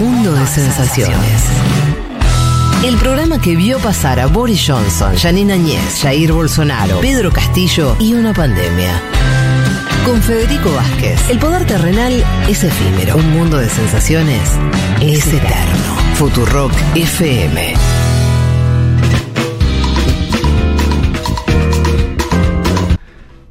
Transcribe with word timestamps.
mundo 0.00 0.32
de 0.32 0.46
sensaciones. 0.46 1.42
El 2.82 2.96
programa 2.96 3.38
que 3.38 3.54
vio 3.54 3.78
pasar 3.80 4.18
a 4.18 4.28
Boris 4.28 4.64
Johnson, 4.66 5.14
Janine 5.14 5.52
Añez, 5.52 6.00
Jair 6.00 6.32
Bolsonaro, 6.32 7.00
Pedro 7.02 7.30
Castillo 7.30 7.94
y 8.00 8.14
una 8.14 8.32
pandemia. 8.32 8.98
Con 10.06 10.22
Federico 10.22 10.72
Vázquez, 10.72 11.28
el 11.28 11.38
poder 11.38 11.66
terrenal 11.66 12.24
es 12.48 12.64
efímero. 12.64 13.16
Un 13.16 13.30
mundo 13.30 13.58
de 13.58 13.68
sensaciones 13.68 14.40
es 15.02 15.26
eterno. 15.26 15.96
Futurock 16.14 16.72
FM. 16.94 17.74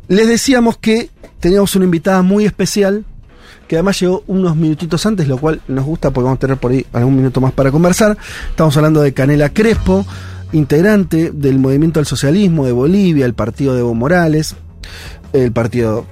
Les 0.08 0.28
decíamos 0.28 0.80
que 0.80 1.12
teníamos 1.40 1.76
una 1.76 1.86
invitada 1.86 2.24
muy 2.24 2.46
especial, 2.46 3.06
que 3.70 3.76
además 3.76 4.00
llegó 4.00 4.24
unos 4.26 4.56
minutitos 4.56 5.06
antes, 5.06 5.28
lo 5.28 5.38
cual 5.38 5.62
nos 5.68 5.86
gusta 5.86 6.10
porque 6.10 6.26
vamos 6.26 6.38
a 6.38 6.40
tener 6.40 6.58
por 6.58 6.72
ahí 6.72 6.84
algún 6.92 7.16
minuto 7.16 7.40
más 7.40 7.54
para 7.54 7.72
conversar. 7.72 8.18
Estamos 8.50 8.76
hablando 8.76 9.00
de 9.00 9.14
Canela 9.14 9.50
Crespo, 9.50 10.08
integrante 10.54 11.32
del 11.32 11.60
Movimiento 11.60 12.00
al 12.00 12.08
Socialismo 12.08 12.66
de 12.66 12.72
Bolivia, 12.72 13.28
el 13.28 13.36
partido 13.36 13.76
de 13.76 13.82
Evo 13.82 13.94
Morales, 13.94 14.56
el 15.34 15.52
partido 15.52 16.08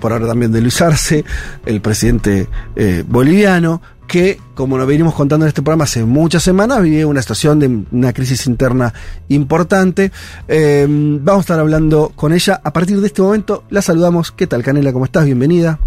por 0.00 0.12
ahora 0.12 0.26
también 0.26 0.50
de 0.50 0.60
Luis 0.60 0.82
Arce, 0.82 1.24
el 1.66 1.80
presidente 1.80 2.48
eh, 2.74 3.04
boliviano, 3.06 3.80
que, 4.08 4.40
como 4.56 4.76
nos 4.76 4.88
venimos 4.88 5.14
contando 5.14 5.46
en 5.46 5.48
este 5.50 5.62
programa 5.62 5.84
hace 5.84 6.04
muchas 6.04 6.42
semanas, 6.42 6.82
vive 6.82 7.04
una 7.04 7.22
situación 7.22 7.60
de 7.60 7.84
una 7.92 8.12
crisis 8.12 8.48
interna 8.48 8.92
importante. 9.28 10.10
Eh, 10.48 10.84
vamos 10.88 11.42
a 11.42 11.42
estar 11.42 11.60
hablando 11.60 12.10
con 12.16 12.32
ella. 12.32 12.60
A 12.64 12.72
partir 12.72 13.00
de 13.00 13.06
este 13.06 13.22
momento 13.22 13.62
la 13.70 13.82
saludamos. 13.82 14.32
¿Qué 14.32 14.48
tal, 14.48 14.64
Canela? 14.64 14.92
¿Cómo 14.92 15.04
estás? 15.04 15.26
Bienvenida. 15.26 15.78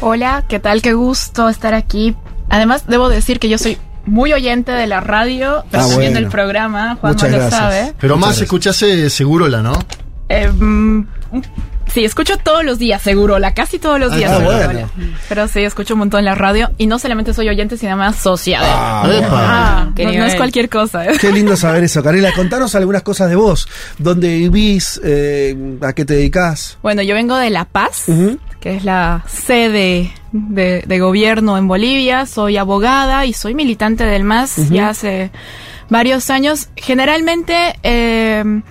Hola, 0.00 0.44
¿qué 0.48 0.58
tal? 0.58 0.82
Qué 0.82 0.92
gusto 0.92 1.48
estar 1.48 1.74
aquí. 1.74 2.14
Además, 2.48 2.84
debo 2.86 3.08
decir 3.08 3.38
que 3.38 3.48
yo 3.48 3.58
soy 3.58 3.78
muy 4.04 4.32
oyente 4.32 4.70
de 4.72 4.86
la 4.86 5.00
radio, 5.00 5.64
pero 5.70 5.82
Ah, 5.84 5.88
también 5.88 6.12
bueno. 6.12 6.20
del 6.20 6.28
programa. 6.30 6.96
Juan 7.00 7.12
Muchas 7.14 7.30
lo 7.30 7.36
gracias. 7.38 7.60
sabe. 7.60 7.92
Pero 7.98 8.16
Muchas 8.16 8.30
más 8.30 8.40
escuchase 8.40 9.10
Segurola, 9.10 9.62
¿no? 9.62 9.78
Eh, 10.28 10.48
mm, 10.48 11.06
sí, 11.92 12.04
escucho 12.04 12.36
todos 12.36 12.64
los 12.64 12.78
días, 12.78 13.00
seguro, 13.02 13.38
la 13.40 13.54
casi 13.54 13.78
todos 13.80 13.98
los 13.98 14.12
Ah, 14.12 14.16
días. 14.16 14.30
Segurola. 14.36 14.66
bueno. 14.66 14.90
Pero 15.28 15.48
sí, 15.48 15.60
escucho 15.60 15.94
un 15.94 15.98
montón 16.00 16.24
la 16.24 16.34
radio 16.36 16.70
y 16.78 16.86
no 16.86 16.98
solamente 17.00 17.34
soy 17.34 17.48
oyente, 17.48 17.76
sino 17.76 17.92
además 17.92 18.16
socia 18.16 18.60
de. 18.60 18.66
Ah. 18.68 19.02
Ah, 19.30 19.90
qué 19.96 20.04
no, 20.04 20.12
no 20.12 20.24
es 20.26 20.34
cualquier 20.36 20.68
cosa. 20.68 21.04
¿eh? 21.06 21.12
Qué 21.20 21.32
lindo 21.32 21.56
saber 21.56 21.82
eso, 21.84 22.00
Canela. 22.02 22.32
Contanos 22.32 22.74
algunas 22.76 23.02
cosas 23.02 23.28
de 23.28 23.34
vos. 23.36 23.66
¿Dónde 23.98 24.28
vivís? 24.36 25.00
Eh, 25.04 25.78
¿A 25.82 25.92
qué 25.94 26.04
te 26.04 26.14
dedicás? 26.14 26.78
Bueno, 26.82 27.02
yo 27.02 27.14
vengo 27.14 27.34
de 27.36 27.50
La 27.50 27.64
Paz. 27.64 28.04
Que 28.66 28.78
es 28.78 28.84
la 28.84 29.22
sede 29.28 30.10
de, 30.32 30.82
de 30.84 30.98
gobierno 30.98 31.56
en 31.56 31.68
Bolivia. 31.68 32.26
Soy 32.26 32.56
abogada 32.56 33.24
y 33.24 33.32
soy 33.32 33.54
militante 33.54 34.04
del 34.04 34.24
MAS 34.24 34.70
ya 34.70 34.88
hace 34.88 35.30
varios 35.88 36.30
años. 36.30 36.68
Generalmente 36.74 37.76
eh, 37.84 38.62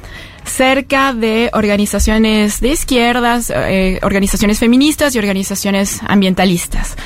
cerca 0.44 1.14
de 1.14 1.50
organizaciones 1.54 2.60
de 2.60 2.72
izquierdas, 2.72 3.54
eh, 3.56 4.02
organizaciones 4.04 4.60
feministas 4.60 5.16
y 5.16 5.20
organizaciones 5.20 6.02
ambientalistas. 6.06 6.98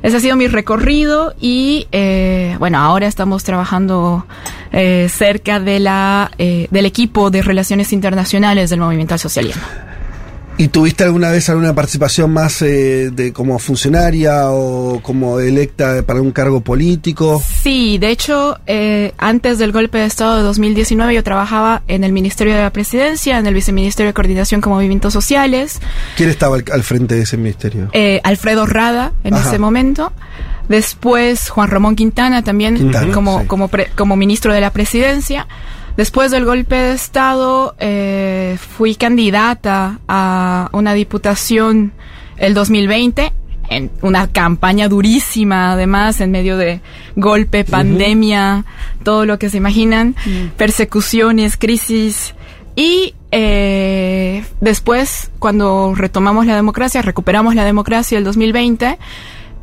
Ese 0.00 0.16
ha 0.16 0.20
sido 0.20 0.34
mi 0.34 0.48
recorrido 0.48 1.34
y 1.38 1.88
eh, 1.92 2.56
bueno, 2.58 2.78
ahora 2.78 3.06
estamos 3.06 3.44
trabajando 3.44 4.24
eh, 4.72 5.08
cerca 5.10 5.60
de 5.60 5.78
la, 5.78 6.30
eh, 6.38 6.68
del 6.70 6.86
equipo 6.86 7.30
de 7.30 7.42
relaciones 7.42 7.92
internacionales 7.92 8.70
del 8.70 8.80
movimiento 8.80 9.12
al 9.12 9.20
socialismo. 9.20 9.62
¿Y 10.62 10.68
tuviste 10.68 11.04
alguna 11.04 11.30
vez 11.30 11.48
alguna 11.48 11.74
participación 11.74 12.30
más 12.34 12.60
eh, 12.60 13.08
de 13.10 13.32
como 13.32 13.58
funcionaria 13.58 14.50
o 14.50 15.00
como 15.02 15.40
electa 15.40 16.02
para 16.02 16.20
un 16.20 16.32
cargo 16.32 16.60
político? 16.60 17.42
Sí, 17.62 17.96
de 17.96 18.10
hecho, 18.10 18.58
eh, 18.66 19.14
antes 19.16 19.58
del 19.58 19.72
golpe 19.72 19.96
de 19.96 20.04
Estado 20.04 20.36
de 20.36 20.42
2019 20.42 21.14
yo 21.14 21.24
trabajaba 21.24 21.82
en 21.88 22.04
el 22.04 22.12
Ministerio 22.12 22.54
de 22.54 22.60
la 22.60 22.70
Presidencia, 22.70 23.38
en 23.38 23.46
el 23.46 23.54
Viceministerio 23.54 24.08
de 24.10 24.12
Coordinación 24.14 24.60
con 24.60 24.74
Movimientos 24.74 25.14
Sociales, 25.14 25.80
¿Quién 26.18 26.28
estaba 26.28 26.56
al, 26.56 26.64
al 26.70 26.82
frente 26.82 27.14
de 27.14 27.22
ese 27.22 27.38
ministerio? 27.38 27.88
eh, 27.94 28.20
Alfredo 28.22 28.66
Rada 28.66 29.12
en 29.24 29.32
Ajá. 29.32 29.48
ese 29.48 29.58
momento. 29.58 30.12
Después 30.68 31.48
Juan 31.48 31.68
Ramón 31.70 31.96
Quintana 31.96 32.44
también 32.44 32.76
Quintana, 32.76 33.12
como, 33.12 33.40
sí. 33.40 33.46
como, 33.46 33.68
pre- 33.68 33.88
como 33.96 34.14
ministro 34.14 34.52
de 34.52 34.60
la 34.60 34.70
Presidencia. 34.72 35.46
Después 35.96 36.30
del 36.30 36.44
golpe 36.44 36.76
de 36.76 36.92
Estado 36.92 37.74
eh, 37.78 38.56
fui 38.58 38.94
candidata 38.94 40.00
a 40.08 40.68
una 40.72 40.94
diputación 40.94 41.92
el 42.36 42.54
2020 42.54 43.32
en 43.70 43.90
una 44.02 44.26
campaña 44.26 44.88
durísima, 44.88 45.72
además, 45.72 46.20
en 46.20 46.32
medio 46.32 46.56
de 46.56 46.80
golpe, 47.14 47.64
pandemia, 47.64 48.64
todo 49.04 49.24
lo 49.26 49.38
que 49.38 49.48
se 49.48 49.58
imaginan, 49.58 50.16
persecuciones, 50.56 51.56
crisis. 51.56 52.34
Y 52.74 53.14
eh, 53.30 54.44
después, 54.60 55.30
cuando 55.38 55.94
retomamos 55.94 56.46
la 56.46 56.56
democracia, 56.56 57.00
recuperamos 57.00 57.54
la 57.54 57.64
democracia 57.64 58.18
el 58.18 58.24
2020, 58.24 58.98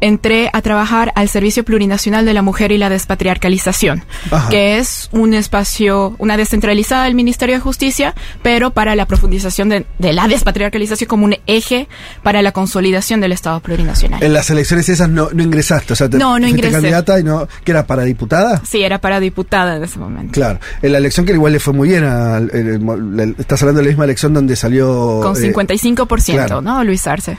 entré 0.01 0.49
a 0.53 0.61
trabajar 0.61 1.11
al 1.15 1.29
Servicio 1.29 1.63
Plurinacional 1.63 2.25
de 2.25 2.33
la 2.33 2.41
Mujer 2.41 2.71
y 2.71 2.77
la 2.77 2.89
Despatriarcalización, 2.89 4.03
Ajá. 4.31 4.49
que 4.49 4.77
es 4.77 5.09
un 5.11 5.33
espacio, 5.33 6.15
una 6.19 6.37
descentralizada 6.37 7.05
del 7.05 7.15
Ministerio 7.15 7.55
de 7.55 7.61
Justicia, 7.61 8.13
pero 8.41 8.71
para 8.71 8.95
la 8.95 9.05
profundización 9.05 9.69
de, 9.69 9.85
de 9.99 10.13
la 10.13 10.27
despatriarcalización 10.27 11.07
como 11.07 11.25
un 11.25 11.35
eje 11.47 11.87
para 12.23 12.41
la 12.41 12.51
consolidación 12.51 13.21
del 13.21 13.31
Estado 13.31 13.59
plurinacional. 13.59 14.21
En 14.23 14.33
las 14.33 14.49
elecciones 14.49 14.87
esas 14.89 15.09
no, 15.09 15.29
no 15.33 15.43
ingresaste, 15.43 15.93
o 15.93 15.95
sea, 15.95 16.09
te, 16.09 16.17
No, 16.17 16.39
no 16.39 16.47
ingresé. 16.47 16.73
candidata 16.73 17.19
y 17.19 17.23
no, 17.23 17.47
que 17.63 17.71
era 17.71 17.85
para 17.87 18.03
diputada. 18.03 18.61
Sí, 18.65 18.83
era 18.83 18.99
para 18.99 19.19
diputada 19.19 19.77
en 19.77 19.83
ese 19.83 19.99
momento. 19.99 20.31
Claro, 20.33 20.59
en 20.81 20.91
la 20.91 20.97
elección 20.99 21.25
que 21.25 21.33
igual 21.33 21.53
le 21.53 21.59
fue 21.59 21.73
muy 21.73 21.89
bien, 21.89 22.03
al- 22.03 22.49
el- 22.53 22.67
el- 22.67 23.19
el- 23.19 23.35
estás 23.39 23.61
hablando 23.61 23.79
de 23.79 23.85
la 23.85 23.89
misma 23.89 24.03
elección 24.05 24.33
donde 24.33 24.55
salió... 24.55 25.19
Con 25.21 25.35
eh, 25.35 25.51
55%, 25.53 26.33
claro. 26.33 26.61
¿no? 26.61 26.83
Luis 26.83 27.05
Arce. 27.07 27.37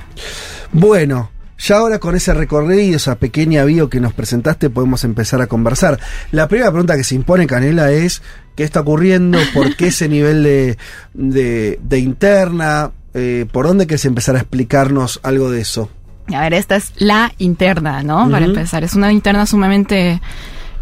Bueno, 0.72 1.30
ya 1.58 1.76
ahora 1.76 1.98
con 1.98 2.14
ese 2.14 2.32
recorrido, 2.34 2.96
esa 2.96 3.16
pequeña 3.16 3.64
bio 3.64 3.90
que 3.90 4.00
nos 4.00 4.12
presentaste, 4.12 4.70
podemos 4.70 5.04
empezar 5.04 5.42
a 5.42 5.48
conversar. 5.48 5.98
La 6.30 6.48
primera 6.48 6.70
pregunta 6.70 6.96
que 6.96 7.04
se 7.04 7.16
impone, 7.16 7.46
Canela, 7.46 7.90
es 7.90 8.22
¿qué 8.54 8.64
está 8.64 8.80
ocurriendo? 8.80 9.38
¿Por 9.52 9.76
qué 9.76 9.88
ese 9.88 10.08
nivel 10.08 10.42
de, 10.44 10.78
de, 11.14 11.78
de 11.82 11.98
interna? 11.98 12.92
Eh, 13.14 13.46
¿Por 13.50 13.66
dónde 13.66 13.86
querés 13.86 14.04
empezar 14.04 14.36
a 14.36 14.40
explicarnos 14.40 15.18
algo 15.22 15.50
de 15.50 15.60
eso? 15.60 15.90
A 16.32 16.42
ver, 16.42 16.54
esta 16.54 16.76
es 16.76 16.92
la 16.96 17.32
interna, 17.38 18.02
¿no? 18.02 18.30
Para 18.30 18.44
empezar. 18.44 18.84
Es 18.84 18.94
una 18.94 19.12
interna 19.12 19.46
sumamente 19.46 20.20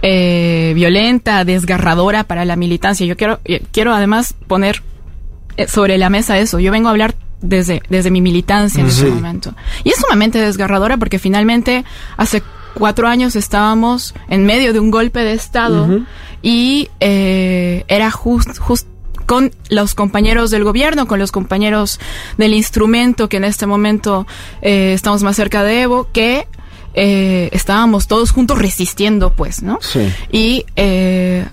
eh, 0.02 0.72
violenta, 0.74 1.44
desgarradora 1.44 2.24
para 2.24 2.44
la 2.44 2.56
militancia. 2.56 3.06
Yo 3.06 3.16
quiero, 3.16 3.40
eh, 3.44 3.62
quiero 3.72 3.94
además 3.94 4.34
poner 4.48 4.82
sobre 5.68 5.98
la 5.98 6.10
mesa 6.10 6.38
eso. 6.38 6.58
Yo 6.58 6.72
vengo 6.72 6.88
a 6.88 6.90
hablar 6.90 7.14
desde, 7.40 7.82
desde 7.88 8.10
mi 8.10 8.20
militancia 8.20 8.80
en 8.82 8.90
Sí. 8.90 9.02
ese 9.06 9.10
momento. 9.10 9.54
Y 9.84 9.90
es 9.90 9.96
sumamente 9.96 10.38
desgarradora 10.38 10.96
porque 10.96 11.18
finalmente 11.18 11.84
hace 12.16 12.42
cuatro 12.74 13.08
años 13.08 13.36
estábamos 13.36 14.14
en 14.28 14.44
medio 14.46 14.72
de 14.72 14.80
un 14.80 14.90
golpe 14.90 15.20
de 15.20 15.32
Estado 15.32 16.00
y 16.42 16.88
eh, 17.00 17.84
era 17.88 18.10
justo 18.10 18.52
con 19.26 19.50
los 19.70 19.94
compañeros 19.94 20.50
del 20.52 20.62
gobierno, 20.62 21.06
con 21.08 21.18
los 21.18 21.32
compañeros 21.32 21.98
del 22.38 22.54
instrumento 22.54 23.28
que 23.28 23.38
en 23.38 23.44
este 23.44 23.66
momento 23.66 24.26
eh, 24.62 24.92
estamos 24.94 25.22
más 25.24 25.34
cerca 25.36 25.62
de 25.64 25.82
Evo, 25.82 26.08
que 26.12 26.46
eh, 26.94 27.48
estábamos 27.52 28.06
todos 28.06 28.30
juntos 28.30 28.58
resistiendo, 28.58 29.32
pues, 29.32 29.62
¿no? 29.62 29.78
Sí. 29.82 30.12
Y 30.30 30.64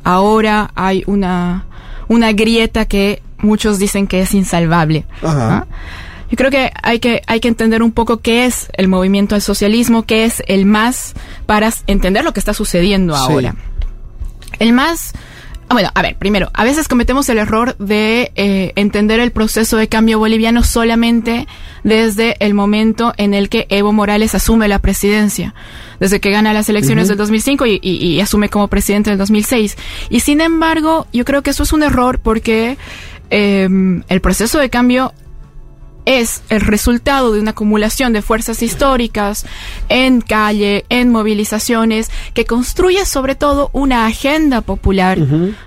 ahora 0.03 0.71
hay 0.75 1.03
una, 1.07 1.65
una 2.07 2.31
grieta 2.33 2.85
que 2.85 3.21
muchos 3.43 3.79
dicen 3.79 4.07
que 4.07 4.21
es 4.21 4.33
insalvable. 4.33 5.05
Ajá. 5.21 5.65
¿no? 5.69 5.75
Yo 6.29 6.37
creo 6.37 6.49
que 6.49 6.71
hay 6.81 6.99
que 6.99 7.21
hay 7.27 7.39
que 7.39 7.47
entender 7.47 7.83
un 7.83 7.91
poco 7.91 8.17
qué 8.17 8.45
es 8.45 8.69
el 8.77 8.87
movimiento 8.87 9.35
al 9.35 9.41
socialismo, 9.41 10.03
qué 10.03 10.25
es 10.25 10.41
el 10.47 10.65
MAS 10.65 11.13
para 11.45 11.71
entender 11.85 12.23
lo 12.23 12.33
que 12.33 12.39
está 12.39 12.53
sucediendo 12.55 13.13
Sí. 13.15 13.21
ahora. 13.21 13.55
El 14.59 14.73
MAS 14.73 15.13
ah, 15.69 15.73
bueno, 15.75 15.89
a 15.93 16.01
ver, 16.01 16.15
primero, 16.17 16.49
a 16.53 16.63
veces 16.63 16.87
cometemos 16.87 17.29
el 17.29 17.37
error 17.37 17.75
de 17.77 18.31
eh, 18.35 18.73
entender 18.75 19.19
el 19.19 19.31
proceso 19.31 19.77
de 19.77 19.87
cambio 19.87 20.17
boliviano 20.19 20.63
solamente 20.63 21.47
desde 21.83 22.35
el 22.39 22.53
momento 22.53 23.13
en 23.17 23.33
el 23.33 23.49
que 23.49 23.65
Evo 23.69 23.91
Morales 23.93 24.33
asume 24.35 24.67
la 24.67 24.79
presidencia, 24.79 25.53
desde 25.99 26.19
que 26.19 26.31
gana 26.31 26.53
las 26.53 26.67
elecciones 26.69 27.07
del 27.09 27.17
2005 27.17 27.65
y, 27.65 27.79
y- 27.81 27.91
y 28.05 28.21
asume 28.21 28.49
como 28.49 28.67
presidente 28.69 29.09
del 29.09 29.19
2006. 29.19 29.77
Y 30.09 30.19
sin 30.21 30.41
embargo, 30.41 31.07
yo 31.13 31.25
creo 31.25 31.41
que 31.43 31.49
eso 31.51 31.63
es 31.63 31.73
un 31.73 31.83
error 31.83 32.19
porque 32.19 32.77
eh, 33.35 33.67
el 34.07 34.21
proceso 34.21 34.59
de 34.59 34.69
cambio 34.69 35.11
es 36.05 36.41
el 36.49 36.61
resultado 36.61 37.33
de 37.33 37.39
una 37.39 37.51
acumulación 37.51 38.13
de 38.13 38.21
fuerzas 38.21 38.61
históricas 38.61 39.45
en 39.89 40.21
calle, 40.21 40.85
en 40.89 41.09
movilizaciones, 41.09 42.11
que 42.33 42.45
construye 42.45 43.05
sobre 43.05 43.35
todo 43.35 43.69
una 43.73 44.05
agenda 44.05 44.61
popular, 44.61 45.17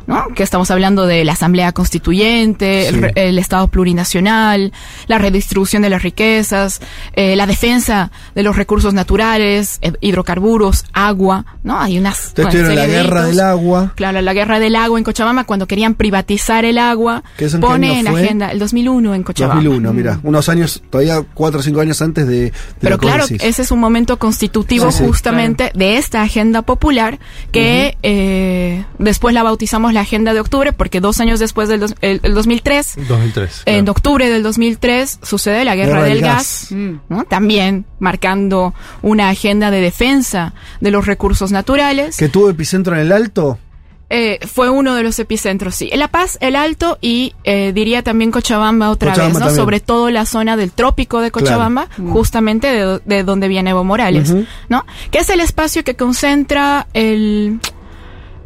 ¿no? 0.07 0.29
Que 0.35 0.43
estamos 0.43 0.71
hablando 0.71 1.07
de 1.07 1.25
la 1.25 1.33
Asamblea 1.33 1.73
Constituyente, 1.73 2.89
el, 2.89 3.13
el, 3.15 3.39
Estado 3.39 3.69
plurinacional, 3.69 4.73
la 5.07 5.19
redistribución 5.19 5.83
de 5.83 5.91
las 5.91 6.03
riquezas, 6.03 6.81
eh, 7.15 7.37
la 7.37 7.47
defensa 7.47 8.11
de 8.35 8.43
los 8.43 8.57
recursos 8.57 8.93
naturales, 8.93 9.79
eh, 9.83 9.93
hidrocarburos, 10.01 10.85
agua, 10.93 11.45
¿no? 11.63 11.79
Hay 11.81 11.99
unas... 11.99 12.35
La 12.37 12.51
guerra 12.87 13.25
del 13.25 13.41
agua. 13.41 13.93
Claro, 13.95 14.21
la 14.21 14.35
guerra 14.35 14.59
del 14.59 14.77
agua 14.77 14.99
en 14.99 15.05
Cochabamba, 15.05 15.45
cuando 15.45 15.67
querían 15.67 15.95
privatizar 15.95 16.65
el 16.65 16.79
agua, 16.79 17.23
pone 17.61 18.01
en 18.01 18.09
agenda, 18.09 18.51
el 18.51 18.59
2001 18.59 19.15
en 19.15 19.23
Cochabamba. 19.23 19.63
2001, 19.63 19.93
mira 19.93 20.21
unos 20.27 20.49
años, 20.49 20.83
todavía 20.91 21.23
cuatro 21.35 21.61
o 21.61 21.63
cinco 21.63 21.81
años 21.81 22.03
antes 22.03 22.27
de... 22.27 22.37
de 22.37 22.53
Pero 22.81 22.99
claro, 22.99 23.25
ese 23.29 23.63
es 23.63 23.71
un 23.71 23.79
momento 23.79 24.19
constitutivo 24.19 24.91
sí, 24.91 24.99
sí, 24.99 25.05
justamente 25.07 25.71
claro. 25.71 25.79
de 25.79 25.97
esta 25.97 26.23
agenda 26.23 26.63
popular 26.63 27.19
que 27.53 27.95
uh 27.95 27.97
-huh. 27.97 28.01
eh, 28.03 28.85
después 28.99 29.35
la 29.35 29.43
bautizamos 29.43 29.93
la 29.93 30.01
agenda 30.01 30.35
de 30.35 30.41
octubre 30.41 30.73
porque 30.73 31.01
dos 31.01 31.21
años 31.21 31.39
después 31.39 31.69
del 31.69 31.81
dos, 31.81 31.95
el, 32.01 32.21
el 32.23 32.35
2003, 32.35 32.95
2003 33.09 33.63
claro. 33.65 33.79
en 33.79 33.89
octubre 33.89 34.29
del 34.29 34.43
2003 34.43 35.21
sucede 35.23 35.65
la 35.65 35.77
guerra, 35.77 35.93
guerra 35.93 36.03
del, 36.05 36.15
del, 36.15 36.23
gas, 36.23 36.67
gas 36.71 36.73
¿no? 37.09 37.25
también 37.25 37.87
marcando 37.99 38.75
una 39.03 39.29
agenda 39.29 39.71
de 39.71 39.81
defensa 39.81 40.55
de 40.81 40.91
los 40.91 41.07
recursos 41.07 41.53
naturales. 41.53 42.17
¿Que 42.17 42.29
tuvo 42.29 42.51
epicentro 42.51 42.95
en 42.95 43.01
el 43.03 43.13
Alto? 43.13 43.59
Eh, 44.09 44.39
fue 44.47 44.71
uno 44.71 44.95
de 44.95 45.03
los 45.03 45.19
epicentros, 45.19 45.75
sí. 45.75 45.91
La 45.93 46.07
Paz, 46.07 46.39
el 46.41 46.55
Alto 46.55 46.97
y 47.01 47.35
eh, 47.43 47.73
diría 47.75 48.05
también 48.05 48.31
Cochabamba 48.31 48.91
otra 48.91 49.11
Cochabamba 49.11 49.41
vez, 49.41 49.49
¿no? 49.49 49.55
Sobre 49.55 49.81
todo 49.81 50.11
la 50.11 50.27
zona 50.27 50.57
del 50.57 50.71
trópico 50.71 51.21
de 51.21 51.33
Cochabamba, 51.33 51.87
claro. 51.87 52.13
justamente 52.13 52.69
de, 52.69 53.01
de, 53.05 53.25
donde 53.25 53.49
viene 53.49 53.71
Evo 53.71 53.83
Morales, 53.83 54.31
uh 54.31 54.37
-huh. 54.37 54.47
¿no? 54.69 54.85
Que 55.11 55.19
es 55.19 55.31
el 55.31 55.41
espacio 55.41 55.83
que 55.83 55.97
concentra 55.97 56.87
el, 56.95 57.59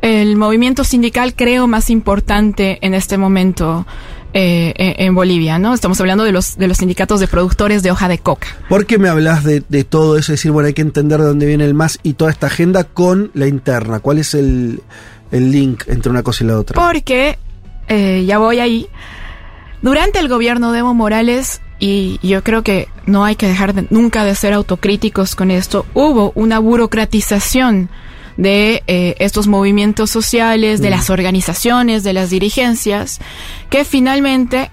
el 0.01 0.37
movimiento 0.37 0.83
sindical, 0.83 1.35
creo, 1.35 1.67
más 1.67 1.91
importante 1.91 2.79
en 2.81 2.95
este 2.95 3.19
momento. 3.19 3.87
Eh, 4.33 4.73
en 4.77 5.13
Bolivia, 5.13 5.59
¿no? 5.59 5.75
Estamos 5.75 6.01
hablando 6.01 6.23
de 6.23 6.31
los, 6.31 6.57
de 6.57 6.69
los 6.69 6.77
sindicatos 6.77 7.19
de 7.19 7.27
productores 7.27 7.83
de 7.83 7.91
hoja 7.91 8.07
de 8.07 8.19
coca. 8.19 8.47
¿Por 8.69 8.87
qué 8.87 8.97
me 8.97 9.09
hablas 9.09 9.43
de, 9.43 9.65
de 9.69 9.83
todo 9.83 10.17
eso? 10.17 10.33
Es 10.33 10.39
decir, 10.39 10.53
bueno, 10.53 10.69
hay 10.69 10.73
que 10.73 10.83
entender 10.83 11.19
de 11.19 11.27
dónde 11.27 11.47
viene 11.47 11.65
el 11.65 11.75
MAS 11.75 11.99
y 12.05 12.13
toda 12.13 12.31
esta 12.31 12.47
agenda 12.47 12.85
con 12.85 13.33
la 13.35 13.49
interna. 13.49 13.99
¿Cuál 13.99 14.19
es 14.19 14.35
el, 14.35 14.83
el 15.31 15.51
link 15.51 15.85
entre 15.89 16.11
una 16.11 16.23
cosa 16.23 16.45
y 16.45 16.47
la 16.47 16.59
otra? 16.59 16.81
Porque, 16.81 17.39
eh, 17.89 18.25
ya 18.27 18.39
voy 18.39 18.59
ahí, 18.61 18.89
durante 19.83 20.19
el 20.19 20.29
gobierno 20.29 20.73
de 20.73 20.81
Evo 20.81 20.95
Morales, 20.95 21.61
y 21.79 22.19
yo 22.23 22.45
creo 22.45 22.63
que 22.63 22.89
no 23.07 23.25
hay 23.25 23.37
que 23.37 23.49
dejar 23.49 23.75
de, 23.75 23.87
nunca 23.91 24.25
de 24.25 24.35
ser 24.35 24.53
autocríticos 24.53 25.35
con 25.35 25.51
esto, 25.51 25.87
hubo 25.95 26.33
una 26.35 26.59
burocratización 26.59 27.89
de 28.37 28.83
eh, 28.87 29.17
estos 29.19 29.47
movimientos 29.49 30.11
sociales, 30.11 30.81
de 30.81 30.89
mm. 30.89 30.93
las 30.93 31.11
organizaciones, 31.11 32.05
de 32.05 32.13
las 32.13 32.31
dirigencias, 32.31 33.21
que 33.71 33.85
finalmente, 33.85 34.71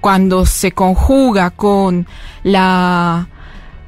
cuando 0.00 0.46
se 0.46 0.72
conjuga 0.72 1.50
con 1.50 2.06
la, 2.42 3.28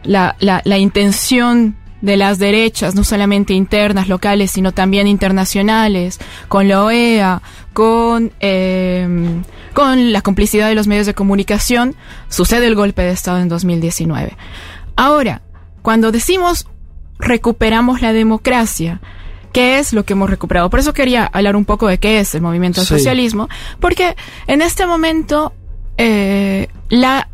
la, 0.02 0.36
la, 0.38 0.62
la 0.64 0.78
intención 0.78 1.76
de 2.00 2.16
las 2.16 2.38
derechas, 2.38 2.94
no 2.94 3.04
solamente 3.04 3.54
internas, 3.54 4.08
locales, 4.08 4.50
sino 4.50 4.72
también 4.72 5.06
internacionales, 5.06 6.18
con 6.48 6.68
la 6.68 6.84
OEA, 6.84 7.42
con, 7.72 8.32
eh, 8.40 9.42
con 9.74 10.12
la 10.12 10.22
complicidad 10.22 10.68
de 10.68 10.74
los 10.74 10.86
medios 10.86 11.06
de 11.06 11.14
comunicación, 11.14 11.94
sucede 12.28 12.66
el 12.66 12.74
golpe 12.74 13.02
de 13.02 13.10
Estado 13.10 13.40
en 13.40 13.48
2019. 13.48 14.36
Ahora, 14.96 15.42
cuando 15.82 16.12
decimos 16.12 16.66
recuperamos 17.18 18.00
la 18.00 18.12
democracia, 18.12 19.00
¿qué 19.52 19.78
es 19.78 19.92
lo 19.92 20.04
que 20.04 20.14
hemos 20.14 20.30
recuperado? 20.30 20.70
Por 20.70 20.80
eso 20.80 20.92
quería 20.92 21.24
hablar 21.24 21.56
un 21.56 21.64
poco 21.64 21.86
de 21.86 21.98
qué 21.98 22.18
es 22.20 22.34
el 22.34 22.42
movimiento 22.42 22.80
al 22.80 22.86
sí. 22.86 22.94
socialismo, 22.94 23.48
porque 23.78 24.16
en 24.46 24.62
este 24.62 24.86
momento 24.86 25.52
eh, 25.98 26.68
la 26.88 27.28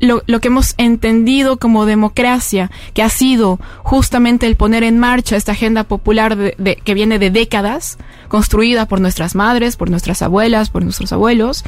lo, 0.00 0.22
lo, 0.26 0.40
que 0.40 0.48
hemos 0.48 0.74
entendido 0.78 1.58
como 1.58 1.86
democracia, 1.86 2.70
que 2.94 3.02
ha 3.02 3.08
sido 3.08 3.58
justamente 3.82 4.46
el 4.46 4.56
poner 4.56 4.82
en 4.82 4.98
marcha 4.98 5.36
esta 5.36 5.52
agenda 5.52 5.84
popular 5.84 6.36
de, 6.36 6.54
de, 6.58 6.76
que 6.76 6.94
viene 6.94 7.18
de 7.18 7.30
décadas, 7.30 7.98
construida 8.28 8.86
por 8.86 9.00
nuestras 9.00 9.34
madres, 9.34 9.76
por 9.76 9.90
nuestras 9.90 10.22
abuelas, 10.22 10.70
por 10.70 10.84
nuestros 10.84 11.12
abuelos, 11.12 11.64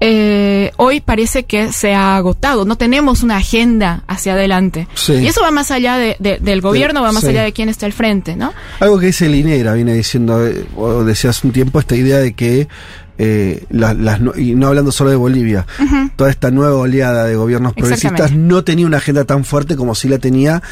eh, 0.00 0.72
hoy 0.76 1.00
parece 1.00 1.44
que 1.44 1.72
se 1.72 1.94
ha 1.94 2.16
agotado. 2.16 2.64
No 2.64 2.76
tenemos 2.76 3.22
una 3.22 3.36
agenda 3.36 4.02
hacia 4.06 4.32
adelante. 4.32 4.88
Sí. 4.94 5.12
Y 5.14 5.26
eso 5.26 5.42
va 5.42 5.50
más 5.50 5.70
allá 5.70 5.98
de, 5.98 6.16
de, 6.18 6.38
del 6.38 6.62
gobierno, 6.62 7.02
va 7.02 7.12
más 7.12 7.22
sí. 7.22 7.28
allá 7.28 7.42
de 7.42 7.52
quién 7.52 7.68
está 7.68 7.86
al 7.86 7.92
frente, 7.92 8.34
¿no? 8.34 8.52
Algo 8.80 8.98
que 8.98 9.06
dice 9.06 9.28
Linera 9.28 9.74
viene 9.74 9.92
diciendo, 9.94 10.46
eh, 10.46 10.64
o 10.76 11.04
decía 11.04 11.30
hace 11.30 11.46
un 11.46 11.52
tiempo, 11.52 11.78
esta 11.78 11.96
idea 11.96 12.18
de 12.18 12.32
que 12.32 12.66
eh, 13.18 13.64
las, 13.68 13.94
las, 13.96 14.20
y 14.36 14.54
no 14.54 14.68
hablando 14.68 14.90
solo 14.90 15.10
de 15.10 15.16
Bolivia, 15.16 15.66
uh 15.78 15.82
-huh. 15.82 16.12
toda 16.16 16.30
esta 16.30 16.50
nueva 16.50 16.76
oleada 16.76 17.26
de 17.26 17.36
gobiernos 17.36 17.74
progresistas 17.74 18.32
no 18.32 18.64
tenía 18.64 18.86
una 18.86 18.96
agenda 18.96 19.24
tan 19.24 19.44
fuerte 19.44 19.76
como 19.76 19.94
si 19.94 20.08
la 20.08 20.18
tenía 20.18 20.62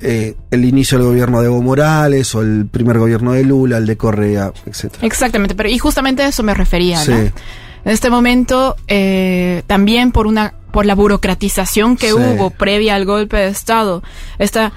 eh, 0.00 0.34
el 0.50 0.64
inicio 0.64 0.96
del 0.96 1.08
gobierno 1.08 1.40
de 1.42 1.48
Evo 1.48 1.60
Morales 1.60 2.34
o 2.34 2.40
el 2.40 2.66
primer 2.66 2.98
gobierno 2.98 3.32
de 3.32 3.44
Lula, 3.44 3.76
el 3.76 3.84
de 3.86 3.98
Correa, 3.98 4.52
etc. 4.64 4.94
Exactamente, 5.02 5.54
pero 5.54 5.68
y 5.68 5.76
justamente 5.76 6.22
a 6.22 6.28
eso 6.28 6.42
me 6.42 6.54
refería, 6.54 6.98
sí. 7.04 7.10
¿no? 7.10 7.18
En 7.84 7.92
este 7.92 8.10
momento, 8.10 8.76
eh, 8.86 9.62
también 9.66 10.12
por 10.12 10.26
una 10.26 10.54
por 10.70 10.84
la 10.84 10.94
burocratización 10.94 11.96
que 11.96 12.08
sí. 12.08 12.12
hubo 12.12 12.50
previa 12.50 12.94
al 12.94 13.06
golpe 13.06 13.38
de 13.38 13.48
Estado, 13.48 14.02
esta 14.38 14.72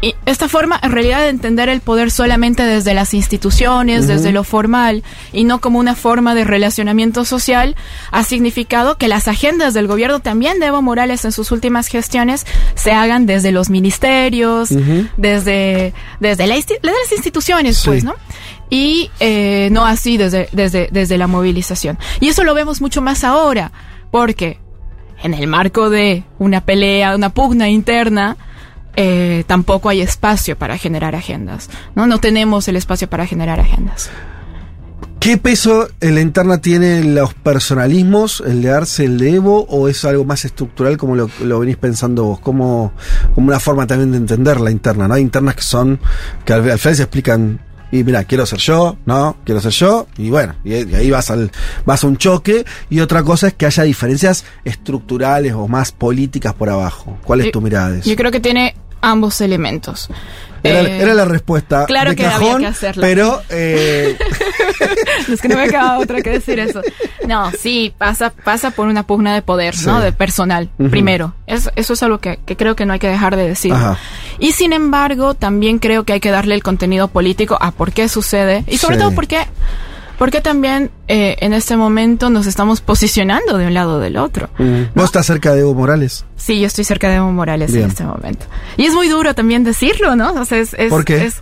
y 0.00 0.14
esta 0.26 0.48
forma, 0.48 0.78
en 0.80 0.92
realidad, 0.92 1.22
de 1.22 1.28
entender 1.28 1.68
el 1.68 1.80
poder 1.80 2.12
solamente 2.12 2.62
desde 2.62 2.94
las 2.94 3.14
instituciones, 3.14 4.02
uh 4.02 4.04
-huh. 4.04 4.12
desde 4.14 4.30
lo 4.30 4.44
formal, 4.44 5.02
y 5.32 5.42
no 5.42 5.60
como 5.60 5.80
una 5.80 5.96
forma 5.96 6.36
de 6.36 6.44
relacionamiento 6.44 7.24
social, 7.24 7.74
ha 8.12 8.22
significado 8.22 8.96
que 8.96 9.08
las 9.08 9.26
agendas 9.26 9.74
del 9.74 9.88
gobierno 9.88 10.20
también 10.20 10.60
de 10.60 10.66
Evo 10.66 10.82
Morales 10.82 11.24
en 11.24 11.32
sus 11.32 11.50
últimas 11.50 11.88
gestiones 11.88 12.46
se 12.76 12.92
hagan 12.92 13.26
desde 13.26 13.50
los 13.50 13.70
ministerios, 13.70 14.70
uh 14.70 14.76
-huh. 14.78 15.10
desde, 15.16 15.92
desde, 16.20 16.46
la 16.46 16.54
desde, 16.54 16.78
las 16.82 17.12
instituciones, 17.12 17.78
sí. 17.78 17.88
pues, 17.88 18.04
¿no? 18.04 18.14
Y 18.70 19.10
eh, 19.20 19.68
no 19.72 19.86
así 19.86 20.16
desde, 20.16 20.48
desde, 20.52 20.88
desde 20.90 21.18
la 21.18 21.26
movilización. 21.26 21.98
Y 22.20 22.28
eso 22.28 22.44
lo 22.44 22.54
vemos 22.54 22.80
mucho 22.80 23.00
más 23.00 23.24
ahora, 23.24 23.72
porque 24.10 24.58
en 25.22 25.34
el 25.34 25.46
marco 25.46 25.90
de 25.90 26.24
una 26.38 26.60
pelea, 26.60 27.14
una 27.14 27.30
pugna 27.30 27.68
interna, 27.68 28.36
eh, 28.96 29.44
tampoco 29.46 29.88
hay 29.88 30.00
espacio 30.00 30.56
para 30.56 30.76
generar 30.76 31.14
agendas. 31.14 31.70
¿no? 31.94 32.06
no 32.06 32.18
tenemos 32.18 32.68
el 32.68 32.76
espacio 32.76 33.08
para 33.08 33.26
generar 33.26 33.60
agendas. 33.60 34.10
¿Qué 35.20 35.36
peso 35.36 35.88
en 36.00 36.14
la 36.14 36.20
interna 36.20 36.60
tienen 36.60 37.14
los 37.14 37.34
personalismos, 37.34 38.42
el 38.46 38.62
de 38.62 38.70
Arce, 38.70 39.04
el 39.04 39.18
de 39.18 39.34
Evo, 39.34 39.66
o 39.68 39.88
es 39.88 40.04
algo 40.04 40.24
más 40.24 40.44
estructural 40.44 40.96
como 40.96 41.16
lo, 41.16 41.28
lo 41.42 41.58
venís 41.58 41.76
pensando 41.76 42.24
vos? 42.24 42.40
Como, 42.40 42.92
como 43.34 43.48
una 43.48 43.58
forma 43.58 43.86
también 43.86 44.12
de 44.12 44.18
entender 44.18 44.60
la 44.60 44.70
interna, 44.70 45.08
¿no? 45.08 45.14
Hay 45.14 45.22
internas 45.22 45.56
que 45.56 45.62
son, 45.62 45.98
que 46.44 46.52
al, 46.52 46.70
al 46.70 46.78
final 46.78 46.96
se 46.96 47.02
explican 47.02 47.60
y 47.90 48.04
mira, 48.04 48.24
quiero 48.24 48.46
ser 48.46 48.58
yo, 48.58 48.98
no, 49.06 49.36
quiero 49.44 49.60
ser 49.60 49.72
yo, 49.72 50.06
y 50.16 50.30
bueno, 50.30 50.54
y, 50.64 50.74
y, 50.74 50.94
ahí 50.94 51.10
vas 51.10 51.30
al, 51.30 51.50
vas 51.84 52.04
a 52.04 52.06
un 52.06 52.16
choque, 52.16 52.64
y 52.90 53.00
otra 53.00 53.22
cosa 53.22 53.48
es 53.48 53.54
que 53.54 53.66
haya 53.66 53.82
diferencias 53.84 54.44
estructurales 54.64 55.52
o 55.54 55.68
más 55.68 55.92
políticas 55.92 56.54
por 56.54 56.68
abajo. 56.68 57.18
¿Cuál 57.24 57.40
es 57.40 57.46
yo, 57.46 57.52
tu 57.52 57.60
mirada 57.60 57.90
de 57.90 58.00
eso? 58.00 58.10
Yo 58.10 58.16
creo 58.16 58.30
que 58.30 58.40
tiene 58.40 58.74
ambos 59.00 59.40
elementos. 59.40 60.08
Era, 60.62 60.80
eh, 60.80 61.00
era, 61.00 61.14
la 61.14 61.24
respuesta. 61.24 61.86
Claro 61.86 62.10
de 62.10 62.16
que 62.16 62.24
cajón, 62.24 62.56
había 62.56 62.58
que 62.58 62.66
hacerlo. 62.66 63.02
Pero. 63.02 63.42
Eh... 63.48 64.18
es 65.32 65.40
que 65.40 65.48
no 65.48 65.56
me 65.56 65.68
queda 65.68 65.98
otra 65.98 66.20
que 66.20 66.30
decir 66.30 66.58
eso. 66.58 66.82
No, 67.26 67.50
sí, 67.52 67.94
pasa, 67.96 68.30
pasa 68.30 68.70
por 68.72 68.88
una 68.88 69.04
pugna 69.04 69.34
de 69.34 69.42
poder, 69.42 69.76
sí. 69.76 69.86
¿no? 69.86 70.00
De 70.00 70.12
personal, 70.12 70.68
uh 70.78 70.84
-huh. 70.84 70.90
primero. 70.90 71.34
Es, 71.46 71.70
eso 71.76 71.92
es 71.92 72.02
algo 72.02 72.18
que, 72.18 72.38
que, 72.44 72.56
creo 72.56 72.74
que 72.74 72.86
no 72.86 72.92
hay 72.92 72.98
que 72.98 73.08
dejar 73.08 73.36
de 73.36 73.46
decir. 73.46 73.72
Ajá. 73.72 73.98
Y 74.38 74.52
sin 74.52 74.72
embargo, 74.72 75.34
también 75.34 75.78
creo 75.78 76.04
que 76.04 76.14
hay 76.14 76.20
que 76.20 76.30
darle 76.30 76.54
el 76.54 76.62
contenido 76.62 77.08
político 77.08 77.56
a 77.60 77.70
por 77.70 77.92
qué 77.92 78.08
sucede. 78.08 78.64
Y 78.66 78.78
sobre 78.78 78.96
sí. 78.96 79.02
todo 79.02 79.14
porque 79.14 79.46
porque 80.18 80.40
también 80.40 80.90
eh, 81.06 81.36
en 81.40 81.52
este 81.52 81.76
momento 81.76 82.28
nos 82.28 82.46
estamos 82.46 82.80
posicionando 82.80 83.56
de 83.56 83.66
un 83.66 83.74
lado 83.74 83.96
o 83.96 83.98
del 84.00 84.16
otro. 84.16 84.50
Mm. 84.58 84.64
¿no? 84.64 84.88
¿Vos 84.96 85.04
estás 85.04 85.26
cerca 85.26 85.54
de 85.54 85.60
Evo 85.60 85.74
Morales? 85.74 86.24
Sí, 86.36 86.60
yo 86.60 86.66
estoy 86.66 86.84
cerca 86.84 87.08
de 87.08 87.16
Evo 87.16 87.30
Morales 87.30 87.70
Bien. 87.70 87.84
en 87.84 87.90
este 87.90 88.04
momento. 88.04 88.46
Y 88.76 88.84
es 88.84 88.94
muy 88.94 89.08
duro 89.08 89.34
también 89.34 89.62
decirlo, 89.62 90.16
¿no? 90.16 90.32
O 90.32 90.44
sea, 90.44 90.58
es, 90.58 90.74
es, 90.74 90.90
¿Por 90.90 91.04
qué? 91.04 91.26
Es, 91.26 91.36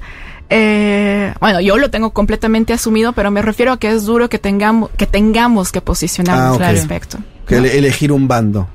eh, 0.50 1.33
bueno, 1.40 1.61
yo 1.61 1.78
lo 1.78 1.90
tengo 1.90 2.11
completamente 2.11 2.75
asumido, 2.75 3.14
pero 3.14 3.30
me 3.30 3.40
refiero 3.40 3.73
a 3.73 3.78
que 3.78 3.90
es 3.90 4.04
duro 4.04 4.28
que 4.28 4.38
tengamos 4.38 4.90
que, 4.97 5.06
tengamos 5.06 5.73
que 5.73 5.80
posicionarnos 5.80 6.52
ah, 6.52 6.54
okay. 6.54 6.66
al 6.66 6.76
respecto. 6.76 7.18
Que 7.49 7.61
¿no? 7.61 7.64
elegir 7.64 8.12
un 8.12 8.28
bando. 8.28 8.68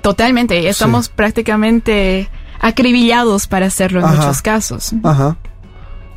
Totalmente, 0.00 0.68
estamos 0.68 1.06
sí. 1.06 1.12
prácticamente 1.16 2.30
acribillados 2.60 3.48
para 3.48 3.66
hacerlo 3.66 3.98
en 3.98 4.06
Ajá. 4.06 4.16
muchos 4.16 4.42
casos. 4.42 4.92
Ajá 5.02 5.36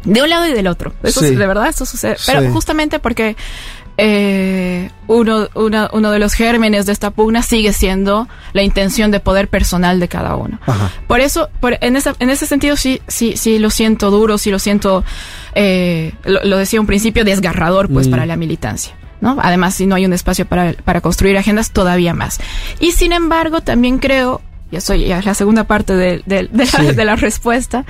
de 0.04 0.22
un 0.22 0.30
lado 0.30 0.48
y 0.48 0.54
del 0.54 0.68
otro. 0.68 0.94
Eso 1.04 1.22
sí. 1.22 1.36
de 1.36 1.48
verdad, 1.48 1.68
eso 1.68 1.86
sucede. 1.86 2.18
Pero 2.26 2.52
justamente 2.52 3.00
porque 3.00 3.36
eh, 3.98 4.90
uno, 5.08 5.48
una- 5.54 5.90
uno 5.94 6.12
de 6.12 6.20
los 6.20 6.34
gérmenes 6.34 6.86
de 6.88 6.92
esta 6.94 7.12
pugna 7.12 7.42
sigue 7.44 7.74
siendo 7.74 8.28
la 8.54 8.64
intención 8.64 9.12
de 9.12 9.20
poder 9.20 9.48
personal 9.48 10.00
de 10.00 10.08
cada 10.08 10.36
uno. 10.36 10.60
Ajá. 10.66 10.92
Por 11.08 11.20
eso, 11.22 11.50
por- 11.60 11.78
en, 11.82 11.96
esa- 11.96 12.16
en 12.20 12.30
ese 12.30 12.46
sentido 12.48 12.76
sí, 12.76 13.02
sí, 13.08 13.38
sí 13.38 13.60
lo 13.60 13.70
siento 13.70 14.10
duro, 14.10 14.38
sí 14.38 14.50
lo 14.50 14.58
siento, 14.60 15.04
eh, 15.54 16.14
lo, 16.26 16.44
lo 16.44 16.58
decía 16.58 16.82
un 16.82 16.88
principio, 16.88 17.24
desgarrador 17.24 17.88
pues 17.90 18.08
Mm. 18.08 18.12
para 18.12 18.26
la 18.26 18.36
militancia. 18.36 18.96
¿no? 19.22 19.38
Además, 19.42 19.76
si 19.76 19.86
no 19.86 19.96
hay 19.96 20.06
un 20.06 20.12
espacio 20.12 20.46
para, 20.46 20.74
para 20.84 21.00
construir 21.00 21.38
agendas, 21.38 21.72
todavía 21.72 22.14
más. 22.14 22.42
Y 22.82 22.92
sin 22.92 23.14
embargo, 23.14 23.62
también 23.62 23.98
creo, 24.00 24.42
y 24.74 24.78
eso 24.78 24.96
ya 24.96 25.20
es 25.20 25.26
la 25.26 25.36
segunda 25.36 25.66
parte 25.66 25.94
de, 25.96 26.24
de- 26.26 26.48
de 26.52 26.66
la, 26.66 26.66
Sí. 26.66 26.86
de 26.96 27.06
la 27.06 27.16
respuesta, 27.16 27.86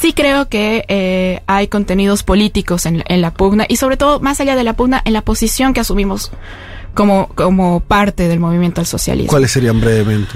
sí 0.00 0.12
creo 0.12 0.48
que 0.48 0.84
eh, 0.88 1.40
hay 1.46 1.68
contenidos 1.68 2.24
políticos 2.24 2.86
en, 2.86 2.98
la- 2.98 3.04
en 3.08 3.20
la 3.20 3.32
pugna 3.32 3.64
y 3.68 3.76
sobre 3.76 3.96
todo, 3.96 4.18
más 4.20 4.40
allá 4.40 4.56
de 4.56 4.64
la 4.64 4.72
pugna, 4.74 5.00
en 5.04 5.12
la 5.12 5.22
posición 5.22 5.72
que 5.74 5.80
asumimos 5.80 6.32
como, 6.94 7.28
como 7.34 7.80
parte 7.80 8.26
del 8.28 8.40
movimiento 8.40 8.80
al 8.80 8.86
socialismo. 8.86 9.30
¿Cuáles 9.30 9.52
serían 9.52 9.80
brevemente? 9.80 10.32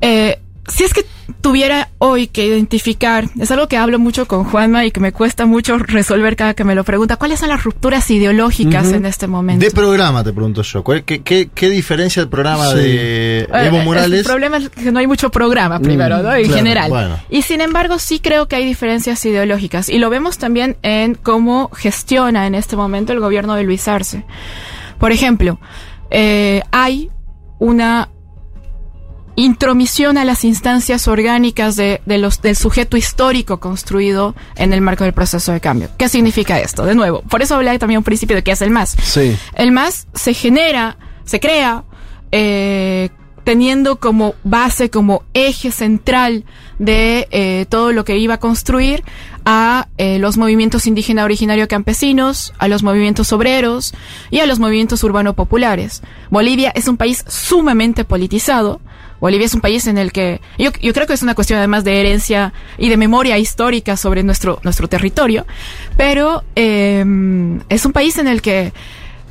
Eh, 0.00 0.38
si 0.68 0.84
es 0.84 0.94
que 0.94 1.04
tuviera 1.40 1.88
hoy 1.98 2.26
que 2.26 2.46
identificar, 2.46 3.28
es 3.38 3.50
algo 3.50 3.68
que 3.68 3.76
hablo 3.76 3.98
mucho 3.98 4.26
con 4.26 4.44
Juanma 4.44 4.84
y 4.84 4.90
que 4.90 5.00
me 5.00 5.12
cuesta 5.12 5.46
mucho 5.46 5.78
resolver 5.78 6.36
cada 6.36 6.54
que 6.54 6.64
me 6.64 6.74
lo 6.74 6.84
pregunta, 6.84 7.16
¿cuáles 7.16 7.40
son 7.40 7.48
las 7.48 7.64
rupturas 7.64 8.10
ideológicas 8.10 8.92
en 8.92 9.06
este 9.06 9.26
momento? 9.26 9.64
De 9.64 9.70
programa, 9.70 10.22
te 10.24 10.32
pregunto 10.32 10.62
yo. 10.62 10.82
¿Cuál- 10.84 11.04
qué, 11.04 11.22
qué, 11.22 11.48
qué 11.54 11.68
diferencia 11.70 12.20
el 12.22 12.28
programa 12.28 12.66
Sí. 12.68 12.76
de 12.76 13.38
Eh, 13.40 13.46
Evo 13.66 13.78
El 13.78 13.84
Morales? 13.84 14.24
problema 14.26 14.56
es 14.58 14.68
que 14.68 14.92
no 14.92 14.98
hay 14.98 15.06
mucho 15.06 15.30
programa 15.30 15.78
primero, 15.80 16.22
¿no? 16.22 16.34
En 16.34 16.42
claro, 16.44 16.56
general. 16.56 16.90
bueno. 16.90 17.16
Y 17.30 17.42
sin 17.42 17.60
embargo, 17.60 17.98
sí 17.98 18.20
creo 18.20 18.46
que 18.48 18.56
hay 18.56 18.64
diferencias 18.64 19.24
ideológicas. 19.24 19.88
Y 19.88 19.98
lo 19.98 20.10
vemos 20.10 20.38
también 20.38 20.76
en 20.82 21.14
cómo 21.14 21.70
gestiona 21.74 22.46
en 22.46 22.54
este 22.54 22.76
momento 22.76 23.12
el 23.12 23.20
gobierno 23.20 23.54
de 23.54 23.62
Luis 23.64 23.86
Arce. 23.88 24.24
Por 24.98 25.12
ejemplo, 25.12 25.58
eh, 26.10 26.62
hay 26.70 27.10
una 27.58 28.08
intromisión 29.36 30.18
a 30.18 30.24
las 30.24 30.44
instancias 30.44 31.08
orgánicas 31.08 31.76
de, 31.76 32.00
de 32.06 32.18
los, 32.18 32.42
del 32.42 32.56
sujeto 32.56 32.96
histórico 32.96 33.60
construido 33.60 34.34
en 34.56 34.72
el 34.72 34.80
marco 34.80 35.04
del 35.04 35.12
proceso 35.12 35.52
de 35.52 35.60
cambio. 35.60 35.88
¿Qué 35.96 36.08
significa 36.08 36.60
esto? 36.60 36.84
De 36.84 36.94
nuevo, 36.94 37.22
por 37.22 37.42
eso 37.42 37.54
hablé 37.54 37.78
también 37.78 37.98
un 37.98 38.04
principio 38.04 38.36
de 38.36 38.42
qué 38.42 38.52
es 38.52 38.62
el 38.62 38.70
MAS. 38.70 38.96
Sí. 39.02 39.36
El 39.54 39.72
MAS 39.72 40.06
se 40.14 40.34
genera, 40.34 40.96
se 41.24 41.40
crea, 41.40 41.84
eh, 42.30 43.10
teniendo 43.44 43.96
como 43.96 44.34
base, 44.44 44.90
como 44.90 45.24
eje 45.34 45.70
central 45.70 46.44
de 46.78 47.28
eh, 47.30 47.66
todo 47.68 47.92
lo 47.92 48.04
que 48.04 48.18
iba 48.18 48.34
a 48.34 48.40
construir 48.40 49.02
a 49.44 49.88
eh, 49.98 50.18
los 50.18 50.36
movimientos 50.36 50.86
indígena 50.86 51.24
originario 51.24 51.66
campesinos, 51.68 52.52
a 52.58 52.68
los 52.68 52.82
movimientos 52.82 53.32
obreros 53.32 53.94
y 54.30 54.40
a 54.40 54.46
los 54.46 54.58
movimientos 54.58 55.02
urbano 55.02 55.34
populares. 55.34 56.02
Bolivia 56.30 56.70
es 56.74 56.86
un 56.88 56.96
país 56.96 57.24
sumamente 57.26 58.04
politizado. 58.04 58.80
Bolivia 59.22 59.46
es 59.46 59.54
un 59.54 59.60
país 59.60 59.86
en 59.86 59.96
el 59.98 60.10
que 60.12 60.40
yo, 60.58 60.70
yo 60.82 60.92
creo 60.92 61.06
que 61.06 61.14
es 61.14 61.22
una 61.22 61.34
cuestión 61.36 61.58
además 61.58 61.84
de 61.84 62.00
herencia 62.00 62.52
y 62.76 62.88
de 62.88 62.96
memoria 62.96 63.38
histórica 63.38 63.96
sobre 63.96 64.24
nuestro, 64.24 64.58
nuestro 64.64 64.88
territorio, 64.88 65.46
pero 65.96 66.42
eh, 66.56 67.04
es 67.68 67.86
un 67.86 67.92
país 67.92 68.18
en 68.18 68.26
el 68.26 68.42
que 68.42 68.72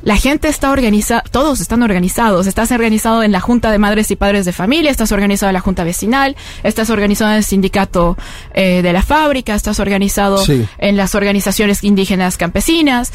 la 0.02 0.16
gente 0.16 0.48
está 0.48 0.70
organizada, 0.72 1.22
todos 1.30 1.60
están 1.60 1.82
organizados. 1.82 2.46
Estás 2.48 2.72
organizado 2.72 3.22
en 3.22 3.30
la 3.32 3.40
Junta 3.40 3.70
de 3.70 3.78
Madres 3.78 4.10
y 4.10 4.16
Padres 4.16 4.44
de 4.44 4.52
Familia, 4.52 4.90
estás 4.90 5.12
organizado 5.12 5.50
en 5.50 5.54
la 5.54 5.60
Junta 5.60 5.84
Vecinal, 5.84 6.36
estás 6.64 6.90
organizado 6.90 7.30
en 7.30 7.36
el 7.36 7.44
Sindicato 7.44 8.16
eh, 8.54 8.80
de 8.82 8.92
la 8.92 9.02
Fábrica, 9.02 9.54
estás 9.54 9.78
organizado 9.78 10.38
Sí. 10.38 10.66
en 10.78 10.96
las 10.96 11.14
organizaciones 11.14 11.84
indígenas 11.84 12.36
campesinas. 12.36 13.12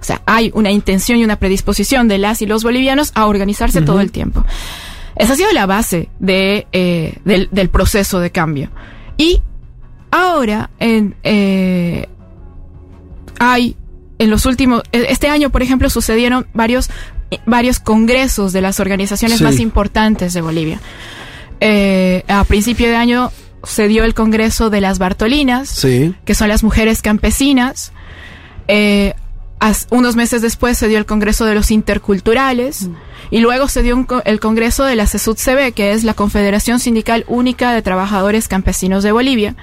O 0.00 0.04
sea, 0.04 0.22
hay 0.26 0.52
una 0.54 0.70
intención 0.70 1.18
y 1.18 1.24
una 1.24 1.36
predisposición 1.36 2.06
de 2.06 2.18
las 2.18 2.40
y 2.40 2.46
los 2.46 2.62
bolivianos 2.62 3.10
a 3.16 3.26
organizarse 3.26 3.82
todo 3.82 4.00
el 4.00 4.12
tiempo. 4.12 4.44
Esa 5.18 5.32
ha 5.32 5.36
sido 5.36 5.52
la 5.52 5.66
base 5.66 6.08
de, 6.20 6.66
eh, 6.72 7.14
del, 7.24 7.48
del 7.50 7.68
proceso 7.70 8.20
de 8.20 8.30
cambio. 8.30 8.70
Y 9.16 9.42
ahora, 10.10 10.70
en, 10.78 11.16
eh, 11.24 12.06
hay 13.38 13.76
en 14.18 14.30
los 14.30 14.46
últimos, 14.46 14.82
e- 14.92 15.06
este 15.10 15.28
año, 15.28 15.50
por 15.50 15.62
ejemplo, 15.62 15.90
sucedieron 15.90 16.46
varios, 16.54 16.90
varios 17.46 17.78
congresos 17.80 18.52
de 18.52 18.60
las 18.60 18.80
organizaciones 18.80 19.38
Sí. 19.38 19.44
más 19.44 19.60
importantes 19.60 20.32
de 20.34 20.40
Bolivia. 20.40 20.80
Eh, 21.60 22.24
a 22.28 22.44
principio 22.44 22.88
de 22.88 22.96
año 22.96 23.30
se 23.64 23.88
dio 23.88 24.04
el 24.04 24.14
congreso 24.14 24.70
de 24.70 24.80
las 24.80 24.98
Bartolinas, 24.98 25.68
Sí. 25.68 26.14
que 26.24 26.34
son 26.34 26.48
las 26.48 26.62
mujeres 26.62 27.02
campesinas. 27.02 27.92
Eh, 28.68 29.14
as- 29.60 29.86
unos 29.90 30.16
meses 30.16 30.42
después 30.42 30.78
se 30.78 30.88
dio 30.88 30.98
el 30.98 31.06
Congreso 31.06 31.44
de 31.44 31.54
los 31.54 31.70
Interculturales 31.70 32.88
y 33.30 33.40
luego 33.40 33.68
se 33.68 33.82
dio 33.82 33.94
un 33.96 34.04
co- 34.04 34.22
el 34.24 34.40
Congreso 34.40 34.84
de 34.84 34.96
la 34.96 35.04
CESUD-CB, 35.06 35.72
que 35.74 35.92
es 35.92 36.04
la 36.04 36.14
Confederación 36.14 36.80
Sindical 36.80 37.24
Única 37.28 37.72
de 37.72 37.82
Trabajadores 37.82 38.48
Campesinos 38.48 39.02
de 39.02 39.12
Bolivia. 39.12 39.54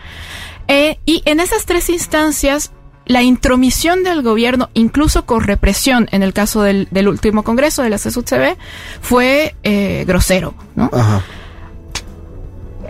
Eh, 0.67 0.99
y 1.05 1.21
en 1.25 1.39
esas 1.39 1.65
tres 1.65 1.89
instancias, 1.89 2.71
la 3.05 3.21
intromisión 3.21 4.03
del 4.03 4.21
gobierno, 4.23 4.69
incluso 4.73 5.25
con 5.25 5.41
represión, 5.41 6.07
en 6.11 6.23
el 6.23 6.33
caso 6.33 6.63
del, 6.63 6.87
del 6.91 7.07
último 7.07 7.43
Congreso 7.43 7.83
de 7.83 7.89
la 7.91 7.97
CESUD-CB, 7.97 8.55
fue 9.01 9.55
eh, 9.63 10.05
grosero, 10.07 10.55
¿no? 10.75 10.89
Ajá. 10.91 11.23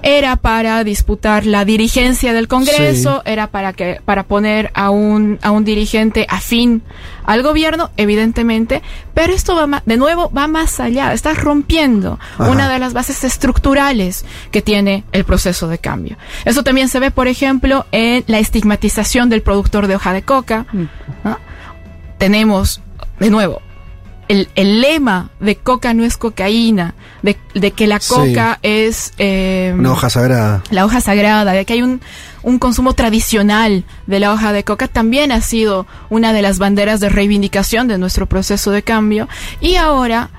Era 0.06 0.36
para 0.36 0.84
disputar 0.84 1.48
la 1.48 1.66
dirigencia 1.66 2.32
del 2.32 2.48
Congreso, 2.48 3.24
era 3.26 3.48
para 3.48 3.74
que 3.74 4.00
para 4.06 4.22
poner 4.22 4.70
a 4.76 4.92
un 4.92 5.40
a 5.42 5.50
un 5.50 5.66
dirigente 5.66 6.28
afín 6.30 6.84
al 7.26 7.42
gobierno, 7.42 7.90
evidentemente, 7.98 8.84
pero 9.16 9.34
esto 9.34 9.56
va 9.56 9.82
de 9.84 9.98
nuevo 9.98 10.30
va 10.30 10.48
más 10.48 10.80
allá, 10.80 11.12
está 11.12 11.34
rompiendo 11.34 12.20
Ajá. 12.38 12.52
una 12.52 12.70
de 12.70 12.78
las 12.78 12.94
bases 12.94 13.24
estructurales 13.24 14.26
que 14.52 14.62
tiene 14.62 15.04
el 15.12 15.26
proceso 15.26 15.68
de 15.68 15.80
cambio. 15.80 16.18
Eso 16.46 16.64
también 16.64 16.88
se 16.88 17.00
ve, 17.00 17.10
por 17.10 17.28
ejemplo, 17.28 17.88
en 17.92 18.24
la 18.28 18.38
estigmatización 18.38 19.30
del 19.30 19.42
productor 19.42 19.88
de 19.88 19.96
hoja 19.96 20.14
de 20.14 20.22
coca. 20.22 20.68
¿no? 21.24 21.40
Tenemos 22.20 22.80
de 23.20 23.32
nuevo 23.32 23.60
el, 24.28 24.50
el 24.56 24.82
lema 24.82 25.30
de 25.40 25.56
coca 25.56 25.94
no 25.94 26.04
es 26.04 26.18
cocaína, 26.18 26.96
de, 27.22 27.38
de 27.54 27.72
que 27.72 27.88
la 27.88 28.00
Sí. 28.00 28.14
coca 28.14 28.60
es 28.64 29.14
eh, 29.18 29.74
Una 29.78 29.92
hoja 29.92 30.10
sagrada. 30.10 30.64
la 30.72 30.86
hoja 30.86 31.02
sagrada, 31.02 31.52
de 31.54 31.66
que 31.66 31.74
hay 31.74 31.82
un, 31.82 32.02
un 32.44 32.60
consumo 32.60 32.94
tradicional 32.94 33.84
de 34.08 34.20
la 34.20 34.32
hoja 34.34 34.52
de 34.54 34.64
coca, 34.64 34.88
también 34.88 35.32
ha 35.32 35.42
sido 35.42 35.86
una 36.10 36.34
de 36.34 36.42
las 36.42 36.58
banderas 36.60 37.00
de 37.00 37.10
reivindicación 37.10 37.88
de 37.88 37.98
nuestro 37.98 38.26
proceso 38.28 38.72
de 38.72 38.84
cambio. 38.84 39.28
Y 39.62 39.76
ahora, 39.76 40.30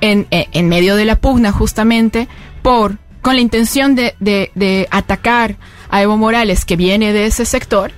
en, 0.00 0.26
en- 0.30 0.46
en 0.52 0.68
medio 0.68 0.96
de 0.96 1.04
la 1.04 1.16
pugna 1.16 1.52
justamente, 1.52 2.28
por 2.62 2.98
con 3.22 3.36
la 3.36 3.40
intención 3.40 3.94
de, 3.94 4.16
de- 4.18 4.50
de 4.56 4.88
atacar 4.90 5.56
a 5.88 6.02
Evo 6.02 6.16
Morales, 6.16 6.64
que 6.64 6.74
viene 6.76 7.12
de 7.12 7.26
ese 7.26 7.44
sector, 7.44 7.92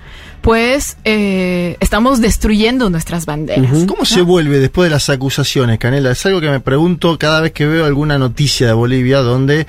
pues 0.45 0.99
eh, 1.05 1.79
estamos 1.81 2.21
destruyendo 2.21 2.91
nuestras 2.91 3.25
banderas. 3.25 3.87
¿Cómo 3.87 4.05
se 4.05 4.21
vuelve 4.21 4.59
después 4.59 4.91
de 4.91 4.95
las 4.95 5.09
acusaciones, 5.09 5.79
Canela? 5.79 6.11
Es 6.11 6.27
algo 6.27 6.43
que 6.43 6.51
me 6.51 6.61
pregunto 6.61 7.19
cada 7.19 7.41
vez 7.41 7.53
que 7.53 7.67
veo 7.67 7.87
alguna 7.87 8.19
noticia 8.19 8.67
de 8.67 8.75
Bolivia 8.75 9.21
donde 9.21 9.67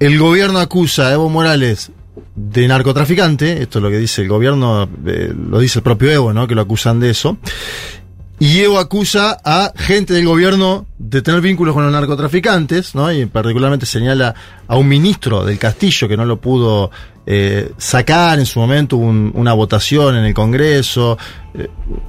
el 0.00 0.18
gobierno 0.18 0.58
acusa 0.58 1.06
a 1.06 1.12
Evo 1.12 1.28
Morales 1.28 1.92
de 2.34 2.66
narcotraficante, 2.66 3.62
esto 3.62 3.78
es 3.78 3.82
lo 3.84 3.88
que 3.88 3.98
dice 3.98 4.22
el 4.22 4.28
gobierno, 4.28 4.88
eh, 5.06 5.32
lo 5.32 5.60
dice 5.60 5.78
el 5.78 5.84
propio 5.84 6.10
Evo, 6.10 6.32
¿no? 6.32 6.48
Que 6.48 6.56
lo 6.56 6.62
acusan 6.62 6.98
de 6.98 7.10
eso. 7.10 7.38
Y 8.40 8.58
Evo 8.58 8.80
acusa 8.80 9.38
a 9.44 9.72
gente 9.76 10.12
del 10.12 10.26
gobierno 10.26 10.86
de 10.98 11.22
tener 11.22 11.40
vínculos 11.40 11.72
con 11.72 11.84
los 11.84 11.92
narcotraficantes, 11.92 12.96
¿no? 12.96 13.12
Y 13.12 13.26
particularmente 13.26 13.86
señala 13.86 14.34
a 14.66 14.76
un 14.76 14.88
ministro 14.88 15.44
del 15.44 15.58
Castillo 15.58 16.08
que 16.08 16.16
no 16.16 16.24
lo 16.24 16.40
pudo 16.40 16.90
eh, 17.26 17.72
sacar 17.78 18.38
en 18.38 18.46
su 18.46 18.58
momento, 18.60 18.96
un- 18.96 19.30
una 19.34 19.52
votación 19.52 20.16
en 20.16 20.24
el 20.24 20.34
Congreso. 20.34 21.18
eh, 21.54 21.68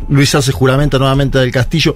Luis 0.10 0.34
Arce 0.36 0.52
juramenta 0.52 0.98
nuevamente 1.00 1.38
del 1.40 1.52
Castillo. 1.52 1.94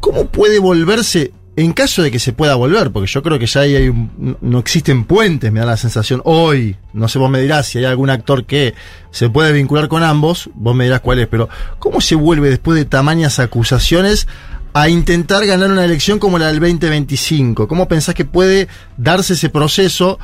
¿Cómo 0.00 0.26
puede 0.26 0.58
volverse, 0.58 1.32
en 1.56 1.72
caso 1.72 2.02
de 2.02 2.10
que 2.10 2.18
se 2.18 2.32
pueda 2.32 2.54
volver? 2.54 2.90
Porque 2.90 3.06
yo 3.10 3.22
creo 3.22 3.38
que 3.38 3.46
ya 3.46 3.60
ahí 3.62 3.76
hay 3.76 3.88
un- 3.88 4.36
no 4.40 4.58
existen 4.58 5.04
puentes, 5.04 5.52
me 5.52 5.60
da 5.60 5.66
la 5.66 5.76
sensación 5.76 6.20
hoy. 6.24 6.76
No 6.92 7.06
sé, 7.08 7.18
vos 7.18 7.30
me 7.30 7.40
dirás 7.40 7.66
si 7.66 7.78
hay 7.78 7.84
algún 7.84 8.10
actor 8.10 8.44
que 8.44 8.74
se 9.10 9.28
puede 9.30 9.52
vincular 9.52 9.88
con 9.88 10.02
ambos, 10.02 10.48
vos 10.54 10.74
me 10.74 10.84
dirás 10.84 11.00
cuál 11.00 11.18
es, 11.18 11.28
pero 11.28 11.48
¿cómo 11.78 12.00
se 12.00 12.14
vuelve 12.14 12.48
después 12.50 12.76
de 12.78 12.84
tamañas 12.84 13.38
acusaciones 13.38 14.26
a 14.72 14.88
intentar 14.88 15.44
ganar 15.46 15.70
una 15.70 15.84
elección 15.84 16.18
como 16.18 16.38
la 16.38 16.46
del 16.46 16.60
2025? 16.60 17.66
¿Cómo 17.68 17.88
pensás 17.88 18.14
que 18.14 18.24
puede 18.24 18.68
darse 18.96 19.34
ese 19.34 19.48
proceso? 19.50 20.18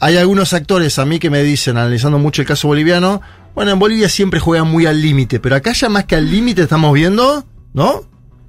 Hay 0.00 0.16
algunos 0.16 0.52
actores 0.52 0.98
a 0.98 1.04
mí 1.04 1.18
que 1.18 1.30
me 1.30 1.42
dicen, 1.42 1.76
analizando 1.76 2.18
mucho 2.18 2.42
el 2.42 2.48
caso 2.48 2.68
boliviano, 2.68 3.20
bueno, 3.54 3.72
en 3.72 3.78
Bolivia 3.78 4.08
siempre 4.08 4.38
juegan 4.38 4.68
muy 4.68 4.86
al 4.86 5.00
límite, 5.00 5.40
pero 5.40 5.56
acá 5.56 5.72
ya 5.72 5.88
más 5.88 6.04
que 6.04 6.14
al 6.14 6.30
límite 6.30 6.62
estamos 6.62 6.92
viendo, 6.94 7.44
¿no? 7.74 8.02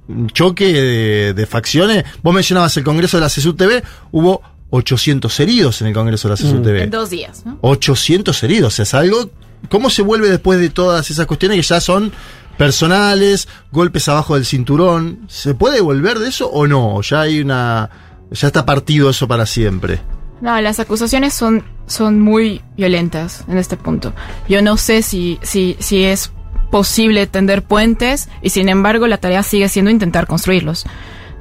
Un 0.08 0.28
choque 0.28 0.72
de, 0.72 1.34
de 1.34 1.46
facciones. 1.46 2.04
Vos 2.22 2.32
mencionabas 2.34 2.76
el 2.76 2.84
Congreso 2.84 3.16
de 3.16 3.22
la 3.22 3.28
CSU 3.28 3.54
TV, 3.54 3.82
hubo 4.12 4.42
800 4.70 5.40
heridos 5.40 5.80
en 5.80 5.88
el 5.88 5.94
Congreso 5.94 6.28
de 6.28 6.34
la 6.34 6.40
CSU 6.40 6.62
TV. 6.62 6.84
En 6.84 6.90
dos 6.90 7.10
días, 7.10 7.44
¿no? 7.44 7.58
800 7.60 8.42
heridos, 8.44 8.78
es 8.78 8.94
algo... 8.94 9.30
¿Cómo 9.68 9.90
se 9.90 10.00
vuelve 10.00 10.30
después 10.30 10.58
de 10.58 10.70
todas 10.70 11.10
esas 11.10 11.26
cuestiones 11.26 11.58
que 11.58 11.62
ya 11.62 11.82
son 11.82 12.12
personales, 12.60 13.48
golpes 13.72 14.06
abajo 14.10 14.34
del 14.34 14.44
cinturón. 14.44 15.20
¿Se 15.28 15.54
puede 15.54 15.80
volver 15.80 16.18
de 16.18 16.28
eso 16.28 16.46
o 16.46 16.66
no? 16.66 17.00
Ya 17.00 17.22
hay 17.22 17.40
una. 17.40 17.88
Ya 18.30 18.48
está 18.48 18.66
partido 18.66 19.08
eso 19.08 19.26
para 19.26 19.46
siempre. 19.46 20.02
No, 20.40 20.60
las 20.60 20.80
acusaciones 20.80 21.34
son, 21.34 21.64
son 21.86 22.20
muy 22.20 22.62
violentas 22.76 23.44
en 23.48 23.58
este 23.58 23.76
punto. 23.76 24.14
Yo 24.48 24.62
no 24.62 24.76
sé 24.76 25.02
si, 25.02 25.38
si, 25.42 25.76
si 25.80 26.04
es 26.04 26.32
posible 26.70 27.26
tender 27.26 27.62
puentes 27.62 28.28
y 28.42 28.50
sin 28.50 28.68
embargo 28.68 29.06
la 29.06 29.18
tarea 29.18 29.42
sigue 29.42 29.68
siendo 29.68 29.90
intentar 29.90 30.26
construirlos. 30.26 30.86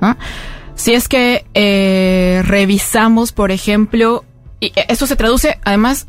¿no? 0.01 0.17
Si 0.75 0.93
es 0.93 1.07
que 1.07 1.45
eh, 1.53 2.41
revisamos, 2.45 3.31
por 3.31 3.51
ejemplo, 3.51 4.25
y 4.59 4.73
eso 4.87 5.07
se 5.07 5.15
traduce 5.15 5.59
además 5.63 6.07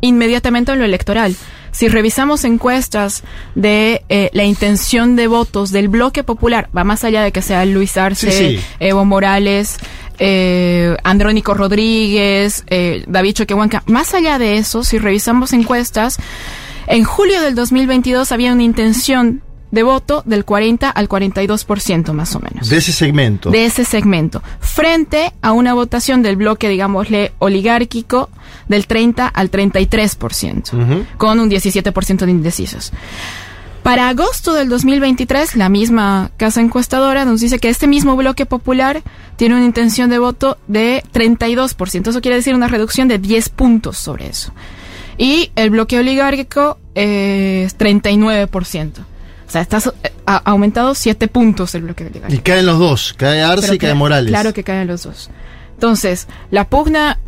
inmediatamente 0.00 0.72
en 0.72 0.78
lo 0.78 0.84
electoral. 0.84 1.36
Si 1.72 1.88
revisamos 1.88 2.44
encuestas 2.44 3.22
de 3.54 4.02
eh, 4.08 4.30
la 4.32 4.44
intención 4.44 5.14
de 5.14 5.26
votos 5.26 5.72
del 5.72 5.88
bloque 5.88 6.24
popular, 6.24 6.70
va 6.76 6.84
más 6.84 7.04
allá 7.04 7.22
de 7.22 7.32
que 7.32 7.42
sea 7.42 7.66
Luis 7.66 7.96
Arce, 7.98 8.30
Sí, 8.30 8.56
sí. 8.58 8.64
Evo 8.80 9.04
Morales, 9.04 9.78
eh, 10.18 10.96
Andrónico 11.04 11.54
Rodríguez, 11.54 12.64
eh, 12.68 13.04
David 13.06 13.34
Choquehuanca, 13.34 13.82
más 13.86 14.14
allá 14.14 14.38
de 14.38 14.58
eso, 14.58 14.84
si 14.84 14.98
revisamos 14.98 15.52
encuestas, 15.52 16.16
en 16.86 17.04
julio 17.04 17.40
del 17.40 17.54
2022 17.54 18.30
había 18.32 18.52
una 18.52 18.62
intención 18.62 19.42
de 19.72 19.82
voto 19.82 20.22
del 20.26 20.44
40 20.44 20.88
al 20.88 21.08
42% 21.08 22.12
más 22.12 22.34
o 22.36 22.40
menos 22.40 22.68
De 22.70 22.76
ese 22.76 22.92
segmento. 22.92 23.50
de 23.50 23.64
ese 23.64 23.84
segmento, 23.84 24.40
frente 24.60 25.32
a 25.42 25.52
una 25.52 25.74
votación 25.74 26.22
del 26.22 26.36
bloque, 26.36 26.68
digámosle, 26.68 27.32
oligárquico 27.40 28.30
del 28.68 28.86
30 28.86 29.26
al 29.26 29.50
33%, 29.50 30.72
Ujú. 30.72 31.04
con 31.18 31.40
un 31.40 31.50
17% 31.50 32.24
de 32.24 32.30
indecisos. 32.30 32.92
Para 33.86 34.08
agosto 34.08 34.52
del 34.52 34.68
2023, 34.68 35.54
la 35.54 35.68
misma 35.68 36.32
casa 36.36 36.60
encuestadora 36.60 37.24
nos 37.24 37.40
dice 37.40 37.60
que 37.60 37.68
este 37.68 37.86
mismo 37.86 38.16
bloque 38.16 38.44
popular 38.44 39.00
tiene 39.36 39.54
una 39.54 39.64
intención 39.64 40.10
de 40.10 40.18
voto 40.18 40.58
de 40.66 41.04
32%. 41.14 42.08
Eso 42.08 42.20
quiere 42.20 42.34
decir 42.34 42.56
una 42.56 42.66
reducción 42.66 43.06
de 43.06 43.18
10 43.20 43.48
puntos 43.50 43.96
sobre 43.96 44.26
eso. 44.26 44.52
Y 45.18 45.52
el 45.54 45.70
bloque 45.70 46.00
oligárquico 46.00 46.78
es 46.96 47.78
39%. 47.78 48.92
O 48.98 49.50
sea, 49.50 49.60
está 49.60 49.78
eh, 50.02 50.12
ha 50.26 50.38
aumentado 50.38 50.96
7 50.96 51.28
puntos 51.28 51.72
el 51.76 51.82
bloque 51.82 52.06
oligárquico. 52.06 52.34
Y 52.34 52.42
caen 52.42 52.66
los 52.66 52.80
dos. 52.80 53.14
Cae 53.16 53.40
Arce 53.40 53.62
Pero 53.62 53.74
y 53.74 53.78
cae 53.78 53.92
cla- 53.92 53.94
Morales. 53.94 54.30
Claro 54.32 54.52
que 54.52 54.64
caen 54.64 54.88
los 54.88 55.04
dos. 55.04 55.30
Entonces, 55.74 56.26
la 56.50 56.68
pugna, 56.68 57.20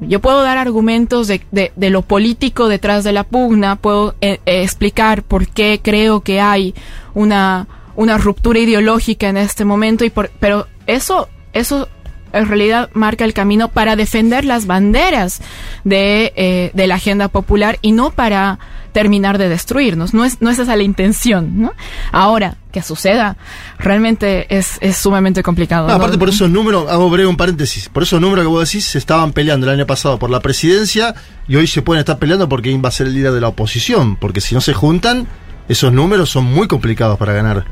yo 0.00 0.20
puedo 0.20 0.42
dar 0.42 0.58
argumentos 0.58 1.28
de, 1.28 1.42
de- 1.50 1.72
de 1.76 1.90
lo 1.90 2.02
político 2.02 2.68
detrás 2.68 3.04
de 3.04 3.12
la 3.12 3.24
pugna, 3.24 3.76
puedo 3.76 4.14
eh, 4.20 4.40
eh, 4.46 4.62
explicar 4.62 5.22
por 5.22 5.46
qué 5.48 5.80
creo 5.82 6.20
que 6.20 6.40
hay 6.40 6.74
una, 7.14 7.66
una 7.96 8.16
ruptura 8.18 8.58
ideológica 8.60 9.28
en 9.28 9.36
este 9.36 9.64
momento, 9.64 10.04
y 10.04 10.10
por, 10.10 10.30
pero 10.40 10.66
eso, 10.86 11.28
eso 11.52 11.88
en 12.32 12.46
realidad 12.46 12.88
marca 12.94 13.24
el 13.24 13.34
camino 13.34 13.68
para 13.68 13.96
defender 13.96 14.44
las 14.44 14.66
banderas 14.66 15.40
de, 15.84 16.32
eh, 16.36 16.70
de 16.74 16.86
la 16.86 16.94
agenda 16.94 17.28
popular 17.28 17.78
y 17.82 17.92
no 17.92 18.10
para 18.10 18.58
terminar 18.92 19.38
de 19.38 19.48
destruirnos. 19.48 20.14
No 20.14 20.24
es, 20.24 20.40
no 20.40 20.50
es 20.50 20.58
esa 20.58 20.76
la 20.76 20.82
intención, 20.82 21.60
¿no? 21.60 21.72
Ahora, 22.12 22.56
que 22.72 22.82
suceda, 22.82 23.36
realmente 23.78 24.46
es, 24.56 24.78
es 24.80 24.96
sumamente 24.96 25.42
complicado. 25.42 25.86
No, 25.86 25.88
¿no? 25.88 25.96
aparte 25.96 26.18
por 26.18 26.28
esos 26.28 26.50
números, 26.50 26.90
hago 26.90 27.10
breve 27.10 27.28
un 27.28 27.36
paréntesis, 27.36 27.88
por 27.88 28.02
esos 28.02 28.20
números 28.20 28.44
que 28.44 28.48
vos 28.48 28.68
decís, 28.68 28.84
se 28.84 28.98
estaban 28.98 29.32
peleando 29.32 29.66
el 29.66 29.72
año 29.72 29.86
pasado 29.86 30.18
por 30.18 30.30
la 30.30 30.40
presidencia 30.40 31.14
y 31.48 31.56
hoy 31.56 31.66
se 31.66 31.82
pueden 31.82 32.00
estar 32.00 32.18
peleando 32.18 32.48
porque 32.48 32.76
va 32.78 32.88
a 32.88 32.92
ser 32.92 33.08
el 33.08 33.14
líder 33.14 33.32
de 33.32 33.40
la 33.40 33.48
oposición, 33.48 34.16
porque 34.16 34.40
si 34.40 34.54
no 34.54 34.60
se 34.60 34.72
juntan, 34.72 35.26
esos 35.68 35.92
números 35.92 36.30
son 36.30 36.44
muy 36.44 36.68
complicados 36.68 37.18
para 37.18 37.32
ganar. 37.32 37.64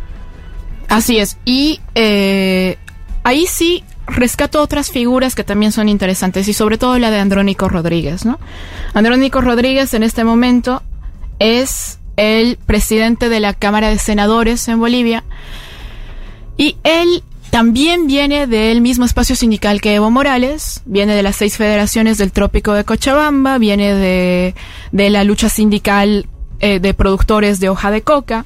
Así 0.89 1.19
es. 1.19 1.39
Y 1.45 1.81
eh, 1.95 2.79
ahí 3.23 3.47
sí 3.47 3.85
rescato 4.07 4.63
otras 4.63 4.91
figuras 4.91 5.35
que 5.35 5.45
también 5.45 5.71
son 5.71 5.89
interesantes 5.89 6.49
y 6.49 6.55
sobre 6.55 6.79
todo 6.79 6.99
la 6.99 7.11
de 7.11 7.19
Andrónico 7.19 7.69
Rodríguez, 7.69 8.25
¿no? 8.25 8.39
Andrónico 8.95 9.41
Rodríguez 9.41 9.93
en 9.95 10.03
este 10.03 10.25
momento 10.25 10.83
es 11.39 11.99
el 12.17 12.57
presidente 12.57 13.29
de 13.29 13.41
la 13.41 13.55
Cámara 13.55 13.89
de 13.89 13.99
Senadores 13.99 14.67
en 14.69 14.81
Bolivia 14.81 15.25
y 16.57 16.77
él 16.83 17.23
también 17.51 18.07
viene 18.07 18.47
del 18.47 18.81
mismo 18.81 19.05
espacio 19.05 19.35
sindical 19.35 19.81
que 19.81 19.95
Evo 19.95 20.11
Morales, 20.11 20.83
viene 20.85 21.15
de 21.15 21.23
las 21.23 21.37
seis 21.37 21.57
federaciones 21.57 22.19
del 22.19 22.33
Trópico 22.33 22.75
de 22.75 22.85
Cochabamba, 22.85 23.59
viene 23.59 23.95
de, 23.95 24.55
de 24.93 25.11
la 25.11 25.25
lucha 25.25 25.49
sindical 25.49 26.27
eh, 26.61 26.81
de 26.81 26.93
productores 26.93 27.61
de 27.61 27.69
hoja 27.69 27.91
de 27.91 28.03
coca. 28.03 28.45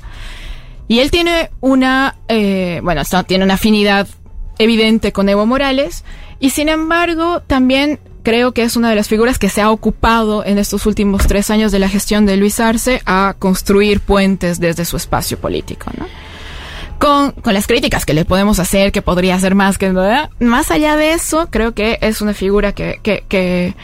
Y 0.86 1.00
él 1.00 1.10
tiene 1.10 1.50
una, 1.60 2.16
eh, 2.28 2.80
bueno, 2.82 3.02
tiene 3.26 3.44
una 3.44 3.54
afinidad 3.54 4.06
evidente 4.58 5.12
con 5.12 5.28
Evo 5.28 5.46
Morales 5.46 6.04
y 6.38 6.50
sin 6.50 6.68
embargo 6.68 7.40
también 7.40 7.98
creo 8.22 8.52
que 8.52 8.62
es 8.62 8.76
una 8.76 8.90
de 8.90 8.96
las 8.96 9.08
figuras 9.08 9.38
que 9.38 9.48
se 9.48 9.60
ha 9.60 9.70
ocupado 9.70 10.44
en 10.44 10.58
estos 10.58 10.86
últimos 10.86 11.26
tres 11.26 11.50
años 11.50 11.72
de 11.72 11.78
la 11.78 11.88
gestión 11.88 12.26
de 12.26 12.36
Luis 12.36 12.60
Arce 12.60 13.02
a 13.06 13.34
construir 13.38 14.00
puentes 14.00 14.60
desde 14.60 14.84
su 14.84 14.96
espacio 14.96 15.38
político. 15.38 15.90
Con, 16.98 17.32
con 17.32 17.52
las 17.52 17.66
críticas 17.66 18.06
que 18.06 18.14
le 18.14 18.24
podemos 18.24 18.60
hacer, 18.60 18.92
que 18.92 19.02
podría 19.02 19.34
hacer 19.34 19.54
más, 19.54 19.76
que 19.76 19.90
¿verdad? 19.90 20.30
más 20.38 20.70
allá 20.70 20.96
de 20.96 21.12
eso, 21.12 21.48
creo 21.50 21.74
que 21.74 21.98
es 22.00 22.22
una 22.22 22.32
figura 22.32 22.72
que, 22.72 23.00
que, 23.02 23.24
que, 23.28 23.74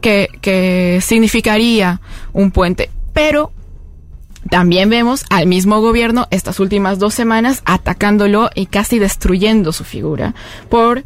que, 0.00 0.28
que 0.40 1.00
significaría 1.02 2.00
un 2.32 2.52
puente. 2.52 2.90
Pero 3.12 3.52
también 4.50 4.90
vemos 4.90 5.24
al 5.30 5.46
mismo 5.46 5.80
gobierno 5.80 6.28
estas 6.30 6.60
últimas 6.60 6.98
dos 6.98 7.14
semanas 7.14 7.62
atacándolo 7.64 8.50
y 8.54 8.66
casi 8.66 8.98
destruyendo 8.98 9.72
su 9.72 9.84
figura 9.84 10.34
por 10.68 11.04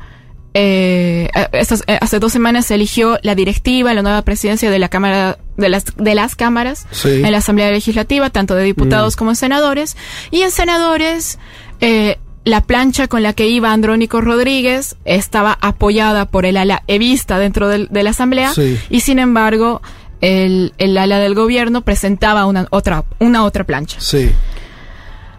eh, 0.54 1.28
estas, 1.52 1.84
eh, 1.86 1.98
hace 2.00 2.18
dos 2.18 2.32
semanas 2.32 2.66
se 2.66 2.74
eligió 2.74 3.18
la 3.22 3.34
directiva, 3.34 3.94
la 3.94 4.02
nueva 4.02 4.22
presidencia 4.22 4.70
de 4.70 4.78
la 4.78 4.88
Cámara 4.88 5.38
de 5.56 5.68
las 5.68 5.84
de 5.96 6.14
las 6.14 6.36
cámaras 6.36 6.86
Sí. 6.90 7.08
en 7.22 7.30
la 7.32 7.38
Asamblea 7.38 7.70
Legislativa, 7.70 8.30
tanto 8.30 8.54
de 8.54 8.62
diputados 8.64 9.16
como 9.16 9.30
en 9.32 9.36
senadores, 9.36 9.96
y 10.30 10.42
en 10.42 10.50
senadores 10.50 11.38
eh, 11.80 12.18
la 12.44 12.62
plancha 12.62 13.08
con 13.08 13.22
la 13.22 13.34
que 13.34 13.46
iba 13.48 13.72
Andrónico 13.72 14.20
Rodríguez 14.20 14.96
estaba 15.04 15.58
apoyada 15.60 16.24
por 16.26 16.46
el 16.46 16.56
ala 16.56 16.82
evista 16.86 17.38
dentro 17.38 17.68
del- 17.68 17.88
de 17.90 18.02
la 18.02 18.10
Asamblea 18.10 18.54
Sí. 18.54 18.78
y 18.88 19.00
sin 19.00 19.18
embargo 19.18 19.82
el, 20.20 20.72
el 20.78 20.96
ala 20.98 21.18
del 21.18 21.34
gobierno 21.34 21.82
presentaba 21.82 22.46
una 22.46 22.66
otra 22.70 23.04
una 23.20 23.44
otra 23.44 23.64
plancha. 23.64 24.00
Sí. 24.00 24.30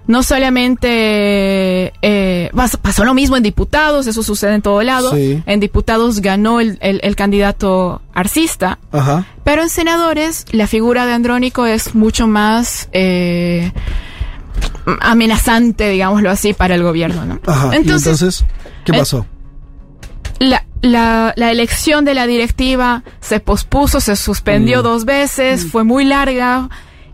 No 0.09 0.23
solamente 0.23 1.93
eh, 2.01 2.49
pas- 2.53 2.77
pasó 2.81 3.05
lo 3.05 3.13
mismo 3.13 3.37
en 3.37 3.43
diputados, 3.43 4.07
eso 4.07 4.23
sucede 4.23 4.55
en 4.55 4.61
todo 4.63 4.81
lado. 4.81 5.13
Sí. 5.15 5.43
En 5.45 5.59
diputados 5.59 6.19
ganó 6.21 6.59
el, 6.59 6.79
el- 6.81 6.99
el 7.03 7.15
candidato 7.15 8.01
arcista, 8.15 8.79
Ajá. 8.91 9.25
pero 9.43 9.61
en 9.61 9.69
senadores 9.69 10.45
la 10.51 10.65
figura 10.65 11.05
de 11.05 11.13
Andrónico 11.13 11.67
es 11.67 11.93
mucho 11.93 12.25
más 12.27 12.89
eh, 12.91 13.71
amenazante, 15.01 15.89
digámoslo 15.89 16.29
así, 16.29 16.53
para 16.53 16.75
el 16.75 16.83
gobierno. 16.83 17.25
¿no? 17.25 17.39
Ajá. 17.45 17.75
Entonces, 17.75 18.21
entonces, 18.21 18.45
¿qué 18.85 18.91
eh, 18.93 18.97
pasó? 18.99 19.25
la, 20.39 20.65
la, 20.81 21.33
la 21.35 21.51
elección 21.51 22.05
de 22.05 22.13
la 22.13 22.25
directiva 22.25 23.03
se 23.19 23.39
pospuso, 23.39 23.99
se 23.99 24.15
suspendió 24.15 24.79
Mm. 24.79 24.83
dos 24.83 25.05
veces, 25.05 25.67
fue 25.71 25.83
muy 25.83 26.05
larga 26.05 26.69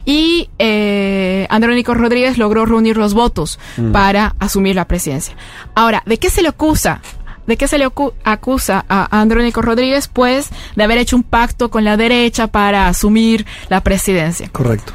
y 0.06 0.50
eh, 0.60 1.48
Andrónico 1.50 1.94
Rodríguez 1.94 2.38
logró 2.38 2.65
reunir 2.65 2.98
los 2.98 3.13
votos 3.13 3.60
Mm. 3.78 3.91
para 3.91 4.36
asumir 4.39 4.76
la 4.76 4.86
presidencia. 4.86 5.36
Ahora, 5.74 6.04
¿de 6.06 6.18
qué 6.18 6.30
se 6.30 6.41
le 6.41 6.50
acusa? 6.50 7.02
¿De 7.48 7.58
qué 7.58 7.68
se 7.68 7.78
le 7.78 7.88
acusa 8.24 8.86
a 8.89 9.20
Andrónico 9.22 9.62
Rodríguez? 9.62 10.08
Pues 10.08 10.50
de 10.76 10.84
haber 10.84 10.98
hecho 10.98 11.15
un 11.15 11.24
pacto 11.24 11.70
con 11.70 11.84
la 11.84 11.96
derecha 11.98 12.48
para 12.48 12.88
asumir 12.88 13.46
la 13.70 13.82
presidencia 13.82 14.50
Correcto. 14.52 14.94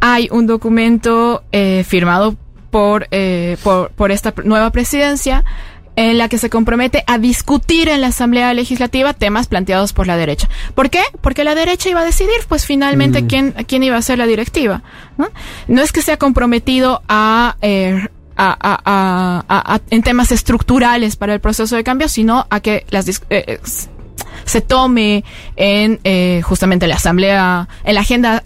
hay 0.00 0.28
un 0.30 0.46
documento 0.46 1.42
eh, 1.52 1.84
firmado 1.86 2.36
por, 2.70 3.08
eh, 3.10 3.56
por, 3.62 3.90
por 3.90 4.10
esta 4.10 4.32
nueva 4.44 4.70
presidencia 4.70 5.44
en 5.96 6.18
la 6.18 6.28
que 6.28 6.38
se 6.38 6.50
compromete 6.50 7.02
a 7.06 7.18
discutir 7.18 7.88
en 7.88 8.00
la 8.02 8.08
Asamblea 8.08 8.52
Legislativa 8.54 9.14
temas 9.14 9.46
planteados 9.46 9.92
por 9.92 10.06
la 10.06 10.16
derecha. 10.16 10.48
¿Por 10.74 10.90
qué? 10.90 11.00
Porque 11.22 11.42
la 11.42 11.54
derecha 11.54 11.88
iba 11.88 12.00
a 12.02 12.04
decidir, 12.04 12.36
pues 12.48 12.66
finalmente, 12.66 13.26
quién, 13.26 13.52
quién 13.66 13.82
iba 13.82 13.96
a 13.96 14.02
ser 14.02 14.18
la 14.18 14.26
directiva. 14.26 14.82
¿no? 15.16 15.28
No 15.68 15.82
es 15.82 15.92
que 15.92 16.02
sea 16.02 16.18
comprometido 16.18 17.02
a, 17.08 17.56
eh, 17.62 18.06
a, 18.36 18.56
a- 18.60 19.44
a- 19.48 19.80
en 19.90 20.02
temas 20.02 20.30
estructurales 20.32 21.16
para 21.16 21.32
el 21.34 21.40
proceso 21.40 21.74
de 21.76 21.82
cambio, 21.84 22.08
sino 22.08 22.46
a 22.50 22.60
que 22.60 22.84
las 22.90 23.08
eh, 23.08 23.14
eh, 23.30 23.60
se 24.44 24.60
tome 24.60 25.24
en 25.56 25.98
eh, 26.04 26.42
justamente 26.44 26.86
la 26.86 26.96
asamblea, 26.96 27.68
en 27.84 27.94
la 27.94 28.00
agenda 28.02 28.44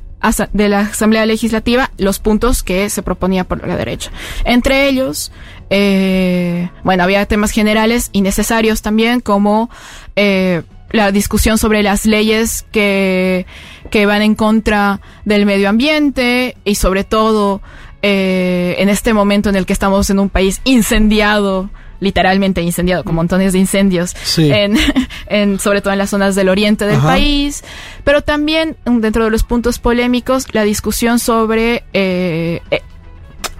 de 0.52 0.68
la 0.68 0.80
asamblea 0.80 1.24
legislativa 1.24 1.90
los 1.96 2.18
puntos 2.18 2.62
que 2.62 2.90
se 2.90 3.02
proponía 3.02 3.44
por 3.44 3.66
la 3.66 3.74
derecha. 3.76 4.10
Entre 4.44 4.86
ellos, 4.88 5.32
eh, 5.70 6.68
bueno, 6.85 7.04
había 7.04 7.24
temas 7.26 7.50
generales 7.52 8.11
y 8.12 8.20
necesarios 8.22 8.83
también 8.83 9.20
como 9.20 9.70
eh, 10.16 10.62
la 10.90 11.12
discusión 11.12 11.56
sobre 11.59 11.83
las 11.83 12.04
leyes 12.06 12.64
que, 12.72 13.46
que 13.90 14.06
van 14.06 14.22
en 14.22 14.35
contra 14.35 15.00
del 15.24 15.46
medio 15.46 15.68
ambiente 15.68 16.56
y 16.64 16.74
sobre 16.74 17.04
todo 17.04 17.62
eh, 18.02 18.74
en 18.78 18.88
este 18.88 19.14
momento 19.14 19.48
en 19.48 19.56
el 19.56 19.66
que 19.66 19.72
estamos 19.72 20.11
en 20.11 20.18
un 20.18 20.28
país 20.28 20.61
incendiado 20.64 21.70
literalmente 22.02 22.62
incendiado, 22.62 23.04
con 23.04 23.14
montones 23.14 23.52
de 23.52 23.59
incendios, 23.59 24.16
Sí. 24.22 24.50
en, 24.50 24.74
en- 25.26 25.59
sobre 25.61 25.83
todo 25.83 25.92
en 25.92 25.98
las 25.98 26.09
zonas 26.09 26.35
del 26.35 26.48
oriente 26.48 26.87
del 26.87 26.96
Ajá. 26.96 27.09
país, 27.09 27.62
pero 28.04 28.22
también 28.22 28.74
mm, 28.87 29.00
dentro 29.00 29.24
de 29.26 29.30
los 29.30 29.42
puntos 29.44 29.78
polémicos 29.78 30.46
la 30.54 30.62
discusión 30.62 31.18
sobre 31.18 31.85
eh, 31.92 32.62
eh, 32.70 32.80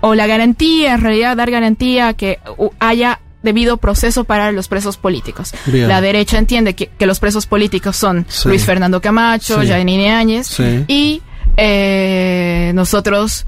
o 0.01 0.15
la 0.15 0.27
garantía, 0.27 0.95
en 0.95 1.01
realidad 1.03 1.37
dar 1.37 1.51
garantía 1.51 2.15
que 2.15 2.39
haya 2.79 3.21
debido 3.43 3.79
proceso 3.79 4.25
para 4.25 4.53
los 4.53 4.69
presos 4.69 4.97
políticos. 4.99 5.53
Bien. 5.67 5.89
La 5.89 6.01
derecha 6.01 6.37
entiende 6.39 6.75
que, 6.75 6.89
que 6.89 7.07
los 7.07 7.21
presos 7.21 7.47
políticos 7.47 7.97
son 7.97 8.27
Sí. 8.29 8.49
Luis 8.49 8.65
Fernando 8.65 9.01
Camacho, 9.01 9.63
Sí. 9.63 9.67
Yanine 9.69 10.11
Áñez, 10.13 10.47
Sí. 10.47 10.85
y 10.89 11.23
eh, 11.57 12.73
nosotros 12.75 13.47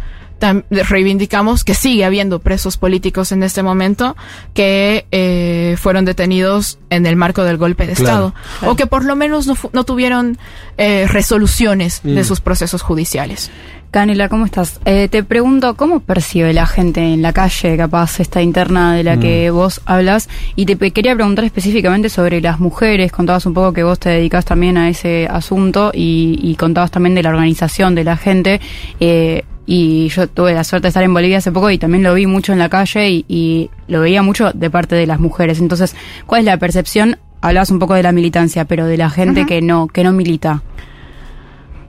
reivindicamos 0.71 1.63
que 1.63 1.73
sigue 1.75 2.05
habiendo 2.05 2.41
presos 2.41 2.77
políticos 2.77 3.31
en 3.31 3.45
este 3.45 3.63
momento 3.63 4.17
que 4.55 5.07
eh, 5.13 5.77
fueron 5.79 6.05
detenidos 6.05 6.81
en 6.91 7.07
el 7.07 7.15
marco 7.15 7.45
del 7.45 7.59
golpe 7.59 7.87
de 7.87 7.93
Claro. 7.93 8.35
Estado 8.59 8.71
o 8.73 8.75
que 8.75 8.87
por 8.87 9.05
lo 9.05 9.15
menos 9.15 9.47
no, 9.47 9.57
no 9.73 9.85
tuvieron 9.85 10.39
eh, 10.79 11.07
resoluciones 11.09 12.01
Mm. 12.03 12.15
de 12.15 12.25
sus 12.25 12.41
procesos 12.41 12.83
judiciales. 12.83 13.51
Canela, 13.93 14.31
¿cómo 14.31 14.47
estás? 14.47 14.81
Eh, 14.87 15.09
te 15.09 15.23
pregunto, 15.23 15.77
¿cómo 15.77 16.01
percibe 16.01 16.55
la 16.55 16.65
gente 16.65 17.13
en 17.13 17.21
la 17.21 17.35
calle, 17.35 17.77
capaz, 17.77 18.21
esta 18.21 18.41
interna 18.41 18.95
de 18.95 19.05
la 19.05 19.21
que 19.21 19.51
vos 19.51 19.83
hablas? 19.85 20.31
Y 20.57 20.65
te 20.65 20.79
quería 20.93 21.15
preguntar 21.15 21.45
específicamente 21.45 22.09
sobre 22.09 22.41
las 22.41 22.59
mujeres. 22.59 23.13
Contabas 23.13 23.45
un 23.45 23.53
poco 23.53 23.75
que 23.75 23.83
vos 23.83 23.99
te 23.99 24.09
dedicás 24.09 24.47
también 24.47 24.79
a 24.79 24.89
ese 24.89 25.29
asunto 25.31 25.91
y, 25.93 26.39
y 26.43 26.55
contabas 26.55 26.91
también 26.91 27.15
de 27.15 27.23
la 27.23 27.29
organización 27.29 27.95
de 27.95 28.05
la 28.05 28.17
gente. 28.17 28.63
Eh, 28.99 29.45
y 29.67 30.09
yo 30.09 30.27
tuve 30.27 30.55
la 30.55 30.65
suerte 30.65 30.85
de 30.85 30.89
estar 30.89 31.03
en 31.03 31.13
Bolivia 31.13 31.37
hace 31.37 31.53
poco 31.53 31.71
y 31.71 31.77
también 31.77 32.03
lo 32.03 32.15
vi 32.15 32.27
mucho 32.27 32.55
en 32.55 32.61
la 32.61 32.71
calle 32.71 33.11
y, 33.11 33.27
y 33.29 33.71
lo 33.89 34.01
veía 34.01 34.23
mucho 34.23 34.53
de 34.53 34.71
parte 34.71 34.95
de 34.95 35.07
las 35.07 35.21
mujeres. 35.21 35.61
Entonces, 35.61 35.95
¿cuál 36.25 36.41
es 36.41 36.47
la 36.47 36.57
percepción? 36.57 37.19
Hablabas 37.43 37.71
un 37.71 37.79
poco 37.79 37.93
de 37.93 38.05
la 38.05 38.13
militancia, 38.13 38.65
pero 38.65 38.87
de 38.87 38.97
la 38.97 39.11
gente 39.11 39.45
que 39.45 39.61
no 39.61 39.87
que 39.87 40.03
no 40.03 40.13
milita. 40.13 40.63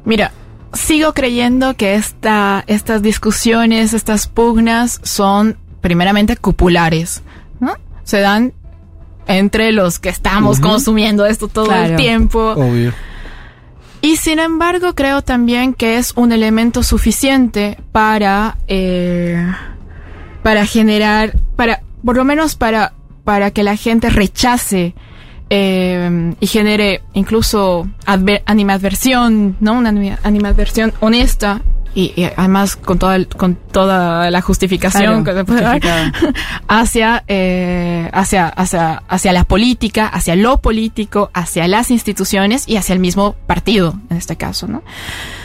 Mira, 0.04 0.34
sigo 0.74 1.14
creyendo 1.14 1.76
que 1.76 1.96
esta, 1.96 2.64
estas 2.68 3.02
discusiones, 3.02 3.94
estas 3.94 4.28
pugnas 4.28 5.00
son 5.04 5.58
primeramente 5.82 6.38
cupulares, 6.38 7.24
¿no? 7.60 7.76
Se 8.04 8.20
dan 8.20 8.54
entre 9.28 9.72
los 9.72 10.00
que 10.00 10.10
estamos 10.10 10.60
consumiendo 10.60 11.26
esto 11.26 11.48
todo 11.48 11.72
el 11.74 11.96
tiempo. 11.96 12.54
Obvio. 12.56 12.94
Y 14.02 14.18
sin 14.18 14.40
embargo, 14.40 14.96
creo 14.96 15.22
también 15.22 15.74
que 15.74 15.98
es 15.98 16.12
un 16.18 16.34
elemento 16.34 16.84
suficiente 16.84 17.78
para, 17.94 18.58
eh, 18.68 19.50
para 20.42 20.66
generar, 20.66 21.38
para, 21.56 21.82
por 22.04 22.18
lo 22.18 22.26
menos 22.26 22.56
para, 22.56 22.94
para 23.24 23.52
que 23.52 23.64
la 23.64 23.78
gente 23.78 24.10
rechace 24.10 24.94
eh, 25.56 26.34
y 26.40 26.48
genere 26.48 27.02
incluso 27.14 27.88
adver- 28.08 28.42
animadversión, 28.48 29.56
¿no? 29.60 29.74
Una 29.74 29.90
anima- 29.90 30.18
animadversión 30.24 30.94
honesta 31.00 31.62
y, 31.96 32.14
y 32.16 32.24
además 32.36 32.76
con 32.76 32.98
toda, 33.00 33.16
el- 33.16 33.28
con 33.28 33.56
toda 33.56 34.30
la 34.32 34.42
justificación 34.42 35.24
Claro, 35.24 35.24
que 35.24 35.34
se 35.34 35.46
puede 35.46 35.62
dar 35.62 35.82
hacia, 36.68 37.24
eh, 37.28 38.10
hacia, 38.14 38.48
hacia, 38.48 39.04
hacia 39.08 39.34
la 39.34 39.44
política, 39.44 40.08
hacia 40.08 40.36
lo 40.36 40.58
político, 40.62 41.30
hacia 41.34 41.68
las 41.68 41.92
instituciones 41.92 42.68
y 42.68 42.78
hacia 42.78 42.94
el 42.94 43.00
mismo 43.00 43.36
partido, 43.48 43.96
en 44.10 44.18
este 44.18 44.36
caso, 44.36 44.68
¿no? 44.68 44.84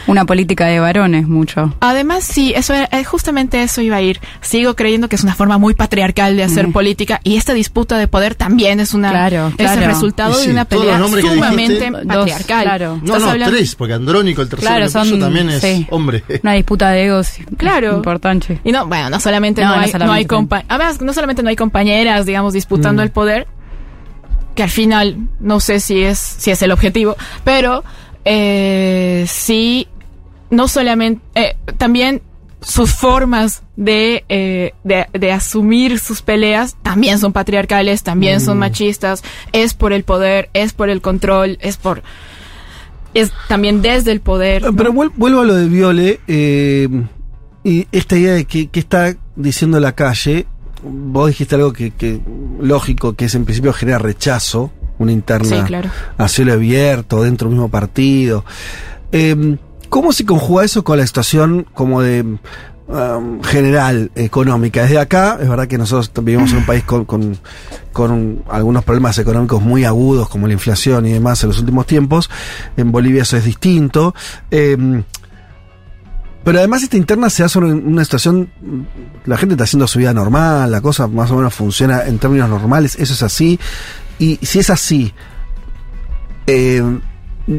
Una 0.06 0.24
política 0.24 0.64
de 0.66 0.80
varones, 0.80 1.28
mucho. 1.28 1.74
Además, 1.80 2.24
sí, 2.24 2.54
eso 2.56 2.72
era, 2.72 2.88
eh, 2.98 3.04
justamente 3.04 3.62
eso 3.62 3.82
iba 3.82 3.96
a 3.96 4.00
ir. 4.02 4.20
Sigo 4.40 4.74
creyendo 4.74 5.08
que 5.10 5.16
es 5.16 5.22
una 5.22 5.34
forma 5.34 5.58
muy 5.58 5.74
patriarcal 5.74 6.34
de 6.36 6.44
hacer 6.44 6.68
Mm. 6.68 6.72
política 6.72 7.20
y 7.24 7.36
esta 7.36 7.52
disputa 7.52 7.98
de 7.98 8.08
poder 8.08 8.34
también 8.34 8.80
es 8.80 8.94
una 8.94 9.10
Claro, 9.10 9.48
es 9.48 9.54
claro. 9.56 9.82
el 9.82 9.86
resultado 9.88 10.34
sí, 10.34 10.46
de 10.46 10.52
una 10.52 10.64
pelea 10.64 10.98
sumamente 10.98 11.90
dijiste- 11.90 11.90
Dos, 12.04 12.16
patriarcal. 12.30 12.62
claro. 12.64 12.96
No, 12.96 13.04
Estás 13.04 13.22
no, 13.22 13.30
hablando- 13.30 13.56
tres, 13.56 13.74
porque 13.74 13.92
Andrónico, 13.94 14.40
el 14.42 14.48
tercero 14.48 14.88
son- 14.88 15.20
también 15.20 15.50
es 15.50 15.60
sí. 15.60 15.86
hombre. 15.90 16.24
Una 16.42 16.52
disputa 16.52 16.90
de 16.90 17.06
egos 17.06 17.32
Claro. 17.56 17.96
importante. 17.96 18.60
Y 18.64 18.72
no, 18.72 18.86
bueno, 18.86 19.10
no 19.10 19.20
solamente 19.20 19.62
No, 19.62 19.68
no, 19.70 19.76
no 19.76 19.82
hay, 19.82 19.92
no 19.92 20.12
hay 20.12 20.24
compa- 20.26 20.64
además, 20.68 21.00
no 21.00 21.12
solamente 21.12 21.42
no 21.42 21.48
hay 21.48 21.56
compañeras, 21.56 22.26
digamos, 22.26 22.52
disputando 22.52 23.02
Mm. 23.02 23.04
el 23.04 23.10
poder, 23.10 23.46
que 24.54 24.62
al 24.62 24.70
final 24.70 25.16
no 25.40 25.60
sé 25.60 25.78
si 25.80 26.02
es, 26.02 26.18
si 26.18 26.50
es 26.50 26.60
el 26.62 26.72
objetivo, 26.72 27.16
pero 27.44 27.84
eh, 28.24 29.24
sí, 29.28 29.88
no 30.50 30.68
solamente, 30.68 31.22
eh, 31.34 31.56
también 31.76 32.22
sus 32.60 32.92
formas 32.92 33.62
de, 33.76 34.24
eh, 34.28 34.74
de, 34.82 35.06
de 35.12 35.32
asumir 35.32 36.00
sus 36.00 36.22
peleas 36.22 36.76
también 36.82 37.20
son 37.20 37.32
patriarcales, 37.32 38.02
también 38.02 38.40
son 38.40 38.58
machistas, 38.58 39.22
es 39.52 39.74
por 39.74 39.92
el 39.92 40.02
poder, 40.02 40.50
es 40.54 40.72
por 40.72 40.90
el 40.90 41.00
control, 41.00 41.56
es 41.60 41.76
por... 41.76 42.02
Es 43.14 43.32
también 43.48 43.80
desde 43.82 44.12
el 44.12 44.20
poder. 44.20 44.62
¿no? 44.62 44.72
Pero 44.74 44.92
vuel- 44.92 45.12
vuelvo 45.16 45.40
a 45.40 45.44
lo 45.44 45.54
de 45.54 45.68
Viole. 45.68 46.20
eh, 46.28 46.88
y 47.64 47.86
esta 47.92 48.16
idea 48.16 48.34
de 48.34 48.44
que, 48.44 48.68
que 48.68 48.80
está 48.80 49.14
diciendo 49.36 49.80
la 49.80 49.92
calle. 49.92 50.46
Vos 50.82 51.26
dijiste 51.28 51.56
algo 51.56 51.72
que, 51.72 51.90
que 51.90 52.20
lógico, 52.60 53.14
que 53.14 53.24
es 53.24 53.34
en 53.34 53.44
principio 53.44 53.72
genera 53.72 53.98
rechazo, 53.98 54.70
una 54.98 55.10
interna 55.12 55.48
Sí, 55.58 55.62
claro. 55.66 55.90
a 56.16 56.28
cielo 56.28 56.52
abierto, 56.52 57.22
dentro 57.24 57.48
del 57.48 57.56
mismo 57.56 57.68
partido. 57.68 58.44
Eh, 59.10 59.56
¿Cómo 59.88 60.12
se 60.12 60.24
conjuga 60.24 60.64
eso 60.64 60.84
con 60.84 60.98
la 60.98 61.06
situación 61.06 61.66
como 61.74 62.00
de 62.02 62.36
um, 62.88 63.40
general 63.42 64.10
económica? 64.16 64.82
Desde 64.82 64.98
acá, 64.98 65.38
es 65.40 65.48
verdad 65.48 65.68
que 65.68 65.78
nosotros 65.78 66.10
vivimos 66.24 66.50
en 66.50 66.58
un 66.58 66.66
país 66.66 66.82
con, 66.84 67.04
con, 67.04 67.38
con 67.92 68.10
un- 68.10 68.42
algunos 68.50 68.84
problemas 68.84 69.16
económicos 69.18 69.62
muy 69.62 69.84
agudos, 69.84 70.28
como 70.28 70.46
la 70.46 70.54
inflación 70.54 71.06
y 71.06 71.12
demás 71.12 71.42
en 71.44 71.50
los 71.50 71.58
últimos 71.60 71.86
tiempos. 71.86 72.28
En 72.76 72.90
Bolivia 72.90 73.22
eso 73.22 73.36
es 73.36 73.44
distinto. 73.44 74.14
Eh, 74.50 75.02
pero 76.44 76.58
además 76.58 76.82
esta 76.82 76.96
interna 76.96 77.28
se 77.28 77.42
da 77.42 77.48
sobre 77.48 77.72
una 77.72 78.02
situación, 78.04 78.48
la 79.26 79.36
gente 79.36 79.52
está 79.54 79.64
haciendo 79.64 79.86
su 79.86 79.98
vida 79.98 80.14
normal, 80.14 80.70
la 80.70 80.80
cosa 80.80 81.06
más 81.06 81.30
o 81.30 81.36
menos 81.36 81.52
funciona 81.52 82.04
en 82.06 82.18
términos 82.18 82.48
normales, 82.48 82.96
eso 82.98 83.12
es 83.12 83.22
así. 83.22 83.60
Y 84.18 84.38
si 84.40 84.60
es 84.60 84.70
así, 84.70 85.12
eh, 86.46 86.82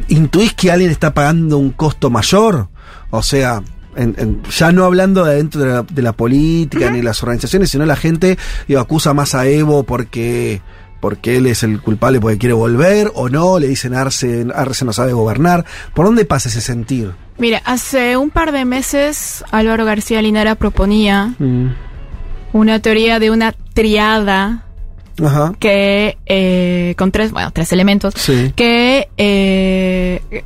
¿intuís 0.07 0.53
que 0.55 0.71
alguien 0.71 0.89
está 0.89 1.13
pagando 1.13 1.59
un 1.59 1.69
costo 1.71 2.09
mayor? 2.09 2.69
O 3.11 3.21
sea, 3.21 3.61
en- 3.95 4.15
en- 4.17 4.43
ya 4.49 4.71
no 4.71 4.85
hablando 4.85 5.25
de 5.25 5.35
dentro 5.35 5.61
de 5.61 5.67
la, 5.67 5.83
de 5.83 6.01
la 6.01 6.13
política 6.13 6.89
ni 6.91 6.97
de 6.97 7.03
las 7.03 7.21
organizaciones, 7.23 7.69
sino 7.69 7.85
la 7.85 7.95
gente 7.95 8.37
digo, 8.67 8.79
acusa 8.79 9.13
más 9.13 9.35
a 9.35 9.47
Evo 9.47 9.83
porque 9.83 10.61
porque 10.99 11.37
él 11.37 11.45
es 11.45 11.63
el 11.63 11.79
culpable 11.81 12.19
porque 12.19 12.37
quiere 12.37 12.53
volver 12.53 13.09
o 13.15 13.29
no, 13.29 13.57
le 13.57 13.67
dicen 13.69 13.93
Arce, 13.95 14.45
Arce 14.53 14.83
no 14.83 14.91
sabe 14.91 15.13
gobernar. 15.13 15.63
¿Por 15.93 16.05
dónde 16.05 16.25
pasa 16.25 16.49
ese 16.49 16.59
sentir? 16.59 17.13
Mira, 17.37 17.61
hace 17.63 18.17
un 18.17 18.29
par 18.31 18.51
de 18.51 18.65
meses 18.65 19.45
Álvaro 19.51 19.85
García 19.85 20.21
Linera 20.21 20.55
proponía 20.55 21.35
una 22.51 22.79
teoría 22.79 23.19
de 23.19 23.31
una 23.31 23.53
triada 23.73 24.65
Ajá. 25.23 25.53
que 25.57 26.17
eh, 26.25 26.95
con 26.97 27.11
tres, 27.11 27.31
bueno, 27.31 27.51
tres 27.51 27.71
elementos 27.71 28.13
Sí. 28.17 28.51
que 28.57 29.07
eh, 29.17 30.43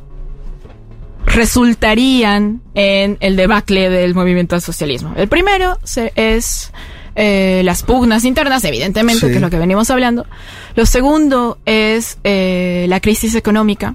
resultarían 1.34 2.60
en 2.74 3.16
el 3.20 3.36
debacle 3.36 3.88
del 3.90 4.14
movimiento 4.14 4.54
al 4.54 4.60
socialismo. 4.62 5.14
El 5.16 5.28
primero 5.28 5.78
se- 5.84 6.12
es 6.16 6.72
eh, 7.16 7.62
las 7.64 7.82
pugnas 7.84 8.24
internas, 8.24 8.64
evidentemente, 8.64 9.20
Sí. 9.20 9.26
que 9.28 9.34
es 9.36 9.40
lo 9.40 9.48
que 9.50 9.58
venimos 9.58 9.88
hablando. 9.90 10.26
Lo 10.74 10.84
segundo 10.84 11.58
es 11.64 12.18
eh, 12.24 12.86
la 12.88 12.98
crisis 13.00 13.34
económica. 13.36 13.94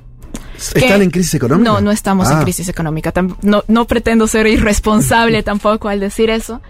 ¿Están 0.75 1.01
en 1.01 1.09
crisis 1.09 1.33
económica? 1.35 1.69
No, 1.71 1.81
no 1.81 1.91
estamos 1.91 2.29
en 2.31 2.37
Ah. 2.37 2.43
crisis 2.43 2.67
económica. 2.69 3.11
No, 3.41 3.63
no 3.67 3.85
pretendo 3.87 4.27
ser 4.27 4.47
irresponsable 4.47 5.43
tampoco 5.43 5.89
al 5.89 5.99
decir 5.99 6.29
eso. 6.29 6.61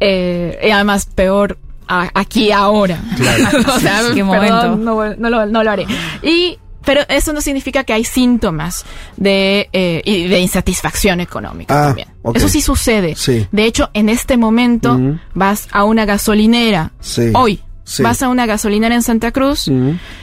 Eh, 0.00 0.58
y 0.66 0.70
además, 0.70 1.06
peor 1.14 1.58
a- 1.88 2.10
aquí 2.14 2.52
ahora. 2.52 3.00
o 3.74 3.80
sea, 3.80 4.00
¿Qué 4.14 4.22
perdón, 4.24 4.26
momento? 4.26 4.76
no, 4.76 5.14
no 5.16 5.30
lo, 5.30 5.46
no 5.46 5.62
lo 5.64 5.70
haré. 5.70 5.86
Y, 6.22 6.58
pero 6.84 7.02
eso 7.08 7.32
no 7.32 7.40
significa 7.40 7.84
que 7.84 7.92
hay 7.92 8.04
síntomas 8.04 8.84
de, 9.16 9.68
eh, 9.72 10.02
y 10.04 10.28
de 10.28 10.40
insatisfacción 10.40 11.20
económica 11.20 11.74
Ah, 11.82 11.86
también. 11.88 12.08
Eso 12.34 12.48
sí 12.48 12.60
sucede. 12.60 13.14
Sí. 13.16 13.46
De 13.52 13.64
hecho, 13.64 13.90
en 13.94 14.08
este 14.08 14.36
momento 14.36 14.98
vas 15.34 15.68
a 15.72 15.84
una 15.84 16.04
gasolinera. 16.04 16.92
Sí. 17.00 17.30
Hoy. 17.34 17.60
Sí. 17.84 18.04
Vas 18.04 18.22
a 18.22 18.28
una 18.28 18.46
gasolinera 18.46 18.94
en 18.94 19.02
Santa 19.02 19.32
Cruz 19.32 19.68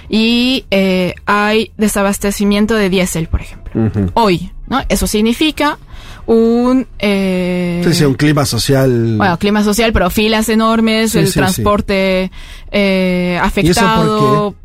y 0.09 0.65
eh, 0.71 1.15
hay 1.25 1.71
desabastecimiento 1.77 2.75
de 2.75 2.89
diésel, 2.89 3.27
por 3.27 3.41
ejemplo. 3.41 3.91
Hoy, 4.13 4.51
¿no? 4.67 4.81
Eso 4.87 5.05
significa 5.05 5.77
un... 6.25 6.87
eh, 6.99 7.81
Sí, 7.85 7.93
sí, 7.93 8.03
un 8.05 8.13
clima 8.13 8.45
social. 8.45 9.15
bueno, 9.17 9.37
clima 9.37 9.63
social, 9.63 9.91
pero 9.91 10.09
filas 10.09 10.47
enormes, 10.49 11.11
Sí, 11.11 11.19
el 11.19 11.33
transporte 11.33 12.31
eh, 12.71 13.33
¿Y 13.33 13.37
eso 13.37 13.45
afectado, 13.45 14.55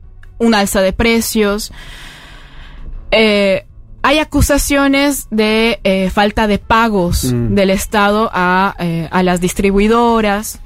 un 0.43 0.55
alza 0.55 0.81
de 0.83 0.93
precios. 0.93 1.73
eh, 3.11 3.65
hay 4.05 4.19
acusaciones 4.19 5.29
de 5.31 5.79
eh, 5.85 6.11
falta 6.11 6.47
de 6.49 6.59
pagos 6.59 7.25
Mm. 7.33 7.55
del 7.55 7.71
Estado 7.71 8.31
a, 8.33 8.75
eh, 8.81 9.07
a 9.13 9.23
las 9.23 9.41
distribuidoras 9.41 10.59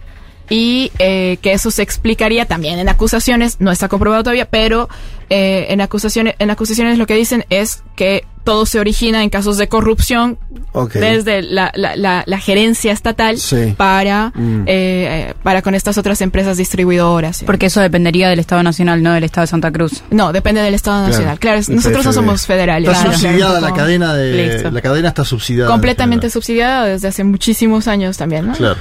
y 0.48 0.90
eh, 0.98 1.36
que 1.42 1.52
eso 1.52 1.70
se 1.70 1.82
explicaría 1.82 2.46
también 2.46 2.78
en 2.78 2.88
acusaciones, 2.88 3.56
no 3.60 3.70
está 3.70 3.88
comprobado 3.88 4.22
todavía, 4.22 4.48
pero 4.48 4.88
eh, 5.30 5.66
en 5.70 5.80
acusaciones 5.80 6.34
en 6.38 6.50
acusaciones 6.50 6.98
lo 6.98 7.06
que 7.06 7.14
dicen 7.14 7.44
es 7.50 7.82
que 7.96 8.24
todo 8.44 8.64
se 8.64 8.78
origina 8.78 9.24
en 9.24 9.28
casos 9.30 9.58
de 9.58 9.66
corrupción 9.68 10.38
desde 10.94 11.42
la, 11.42 11.72
la, 11.74 11.96
la, 11.96 12.22
la 12.26 12.38
gerencia 12.38 12.92
estatal 12.92 13.38
Sí. 13.38 13.74
para, 13.76 14.30
Mm. 14.36 14.62
eh, 14.68 15.34
para 15.42 15.62
con 15.62 15.74
estas 15.74 15.98
otras 15.98 16.20
empresas 16.20 16.56
distribuidoras. 16.56 17.42
Porque 17.44 17.66
eso 17.66 17.80
dependería 17.80 18.28
del 18.28 18.38
Estado 18.38 18.62
Nacional, 18.62 19.02
no 19.02 19.12
del 19.14 19.24
Estado 19.24 19.42
de 19.42 19.46
Santa 19.48 19.72
Cruz. 19.72 20.02
No, 20.12 20.32
depende 20.32 20.60
del 20.60 20.74
Estado 20.74 21.08
Nacional. 21.08 21.40
Claro, 21.40 21.58
el 21.58 21.74
nosotros 21.74 22.04
no 22.04 22.12
somos 22.12 22.46
federales. 22.46 22.88
Está 22.88 23.02
Claro. 23.02 23.18
subsidiada 23.18 23.60
la 23.60 23.74
cadena 23.74 24.14
de. 24.14 24.52
Listo. 24.54 24.70
La 24.70 24.80
cadena 24.80 25.08
está 25.08 25.24
subsidiada. 25.24 25.68
completamente 25.70 26.30
subsidiada 26.30 26.86
desde 26.86 27.08
hace 27.08 27.24
muchísimos 27.24 27.88
años 27.88 28.16
también, 28.16 28.46
¿no? 28.46 28.52
Claro. 28.54 28.76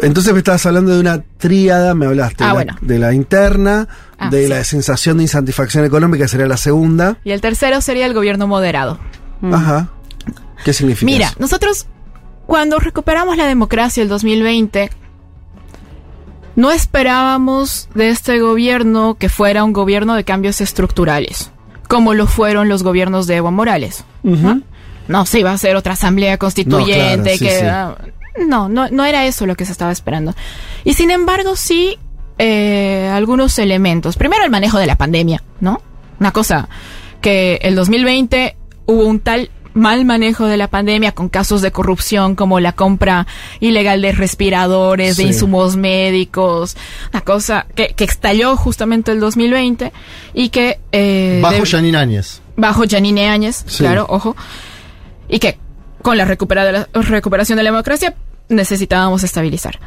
Entonces 0.00 0.32
me 0.32 0.38
estabas 0.38 0.64
hablando 0.64 0.94
de 0.94 1.00
una 1.00 1.22
tríada, 1.36 1.94
me 1.94 2.06
hablaste 2.06 2.42
Ah, 2.42 2.48
de, 2.48 2.52
bueno. 2.54 2.76
la, 2.80 2.88
de 2.88 2.98
la 2.98 3.12
interna, 3.12 3.86
Ah, 4.20 4.28
de 4.30 4.42
sí. 4.44 4.48
la 4.48 4.62
sensación 4.64 5.16
de 5.16 5.24
insatisfacción 5.24 5.84
económica, 5.84 6.28
sería 6.28 6.46
la 6.46 6.58
segunda. 6.58 7.16
Y 7.24 7.30
el 7.30 7.40
tercero 7.40 7.80
sería 7.80 8.04
el 8.06 8.12
gobierno 8.14 8.46
moderado. 8.46 8.98
Mm. 9.40 9.54
Ajá. 9.54 9.88
¿Qué 10.64 10.72
significa 10.74 11.06
Mira, 11.10 11.26
eso? 11.28 11.36
nosotros 11.38 11.86
cuando 12.46 12.78
recuperamos 12.78 13.36
la 13.38 13.46
democracia 13.46 14.02
el 14.02 14.08
2020, 14.10 14.90
no 16.56 16.70
esperábamos 16.70 17.88
de 17.94 18.10
este 18.10 18.40
gobierno 18.40 19.14
que 19.18 19.28
fuera 19.28 19.64
un 19.64 19.72
gobierno 19.72 20.14
de 20.14 20.24
cambios 20.24 20.60
estructurales, 20.60 21.50
como 21.88 22.12
lo 22.12 22.26
fueron 22.26 22.68
los 22.68 22.82
gobiernos 22.82 23.26
de 23.26 23.36
Evo 23.36 23.50
Morales. 23.50 24.04
No 25.08 25.26
se 25.26 25.40
iba 25.40 25.50
a 25.50 25.54
hacer 25.54 25.76
otra 25.76 25.94
asamblea 25.94 26.36
constituyente 26.38 27.16
No, 27.16 27.22
claro, 27.22 27.38
sí, 27.38 27.38
que 27.38 27.58
sí. 28.40 28.46
no, 28.46 28.68
no 28.68 28.88
no 28.90 29.04
era 29.04 29.24
eso 29.26 29.46
lo 29.46 29.54
que 29.56 29.64
se 29.64 29.72
estaba 29.72 29.90
esperando. 29.92 30.34
Y 30.84 30.94
sin 30.94 31.10
embargo 31.10 31.56
sí 31.56 31.98
eh, 32.42 33.10
algunos 33.12 33.58
elementos. 33.58 34.16
Primero 34.16 34.42
el 34.44 34.50
manejo 34.50 34.78
de 34.78 34.86
la 34.86 34.96
pandemia, 34.96 35.42
¿no? 35.60 35.82
Una 36.18 36.32
cosa 36.32 36.68
que 37.20 37.58
el 37.62 37.74
2020 37.74 38.56
hubo 38.86 39.04
un 39.04 39.20
tal 39.20 39.50
mal 39.74 40.04
manejo 40.04 40.46
de 40.46 40.56
la 40.56 40.66
pandemia 40.68 41.12
con 41.12 41.28
casos 41.28 41.60
de 41.62 41.70
corrupción 41.70 42.34
como 42.34 42.58
la 42.58 42.72
compra 42.72 43.26
ilegal 43.60 44.02
de 44.02 44.12
respiradores, 44.12 45.16
Sí. 45.16 45.22
de 45.22 45.28
insumos 45.28 45.76
médicos, 45.76 46.76
una 47.12 47.20
cosa 47.20 47.66
que, 47.76 47.88
que 47.94 48.04
estalló 48.04 48.56
justamente 48.56 49.12
el 49.12 49.20
2020 49.20 49.92
y 50.34 50.48
que 50.48 50.80
eh, 50.92 51.40
Bajo 51.42 51.62
Janine 51.64 51.98
Áñez. 51.98 52.40
bajo 52.56 52.82
Janine 52.88 53.28
Áñez, 53.28 53.62
Sí. 53.66 53.78
claro, 53.84 54.06
ojo, 54.08 54.34
y 55.28 55.38
que 55.38 55.58
con 56.02 56.16
la, 56.16 56.24
recupera 56.24 56.64
de 56.64 56.72
la 56.72 56.88
recuperación 56.92 57.56
de 57.56 57.62
la 57.62 57.70
democracia 57.70 58.14
necesitábamos 58.48 59.22
estabilizar. 59.22 59.78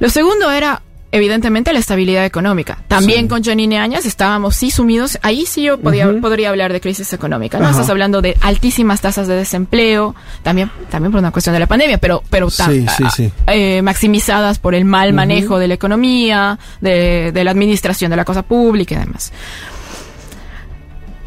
Lo 0.00 0.08
segundo 0.10 0.50
era, 0.50 0.82
evidentemente, 1.10 1.72
la 1.72 1.78
estabilidad 1.78 2.24
económica. 2.24 2.78
También 2.88 3.22
Sí. 3.22 3.28
con 3.28 3.42
Janine 3.42 3.78
Áñez 3.78 4.04
estábamos 4.04 4.56
sí 4.56 4.70
sumidos, 4.70 5.18
ahí 5.22 5.46
sí 5.46 5.62
yo 5.62 5.78
podía, 5.78 6.06
podría 6.20 6.50
hablar 6.50 6.72
de 6.72 6.80
crisis 6.80 7.12
económica, 7.12 7.58
¿no? 7.58 7.64
Ajá. 7.64 7.72
Estás 7.72 7.88
hablando 7.90 8.20
de 8.20 8.36
altísimas 8.40 9.00
tasas 9.00 9.26
de 9.26 9.34
desempleo, 9.34 10.14
también, 10.42 10.70
también 10.90 11.10
por 11.12 11.18
una 11.20 11.30
cuestión 11.30 11.54
de 11.54 11.60
la 11.60 11.66
pandemia, 11.66 11.98
pero, 11.98 12.22
pero 12.28 12.50
Sí, 12.50 12.86
sí, 12.96 13.04
a- 13.04 13.10
sí. 13.10 13.32
eh, 13.46 13.80
maximizadas 13.82 14.58
por 14.58 14.74
el 14.74 14.84
mal 14.84 15.12
manejo 15.14 15.58
de 15.58 15.68
la 15.68 15.74
economía, 15.74 16.58
de, 16.80 17.32
de 17.32 17.44
la 17.44 17.50
administración 17.52 18.10
de 18.10 18.16
la 18.16 18.24
cosa 18.24 18.42
pública 18.42 18.94
y 18.94 18.98
demás. 18.98 19.32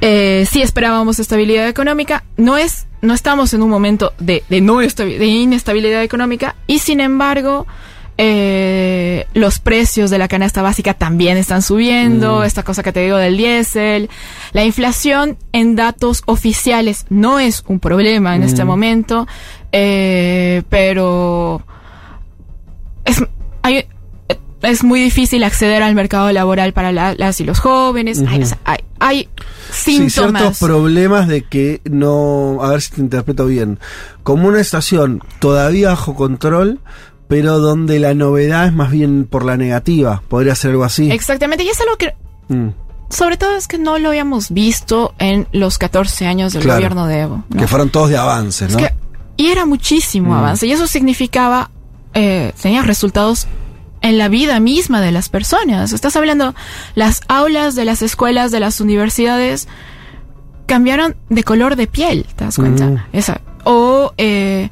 Eh, 0.03 0.47
sí 0.49 0.61
esperábamos 0.63 1.19
estabilidad 1.19 1.67
económica. 1.67 2.23
No 2.37 2.57
es, 2.57 2.87
no 3.01 3.13
estamos 3.13 3.53
en 3.53 3.61
un 3.61 3.69
momento 3.69 4.13
de, 4.19 4.43
de 4.49 4.59
no 4.61 4.79
de 4.79 5.25
inestabilidad 5.27 6.01
económica 6.01 6.55
y 6.65 6.79
sin 6.79 6.99
embargo 6.99 7.67
eh, 8.23 9.25
los 9.33 9.57
precios 9.57 10.11
de 10.11 10.19
la 10.19 10.27
canasta 10.27 10.61
básica 10.61 10.93
también 10.93 11.37
están 11.37 11.63
subiendo. 11.63 12.41
Mm. 12.41 12.43
Esta 12.43 12.61
cosa 12.61 12.83
que 12.83 12.91
te 12.93 12.99
digo 12.99 13.17
del 13.17 13.35
diésel, 13.35 14.11
la 14.53 14.63
inflación 14.63 15.37
en 15.53 15.75
datos 15.75 16.21
oficiales 16.27 17.07
no 17.09 17.39
es 17.39 17.63
un 17.67 17.79
problema 17.79 18.35
en 18.35 18.43
este 18.43 18.63
Mm. 18.63 18.67
momento, 18.67 19.27
eh, 19.71 20.61
pero 20.69 21.63
es, 23.05 23.23
hay- 23.63 23.85
es 24.61 24.83
muy 24.83 25.01
difícil 25.01 25.43
acceder 25.43 25.81
al 25.81 25.95
mercado 25.95 26.31
laboral 26.31 26.73
para 26.73 26.91
la- 26.91 27.15
las 27.15 27.41
y 27.41 27.43
los 27.43 27.59
jóvenes. 27.59 28.19
Hay, 28.19 28.35
Ujú. 28.37 28.43
o 28.43 28.45
sea, 28.45 28.57
hay, 28.65 28.79
hay 28.99 29.29
Sí, 29.71 29.95
ciertos 30.09 30.13
síntomas. 30.13 30.59
problemas 30.59 31.27
de 31.27 31.41
que 31.41 31.81
no, 31.89 32.59
a 32.61 32.69
ver 32.69 32.81
si 32.83 32.91
te 32.91 33.01
interpreto 33.01 33.47
bien, 33.47 33.79
como 34.21 34.47
una 34.47 34.59
estación 34.59 35.23
todavía 35.39 35.89
bajo 35.89 36.13
control, 36.13 36.79
pero 37.31 37.59
donde 37.59 37.97
la 37.97 38.13
novedad 38.13 38.67
es 38.67 38.73
más 38.73 38.91
bien 38.91 39.23
por 39.25 39.45
la 39.45 39.55
negativa, 39.55 40.21
podría 40.27 40.53
ser 40.53 40.71
algo 40.71 40.83
así. 40.83 41.09
Exactamente, 41.09 41.63
y 41.63 41.69
es 41.69 41.79
algo 41.79 41.95
que, 41.95 42.13
Mm, 42.49 42.71
sobre 43.09 43.37
todo, 43.37 43.55
es 43.55 43.69
que 43.69 43.77
no 43.77 43.97
lo 43.99 44.09
habíamos 44.09 44.51
visto 44.51 45.13
en 45.17 45.47
los 45.53 45.77
14 45.77 46.27
años 46.27 46.51
del 46.51 46.63
Claro. 46.63 46.79
gobierno 46.79 47.07
de 47.07 47.21
Evo. 47.21 47.43
¿no? 47.49 47.57
Que 47.61 47.67
fueron 47.67 47.89
todos 47.89 48.09
de 48.09 48.17
avances, 48.17 48.67
Es 48.69 48.73
¿no? 48.73 48.79
que- 48.79 48.93
y 49.37 49.47
era 49.47 49.65
muchísimo 49.65 50.31
Mm. 50.33 50.37
avance, 50.37 50.67
y 50.67 50.73
eso 50.73 50.87
significaba, 50.87 51.71
eh, 52.13 52.51
tenía 52.61 52.81
resultados 52.81 53.47
en 54.01 54.17
la 54.17 54.27
vida 54.27 54.59
misma 54.59 54.99
de 54.99 55.13
las 55.13 55.29
personas. 55.29 55.93
Estás 55.93 56.17
hablando, 56.17 56.53
las 56.95 57.21
aulas 57.29 57.75
de 57.75 57.85
las 57.85 58.01
escuelas, 58.01 58.51
de 58.51 58.59
las 58.59 58.81
universidades, 58.81 59.69
cambiaron 60.65 61.15
de 61.29 61.43
color 61.45 61.75
de 61.77 61.87
piel, 61.87 62.25
¿te 62.35 62.43
das 62.45 62.57
cuenta? 62.57 62.85
Mm. 62.87 62.97
Esa. 63.13 63.39
O, 63.63 64.13
eh, 64.17 64.69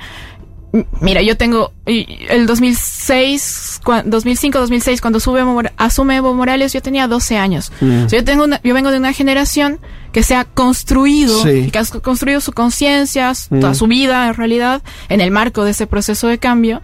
mira, 1.01 1.21
yo 1.21 1.35
tengo 1.37 1.71
el 1.85 2.45
2006, 2.45 3.81
cua- 3.83 4.03
2005-2006, 4.03 5.01
cuando 5.01 5.19
sube 5.19 5.43
asume 5.77 6.17
Evo 6.17 6.33
Morales, 6.33 6.73
yo 6.73 6.81
tenía 6.81 7.07
12 7.07 7.37
años. 7.37 7.71
Mm. 7.81 8.05
Yo, 8.07 8.23
tengo 8.23 8.43
una- 8.43 8.61
yo 8.63 8.73
vengo 8.73 8.91
de 8.91 8.97
una 8.97 9.13
generación 9.13 9.79
que 10.11 10.23
se 10.23 10.35
ha 10.35 10.45
construido, 10.45 11.43
Sí. 11.43 11.49
y 11.67 11.71
que 11.71 11.79
ha 11.79 11.85
construido 12.01 12.41
su 12.41 12.51
conciencia, 12.51 13.31
Mm. 13.49 13.59
toda 13.59 13.73
su 13.73 13.87
vida 13.87 14.27
en 14.27 14.33
realidad, 14.35 14.81
en 15.09 15.21
el 15.21 15.31
marco 15.31 15.63
de 15.63 15.71
ese 15.71 15.87
proceso 15.87 16.27
de 16.27 16.37
cambio. 16.37 16.81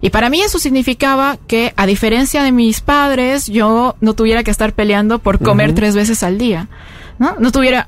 Y 0.00 0.10
para 0.10 0.28
mí 0.28 0.40
eso 0.42 0.58
significaba 0.58 1.38
que, 1.46 1.72
a 1.76 1.86
diferencia 1.86 2.42
de 2.42 2.52
mis 2.52 2.80
padres, 2.82 3.46
yo 3.46 3.96
no 4.00 4.12
tuviera 4.14 4.42
que 4.44 4.50
estar 4.50 4.74
peleando 4.74 5.18
por 5.18 5.38
comer 5.38 5.74
tres 5.74 5.94
veces 5.94 6.22
al 6.22 6.36
día. 6.38 6.68
¿No? 7.18 7.36
No 7.38 7.52
tuviera. 7.52 7.86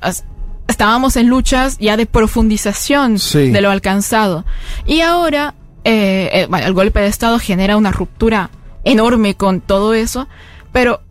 Estábamos 0.67 1.15
en 1.15 1.27
luchas 1.27 1.77
ya 1.79 1.97
de 1.97 2.05
profundización 2.05 3.19
Sí. 3.19 3.51
de 3.51 3.61
lo 3.61 3.69
alcanzado. 3.71 4.45
Y 4.85 5.01
ahora, 5.01 5.53
eh, 5.83 6.29
eh, 6.33 6.47
bueno, 6.49 6.67
el 6.67 6.73
golpe 6.73 6.99
de 6.99 7.07
Estado 7.07 7.39
genera 7.39 7.77
una 7.77 7.91
ruptura 7.91 8.49
enorme 8.83 9.35
con 9.35 9.61
todo 9.61 9.93
eso, 9.93 10.27
pero 10.71 11.01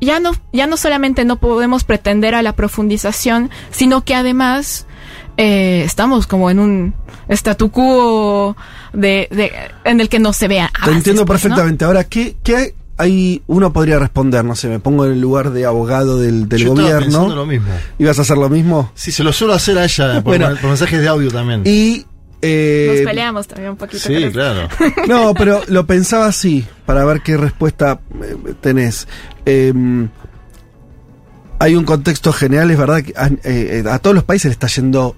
ya 0.00 0.18
no, 0.20 0.32
ya 0.52 0.66
no 0.66 0.76
solamente 0.76 1.24
no 1.24 1.36
podemos 1.36 1.84
pretender 1.84 2.34
a 2.34 2.42
la 2.42 2.54
profundización, 2.54 3.50
sino 3.70 4.04
que 4.04 4.14
además 4.14 4.86
eh, 5.36 5.82
estamos 5.84 6.26
como 6.26 6.50
en 6.50 6.58
un 6.58 6.94
statu 7.28 7.70
quo 7.70 8.56
de, 8.92 9.28
de- 9.30 9.52
en 9.84 10.00
el 10.00 10.08
que 10.08 10.18
no 10.18 10.32
se 10.32 10.48
vea. 10.48 10.70
Te 10.84 10.90
entiendo 10.90 11.24
perfectamente. 11.24 11.84
Ahora, 11.84 12.04
¿qué, 12.04 12.36
qué 12.42 12.74
hay? 13.02 13.42
Uno 13.46 13.72
podría 13.72 13.98
responder, 13.98 14.44
no 14.44 14.54
sé, 14.56 14.68
me 14.68 14.78
pongo 14.80 15.04
en 15.06 15.12
el 15.12 15.20
lugar 15.20 15.50
de 15.50 15.64
abogado 15.66 16.18
del, 16.18 16.48
del 16.48 16.58
Yo 16.60 16.68
estaba 16.70 16.98
pensando 16.98 17.18
gobierno. 17.20 17.36
lo 17.36 17.46
mismo. 17.46 17.68
¿Ibas 17.98 18.18
a 18.18 18.22
hacer 18.22 18.38
lo 18.38 18.48
mismo? 18.48 18.90
Sí, 18.94 19.12
se 19.12 19.22
lo 19.24 19.32
suelo 19.32 19.52
hacer 19.54 19.78
a 19.78 19.84
ella 19.84 20.14
por, 20.22 20.38
Bueno. 20.38 20.48
por 20.60 20.70
mensajes 20.70 21.00
de 21.00 21.08
audio 21.08 21.30
también. 21.30 21.62
Y. 21.64 22.06
eh, 22.40 22.94
Nos 23.02 23.06
peleamos 23.10 23.46
también 23.48 23.70
un 23.70 23.76
poquito. 23.76 23.98
sí, 23.98 24.30
claro. 24.32 24.68
No, 25.08 25.34
pero 25.34 25.60
lo 25.68 25.86
pensaba 25.86 26.26
así, 26.26 26.64
para 26.86 27.04
ver 27.04 27.20
qué 27.22 27.36
respuesta 27.36 28.00
eh, 28.22 28.54
tenés. 28.60 29.06
Eh, 29.46 29.72
hay 31.58 31.76
un 31.76 31.84
contexto 31.84 32.32
general, 32.32 32.70
es 32.70 32.78
verdad 32.78 33.02
que 33.02 33.12
a, 33.16 33.30
eh, 33.44 33.84
a 33.88 33.98
todos 34.00 34.14
los 34.14 34.24
países 34.24 34.46
le 34.46 34.52
está 34.52 34.66
yendo 34.66 35.14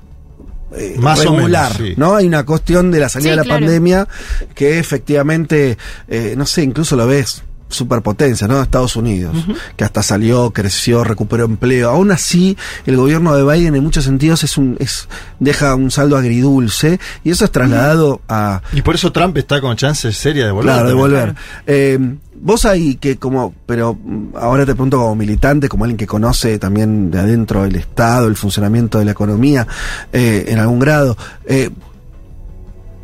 eh, 0.76 0.96
Más 0.98 1.24
o 1.24 1.34
regular, 1.36 1.72
menos, 1.80 1.88
sí. 1.88 1.94
¿no? 1.96 2.16
Hay 2.16 2.26
una 2.26 2.44
cuestión 2.44 2.90
de 2.90 3.00
la 3.00 3.08
salida 3.08 3.28
Sí, 3.28 3.30
de 3.30 3.36
la 3.36 3.42
claro. 3.44 3.60
pandemia 3.64 4.08
que 4.54 4.78
efectivamente, 4.78 5.78
eh, 6.08 6.34
no 6.36 6.44
sé, 6.44 6.62
incluso 6.62 6.96
lo 6.96 7.06
ves 7.06 7.42
superpotencia, 7.68 8.46
¿no? 8.46 8.60
Estados 8.62 8.96
Unidos, 8.96 9.36
que 9.76 9.84
hasta 9.84 10.02
salió, 10.02 10.50
creció, 10.50 11.04
recuperó 11.04 11.44
empleo. 11.44 11.90
Aún 11.90 12.10
así, 12.10 12.56
el 12.86 12.96
gobierno 12.96 13.34
de 13.34 13.44
Biden 13.44 13.74
en 13.74 13.82
muchos 13.82 14.04
sentidos 14.04 14.44
es 14.44 14.56
un 14.56 14.76
es 14.78 15.08
deja 15.40 15.74
un 15.74 15.90
saldo 15.90 16.16
agridulce 16.16 16.98
y 17.24 17.30
eso 17.30 17.44
es 17.44 17.50
trasladado 17.50 18.20
a 18.28 18.62
Y 18.72 18.82
por 18.82 18.94
eso 18.94 19.12
Trump 19.12 19.36
está 19.36 19.60
con 19.60 19.76
chances 19.76 20.16
serias 20.16 20.46
de 20.46 20.52
volver. 20.52 20.72
Claro, 20.72 20.88
de 20.88 20.94
volver. 20.94 21.34
Eh, 21.66 21.98
vos 22.44 22.64
ahí 22.66 22.96
que 22.96 23.16
como, 23.16 23.54
pero 23.66 23.94
mm, 23.94 24.36
ahora 24.36 24.66
te 24.66 24.74
pregunto 24.74 24.98
como 24.98 25.14
militante, 25.14 25.68
como 25.68 25.84
alguien 25.84 25.96
que 25.96 26.06
conoce 26.06 26.58
también 26.58 27.10
de 27.10 27.18
adentro 27.18 27.64
el 27.64 27.76
Estado, 27.76 28.28
el 28.28 28.36
funcionamiento 28.36 28.98
de 28.98 29.06
la 29.06 29.12
economía, 29.12 29.66
eh, 30.12 30.44
en 30.48 30.58
algún 30.58 30.78
grado, 30.78 31.16
eh, 31.46 31.70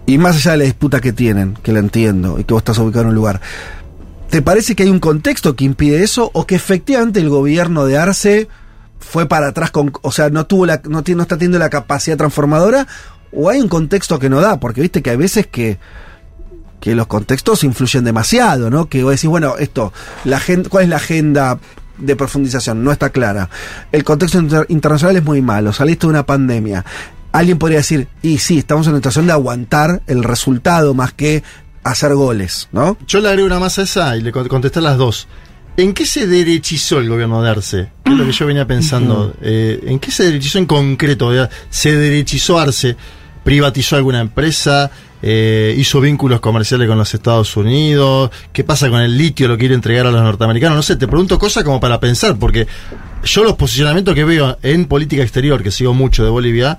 y 0.07 0.18
más 0.18 0.37
allá 0.37 0.53
de 0.53 0.59
la 0.59 0.64
disputa 0.64 1.01
que 1.01 1.12
tienen, 1.12 1.57
que 1.62 1.73
la 1.73 1.79
entiendo, 1.79 2.38
y 2.38 2.44
que 2.44 2.53
vos 2.53 2.61
estás 2.61 2.79
ubicado 2.79 3.03
en 3.03 3.09
un 3.11 3.14
lugar, 3.14 3.40
¿te 4.31 4.43
parece 4.43 4.75
que 4.75 4.85
hay 4.85 4.90
un 4.90 5.01
contexto 5.01 5.57
que 5.57 5.64
impide 5.64 6.03
eso 6.03 6.31
o 6.33 6.47
que 6.47 6.55
efectivamente 6.55 7.21
el 7.21 7.29
gobierno 7.29 7.85
de 7.85 7.99
Arce 7.99 8.49
fue 8.99 9.27
para 9.27 9.49
atrás 9.49 9.71
con, 9.71 9.93
o 10.03 10.12
sea, 10.12 10.31
no 10.31 10.47
tuvo 10.47 10.66
la, 10.66 10.81
no, 10.88 11.03
tiene, 11.03 11.16
no 11.19 11.23
está 11.23 11.37
teniendo 11.37 11.59
la 11.59 11.71
capacidad 11.71 12.16
transformadora, 12.16 12.87
o 13.33 13.49
hay 13.49 13.61
un 13.61 13.69
contexto 13.69 14.19
que 14.19 14.29
no 14.29 14.40
da, 14.40 14.61
porque 14.61 14.81
viste 14.81 15.03
que 15.03 15.11
hay 15.11 15.16
veces 15.16 15.47
que 15.47 15.79
que 16.81 16.95
los 16.95 17.09
contextos 17.09 17.62
influyen 17.62 18.05
demasiado, 18.05 18.71
¿no? 18.71 18.88
Que 18.88 19.03
vos 19.03 19.12
decís, 19.12 19.29
bueno, 19.29 19.57
esto, 19.59 19.93
la 20.25 20.40
¿cuál 20.71 20.85
es 20.85 20.88
la 20.88 20.97
agenda 20.97 21.59
de 21.99 22.16
profundización? 22.16 22.83
No 22.83 22.90
está 22.90 23.11
clara. 23.11 23.51
El 23.93 24.03
contexto 24.03 24.38
inter- 24.38 24.64
internacional 24.71 25.16
es 25.16 25.23
muy 25.23 25.43
malo, 25.43 25.75
saliste 25.75 26.07
de 26.07 26.12
una 26.12 26.25
pandemia. 26.25 26.87
Alguien 27.33 27.59
podría 27.59 27.79
decir, 27.79 28.09
y 28.23 28.38
sí, 28.38 28.57
estamos 28.57 28.87
en 28.87 28.95
una 28.95 29.01
situación 29.01 29.27
de 29.27 29.33
aguantar 29.33 30.01
el 30.07 30.25
resultado 30.25 30.95
más 30.95 31.12
que 31.12 31.43
hacer 31.83 32.14
goles, 32.14 32.69
¿no? 32.73 32.97
Yo 33.07 33.21
le 33.21 33.29
agrego 33.29 33.47
una 33.47 33.59
más 33.59 33.79
a 33.79 33.83
esa 33.83 34.16
y 34.16 34.21
le 34.23 34.33
con- 34.33 34.49
contesté 34.49 34.81
las 34.81 34.97
dos. 34.99 35.29
¿En 35.77 35.95
qué 35.95 36.05
se 36.05 36.27
derechizó 36.27 36.99
el 36.99 37.09
gobierno 37.09 37.43
de 37.43 37.51
Arce? 37.51 37.88
Que 38.05 38.12
es 38.12 38.19
lo 38.19 38.27
que 38.27 38.33
yo 38.33 38.45
venía 38.47 38.66
pensando. 38.66 39.33
Eh, 39.40 39.81
¿En 39.87 39.99
qué 39.99 40.11
se 40.11 40.25
derechizó 40.25 40.59
en 40.59 40.66
concreto? 40.66 41.31
¿Se 41.71 41.97
derechizó 41.97 42.59
Arce? 42.59 42.97
¿Privatizó 43.45 43.97
alguna 43.97 44.21
empresa? 44.21 44.90
Eh, 45.23 45.75
¿Hizo 45.79 46.01
vínculos 46.01 46.40
comerciales 46.40 46.87
con 46.88 46.99
los 46.99 47.14
Estados 47.14 47.57
Unidos? 47.57 48.31
¿Qué 48.53 48.64
pasa 48.64 48.90
con 48.90 49.01
el 49.01 49.16
litio? 49.16 49.49
¿Lo 49.49 49.57
quiere 49.57 49.75
entregar 49.75 50.07
a 50.07 50.11
los 50.11 50.23
norteamericanos? 50.23 50.77
No 50.77 50.83
sé, 50.83 50.97
te 50.97 51.07
pregunto 51.07 51.38
cosas 51.38 51.62
como 51.64 51.81
para 51.81 51.99
pensar, 52.01 52.37
porque 52.38 52.66
yo 53.25 53.45
los 53.45 53.55
posicionamientos 53.55 54.14
que 54.14 54.25
veo 54.25 54.59
en 54.62 54.85
política 54.87 55.23
exterior, 55.23 55.62
que 55.62 55.71
sigo 55.71 55.95
mucho 55.95 56.25
de 56.25 56.31
Bolivia, 56.31 56.79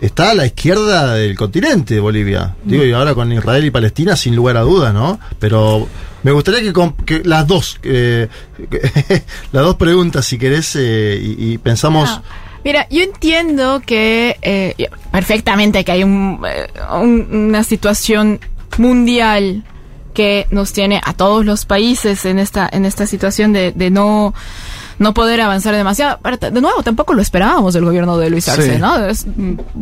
está 0.00 0.30
a 0.30 0.34
la 0.34 0.46
izquierda 0.46 1.14
del 1.14 1.36
continente 1.36 1.94
de 1.94 2.00
Bolivia. 2.00 2.54
Digo, 2.64 2.84
y 2.84 2.92
ahora 2.92 3.14
con 3.14 3.32
Israel 3.32 3.64
y 3.64 3.70
Palestina, 3.70 4.16
sin 4.16 4.36
lugar 4.36 4.56
a 4.56 4.60
dudas, 4.62 4.92
¿no? 4.94 5.18
Pero 5.38 5.88
me 6.22 6.32
gustaría 6.32 6.60
que, 6.60 6.92
que 7.04 7.22
las 7.24 7.46
dos, 7.46 7.78
eh, 7.82 8.28
las 9.52 9.62
dos 9.64 9.76
preguntas, 9.76 10.24
si 10.26 10.38
querés, 10.38 10.74
eh, 10.76 11.18
y, 11.20 11.58
pensamos. 11.58 12.20
Mira, 12.64 12.86
yo 12.90 13.02
entiendo 13.02 13.80
que 13.86 14.36
eh, 14.42 14.74
perfectamente 15.12 15.84
que 15.84 15.92
hay 15.92 16.02
eh, 16.02 16.04
un- 16.04 17.28
una 17.30 17.64
situación 17.64 18.40
mundial 18.78 19.64
que 20.14 20.46
nos 20.50 20.72
tiene 20.72 21.00
a 21.04 21.12
todos 21.12 21.44
los 21.44 21.64
países 21.64 22.24
en 22.24 22.38
esta 22.40 22.68
en 22.72 22.84
esta 22.84 23.06
situación 23.06 23.52
de, 23.52 23.70
de 23.72 23.90
no 23.90 24.34
no 24.98 25.14
poder 25.14 25.40
avanzar 25.40 25.74
demasiado. 25.74 26.18
De 26.52 26.60
nuevo, 26.60 26.82
tampoco 26.82 27.14
lo 27.14 27.22
esperábamos 27.22 27.74
del 27.74 27.84
gobierno 27.84 28.18
de 28.18 28.30
Luis 28.30 28.48
Arce, 28.48 28.74
Sí. 28.74 28.80
¿no? 28.80 29.06
Es, 29.06 29.26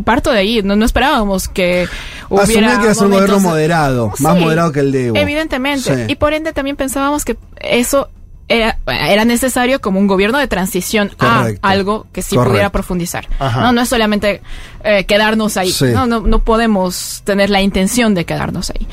parto 0.04 0.30
de 0.30 0.38
ahí, 0.38 0.62
no, 0.62 0.76
no 0.76 0.84
esperábamos 0.84 1.48
que 1.48 1.88
hubiera 2.28 2.80
que 2.80 2.88
un 2.88 3.10
gobierno 3.10 3.40
moderado, 3.40 4.12
más 4.18 4.38
moderado 4.38 4.72
que 4.72 4.80
el 4.80 4.92
de 4.92 5.06
Evo. 5.06 5.16
Evidentemente. 5.16 6.06
Sí. 6.06 6.12
Y 6.12 6.16
por 6.16 6.32
ende 6.34 6.52
también 6.52 6.76
pensábamos 6.76 7.24
que 7.24 7.36
eso 7.60 8.10
era, 8.48 8.78
era 8.86 9.24
necesario 9.24 9.80
como 9.80 9.98
un 9.98 10.06
gobierno 10.06 10.38
de 10.38 10.46
transición 10.46 11.10
Correcto. 11.16 11.60
a 11.66 11.70
algo 11.70 12.06
que 12.12 12.22
sí 12.22 12.36
Correcto. 12.36 12.52
pudiera 12.52 12.70
profundizar. 12.70 13.26
Ajá. 13.38 13.60
No, 13.60 13.72
no 13.72 13.80
es 13.80 13.88
solamente 13.88 14.40
eh, 14.84 15.04
quedarnos 15.04 15.56
ahí. 15.56 15.72
Sí. 15.72 15.86
No, 15.86 16.06
no, 16.06 16.20
no 16.20 16.38
podemos 16.40 17.22
tener 17.24 17.50
la 17.50 17.60
intención 17.62 18.14
de 18.14 18.24
quedarnos 18.24 18.70
ahí. 18.70 18.86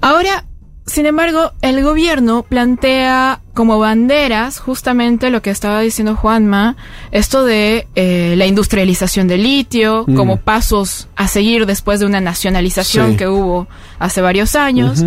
Ahora, 0.00 0.44
sin 0.88 1.06
embargo, 1.06 1.52
el 1.62 1.82
gobierno 1.82 2.42
plantea 2.42 3.40
como 3.54 3.78
banderas 3.78 4.58
justamente 4.58 5.30
lo 5.30 5.42
que 5.42 5.50
estaba 5.50 5.80
diciendo 5.80 6.16
Juanma, 6.16 6.76
esto 7.12 7.44
de 7.44 7.86
eh, 7.94 8.34
la 8.36 8.46
industrialización 8.46 9.28
del 9.28 9.42
litio, 9.42 10.04
Mm. 10.06 10.14
como 10.16 10.36
pasos 10.38 11.08
a 11.16 11.28
seguir 11.28 11.66
después 11.66 12.00
de 12.00 12.06
una 12.06 12.20
nacionalización 12.20 13.12
Sí. 13.12 13.16
que 13.18 13.28
hubo 13.28 13.68
hace 13.98 14.20
varios 14.20 14.56
años. 14.56 15.04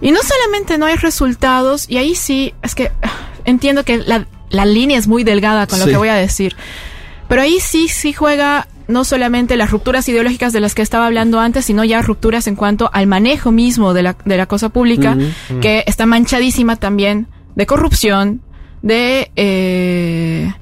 Y 0.00 0.12
no 0.12 0.20
solamente 0.22 0.78
no 0.78 0.86
hay 0.86 0.96
resultados, 0.96 1.88
y 1.88 1.98
ahí 1.98 2.14
sí, 2.14 2.54
es 2.62 2.74
que 2.74 2.90
ah, 3.02 3.12
entiendo 3.44 3.84
que 3.84 3.98
la, 3.98 4.26
la 4.48 4.64
línea 4.64 4.98
es 4.98 5.06
muy 5.06 5.24
delgada 5.24 5.66
con 5.66 5.78
lo 5.78 5.86
que 5.86 5.96
voy 5.98 6.08
a 6.08 6.14
decir, 6.14 6.56
pero 7.28 7.42
ahí 7.42 7.60
sí, 7.60 7.88
sí 7.88 8.12
juega 8.14 8.66
no 8.90 9.04
solamente 9.04 9.56
las 9.56 9.70
rupturas 9.70 10.08
ideológicas 10.08 10.52
de 10.52 10.60
las 10.60 10.74
que 10.74 10.82
estaba 10.82 11.06
hablando 11.06 11.40
antes, 11.40 11.64
sino 11.64 11.84
ya 11.84 12.02
rupturas 12.02 12.46
en 12.46 12.56
cuanto 12.56 12.90
al 12.92 13.06
manejo 13.06 13.52
mismo 13.52 13.94
de 13.94 14.02
la, 14.02 14.16
de 14.24 14.36
la 14.36 14.46
cosa 14.46 14.68
pública, 14.68 15.16
que 15.62 15.84
está 15.86 16.04
manchadísima 16.06 16.76
también 16.76 17.26
de 17.54 17.66
corrupción, 17.66 18.42
de... 18.82 19.30
eh, 19.36 20.52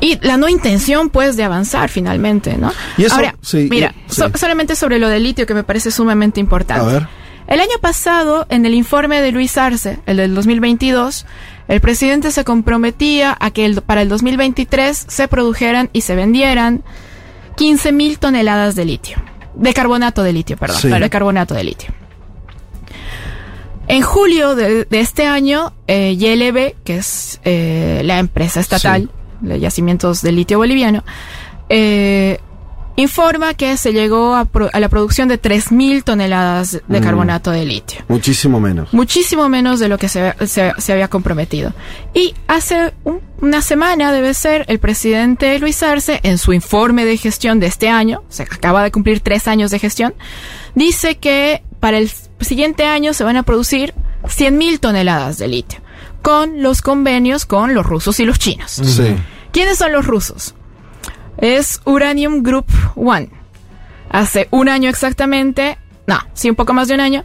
y 0.00 0.18
la 0.26 0.36
no 0.36 0.48
intención, 0.48 1.08
pues, 1.08 1.36
de 1.36 1.44
avanzar 1.44 1.88
finalmente, 1.88 2.58
¿no? 2.58 2.72
Y 2.98 3.04
eso- 3.04 3.14
Ahora, 3.14 3.34
sí, 3.40 3.68
mira, 3.70 3.94
y- 4.06 4.12
so- 4.12 4.26
sí. 4.26 4.32
solamente 4.38 4.76
sobre 4.76 4.98
lo 4.98 5.08
del 5.08 5.22
litio, 5.22 5.46
que 5.46 5.54
me 5.54 5.64
parece 5.64 5.90
sumamente 5.90 6.40
importante. 6.40 6.82
A 6.84 6.92
ver. 6.92 7.08
El 7.46 7.60
año 7.60 7.76
pasado, 7.80 8.46
en 8.50 8.66
el 8.66 8.74
informe 8.74 9.20
de 9.20 9.30
Luis 9.32 9.56
Arce, 9.56 10.00
el 10.06 10.16
del 10.18 10.34
2022, 10.34 11.26
el 11.68 11.80
presidente 11.80 12.30
se 12.30 12.44
comprometía 12.44 13.36
a 13.38 13.50
que 13.50 13.64
el- 13.64 13.82
para 13.82 14.02
el 14.02 14.08
2023 14.08 15.06
se 15.08 15.28
produjeran 15.28 15.90
y 15.92 16.02
se 16.02 16.14
vendieran 16.14 16.82
15 17.56 17.92
mil 17.92 18.18
toneladas 18.18 18.74
de 18.74 18.84
litio. 18.84 19.16
De 19.54 19.72
carbonato 19.72 20.22
de 20.22 20.32
litio, 20.32 20.56
perdón. 20.56 20.78
Sí. 20.80 20.88
De 20.88 21.10
carbonato 21.10 21.54
de 21.54 21.64
litio. 21.64 21.94
En 23.86 24.02
julio 24.02 24.54
de, 24.54 24.84
de 24.86 25.00
este 25.00 25.26
año, 25.26 25.72
eh, 25.86 26.14
YLB, 26.18 26.74
que 26.84 26.96
es 26.96 27.40
eh, 27.44 28.00
la 28.04 28.18
empresa 28.18 28.60
estatal 28.60 29.10
de 29.40 29.60
yacimientos 29.60 30.22
de 30.22 30.32
litio 30.32 30.56
boliviano, 30.58 31.04
eh, 31.68 32.40
informa 32.96 33.54
que 33.54 33.76
se 33.76 33.92
llegó 33.92 34.36
a, 34.36 34.44
pro- 34.44 34.70
a 34.72 34.78
la 34.80 34.88
producción 34.88 35.28
de 35.28 35.40
3.000 35.40 36.04
toneladas 36.04 36.80
de 36.86 37.00
Mm. 37.00 37.02
carbonato 37.02 37.50
de 37.50 37.64
litio. 37.64 38.00
Muchísimo 38.08 38.60
menos. 38.60 38.92
Muchísimo 38.92 39.48
menos 39.48 39.80
de 39.80 39.88
lo 39.88 39.98
que 39.98 40.08
se, 40.08 40.34
se- 40.46 40.72
se 40.78 40.92
había 40.92 41.08
comprometido. 41.08 41.72
Y 42.14 42.34
hace 42.46 42.92
un- 43.04 43.20
una 43.40 43.62
semana, 43.62 44.12
debe 44.12 44.32
ser, 44.34 44.64
el 44.68 44.78
presidente 44.78 45.58
Luis 45.58 45.82
Arce, 45.82 46.20
en 46.22 46.38
su 46.38 46.52
informe 46.52 47.04
de 47.04 47.16
gestión 47.16 47.58
de 47.60 47.66
este 47.66 47.88
año, 47.88 48.22
se 48.28 48.44
acaba 48.44 48.82
de 48.84 48.92
cumplir 48.92 49.20
tres 49.20 49.48
años 49.48 49.70
de 49.70 49.78
gestión, 49.80 50.14
dice 50.74 51.16
que 51.16 51.62
para 51.80 51.98
el 51.98 52.10
siguiente 52.40 52.84
año 52.86 53.12
se 53.12 53.24
van 53.24 53.36
a 53.36 53.42
producir 53.42 53.92
100.000 54.24 54.78
toneladas 54.78 55.36
de 55.38 55.48
litio, 55.48 55.80
con 56.22 56.62
los 56.62 56.80
convenios 56.80 57.44
con 57.44 57.74
los 57.74 57.84
rusos 57.84 58.18
y 58.20 58.24
los 58.24 58.38
chinos. 58.38 58.70
Sí. 58.70 59.14
¿Quiénes 59.52 59.78
son 59.78 59.92
los 59.92 60.06
rusos? 60.06 60.54
Es 61.44 61.82
Uranium 61.84 62.42
Group 62.42 62.64
One. 62.96 63.28
Hace 64.08 64.48
un 64.50 64.70
año 64.70 64.88
exactamente, 64.88 65.76
no, 66.06 66.18
sí, 66.32 66.48
un 66.48 66.56
poco 66.56 66.72
más 66.72 66.88
de 66.88 66.94
un 66.94 67.00
año, 67.00 67.22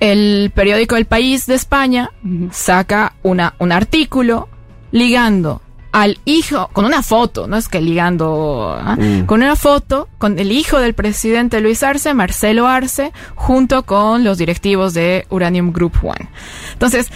el 0.00 0.52
periódico 0.54 0.96
El 0.96 1.06
País 1.06 1.46
de 1.46 1.54
España 1.54 2.10
saca 2.50 3.14
una, 3.22 3.54
un 3.58 3.72
artículo 3.72 4.50
ligando 4.90 5.62
al 5.92 6.18
hijo, 6.26 6.68
con 6.74 6.84
una 6.84 7.02
foto, 7.02 7.46
no 7.46 7.56
es 7.56 7.68
que 7.68 7.80
ligando, 7.80 8.76
¿ah? 8.78 8.96
Mm. 9.00 9.24
con 9.24 9.42
una 9.42 9.56
foto 9.56 10.08
con 10.18 10.38
el 10.38 10.52
hijo 10.52 10.78
del 10.78 10.92
presidente 10.92 11.62
Luis 11.62 11.82
Arce, 11.82 12.12
Marcelo 12.12 12.66
Arce, 12.66 13.12
junto 13.34 13.84
con 13.84 14.24
los 14.24 14.36
directivos 14.36 14.92
de 14.92 15.24
Uranium 15.30 15.72
Group 15.72 15.94
One. 16.02 16.28
Entonces, 16.74 17.10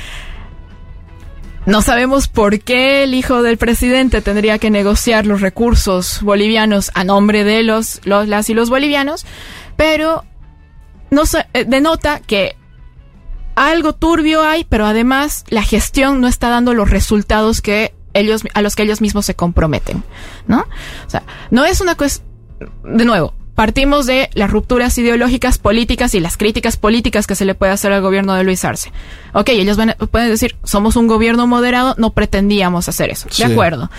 no 1.68 1.82
sabemos 1.82 2.28
por 2.28 2.60
qué 2.60 3.02
el 3.02 3.12
hijo 3.12 3.42
del 3.42 3.58
presidente 3.58 4.22
tendría 4.22 4.58
que 4.58 4.70
negociar 4.70 5.26
los 5.26 5.42
recursos 5.42 6.22
bolivianos 6.22 6.90
a 6.94 7.04
nombre 7.04 7.44
de 7.44 7.62
los, 7.62 8.00
las 8.06 8.48
y 8.48 8.54
los 8.54 8.70
bolivianos, 8.70 9.26
pero 9.76 10.24
no 11.10 11.24
eh, 11.52 11.66
denota 11.66 12.20
que 12.20 12.56
algo 13.54 13.94
turbio 13.94 14.42
hay, 14.42 14.64
pero 14.64 14.86
además 14.86 15.44
la 15.50 15.62
gestión 15.62 16.22
no 16.22 16.26
está 16.26 16.48
dando 16.48 16.72
los 16.72 16.88
resultados 16.88 17.60
que 17.60 17.94
ellos 18.14 18.44
a 18.54 18.62
los 18.62 18.74
que 18.74 18.84
ellos 18.84 19.02
mismos 19.02 19.26
se 19.26 19.34
comprometen, 19.34 20.02
¿no? 20.46 20.60
O 21.06 21.10
sea, 21.10 21.22
no 21.50 21.66
es 21.66 21.82
una 21.82 21.96
cuestión 21.96 22.26
de 22.82 23.04
nuevo, 23.04 23.34
partimos 23.58 24.06
de 24.06 24.30
las 24.34 24.52
rupturas 24.52 24.96
ideológicas 24.98 25.58
políticas 25.58 26.14
y 26.14 26.20
las 26.20 26.36
críticas 26.36 26.76
políticas 26.76 27.26
que 27.26 27.34
se 27.34 27.44
le 27.44 27.56
puede 27.56 27.72
hacer 27.72 27.90
al 27.90 28.00
gobierno 28.02 28.34
de 28.34 28.44
Luis 28.44 28.64
Arce. 28.64 28.92
Ok, 29.32 29.48
ellos 29.48 29.76
van 29.76 29.90
a- 29.90 29.94
pueden 29.96 30.28
decir, 30.30 30.54
somos 30.62 30.94
un 30.94 31.08
gobierno 31.08 31.48
moderado, 31.48 31.96
no 31.98 32.10
pretendíamos 32.10 32.88
hacer 32.88 33.10
eso. 33.10 33.26
Sí. 33.32 33.42
De 33.44 33.52
acuerdo. 33.52 33.90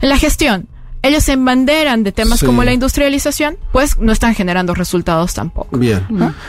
La 0.00 0.18
gestión, 0.18 0.66
ellos 1.02 1.22
se 1.22 1.34
embanderan 1.34 2.02
de 2.02 2.10
temas 2.10 2.40
Sí. 2.40 2.46
como 2.46 2.64
la 2.64 2.72
industrialización, 2.72 3.56
pues 3.70 3.98
no 3.98 4.10
están 4.10 4.34
generando 4.34 4.74
resultados 4.74 5.32
tampoco. 5.32 5.78
Bien. 5.78 6.04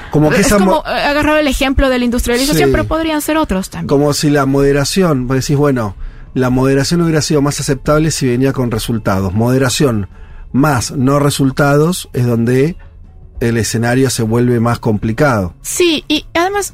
Como 0.09 0.31
que 0.31 0.41
es 0.41 0.51
como 0.51 0.77
eh, 0.87 0.89
agarrar 0.89 1.37
el 1.37 1.47
ejemplo 1.47 1.87
de 1.87 1.99
la 1.99 2.05
industrialización, 2.05 2.69
Sí. 2.69 2.71
pero 2.71 2.85
podrían 2.85 3.21
ser 3.21 3.37
otros 3.37 3.69
también. 3.69 3.87
como 3.87 4.11
si 4.13 4.31
la 4.31 4.47
moderación, 4.47 5.27
vos 5.27 5.37
decís, 5.37 5.55
bueno, 5.55 5.95
la 6.33 6.49
moderación 6.49 6.99
hubiera 7.03 7.21
sido 7.21 7.43
más 7.43 7.59
aceptable 7.59 8.09
si 8.09 8.25
venía 8.27 8.53
con 8.53 8.71
resultados. 8.71 9.33
Moderación 9.33 10.07
más 10.51 10.91
no 10.91 11.19
resultados 11.19 12.09
es 12.13 12.25
donde 12.25 12.75
el 13.39 13.57
escenario 13.57 14.09
se 14.09 14.23
vuelve 14.23 14.59
más 14.59 14.79
complicado. 14.79 15.53
Sí, 15.61 16.03
y 16.07 16.25
además, 16.33 16.73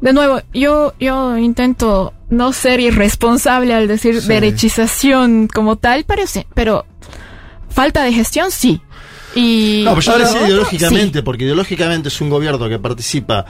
de 0.00 0.12
nuevo, 0.12 0.40
yo, 0.52 0.94
yo 0.98 1.36
intento 1.38 2.12
no 2.30 2.52
ser 2.52 2.80
irresponsable 2.80 3.72
al 3.74 3.86
decir 3.86 4.20
Sí. 4.20 4.28
derechización 4.28 5.46
como 5.48 5.76
tal, 5.76 6.04
pero, 6.06 6.26
sí, 6.26 6.44
pero 6.54 6.86
falta 7.68 8.02
de 8.02 8.12
gestión 8.12 8.50
sí. 8.50 8.80
Y 9.36 9.82
No, 9.84 9.90
pero 9.90 10.00
yo 10.02 10.12
Ahora, 10.12 10.24
decía 10.26 10.46
ideológicamente, 10.46 11.18
sí. 11.18 11.22
porque 11.24 11.44
ideológicamente 11.44 12.08
es 12.08 12.20
un 12.20 12.30
gobierno 12.30 12.68
que 12.68 12.78
participa 12.78 13.46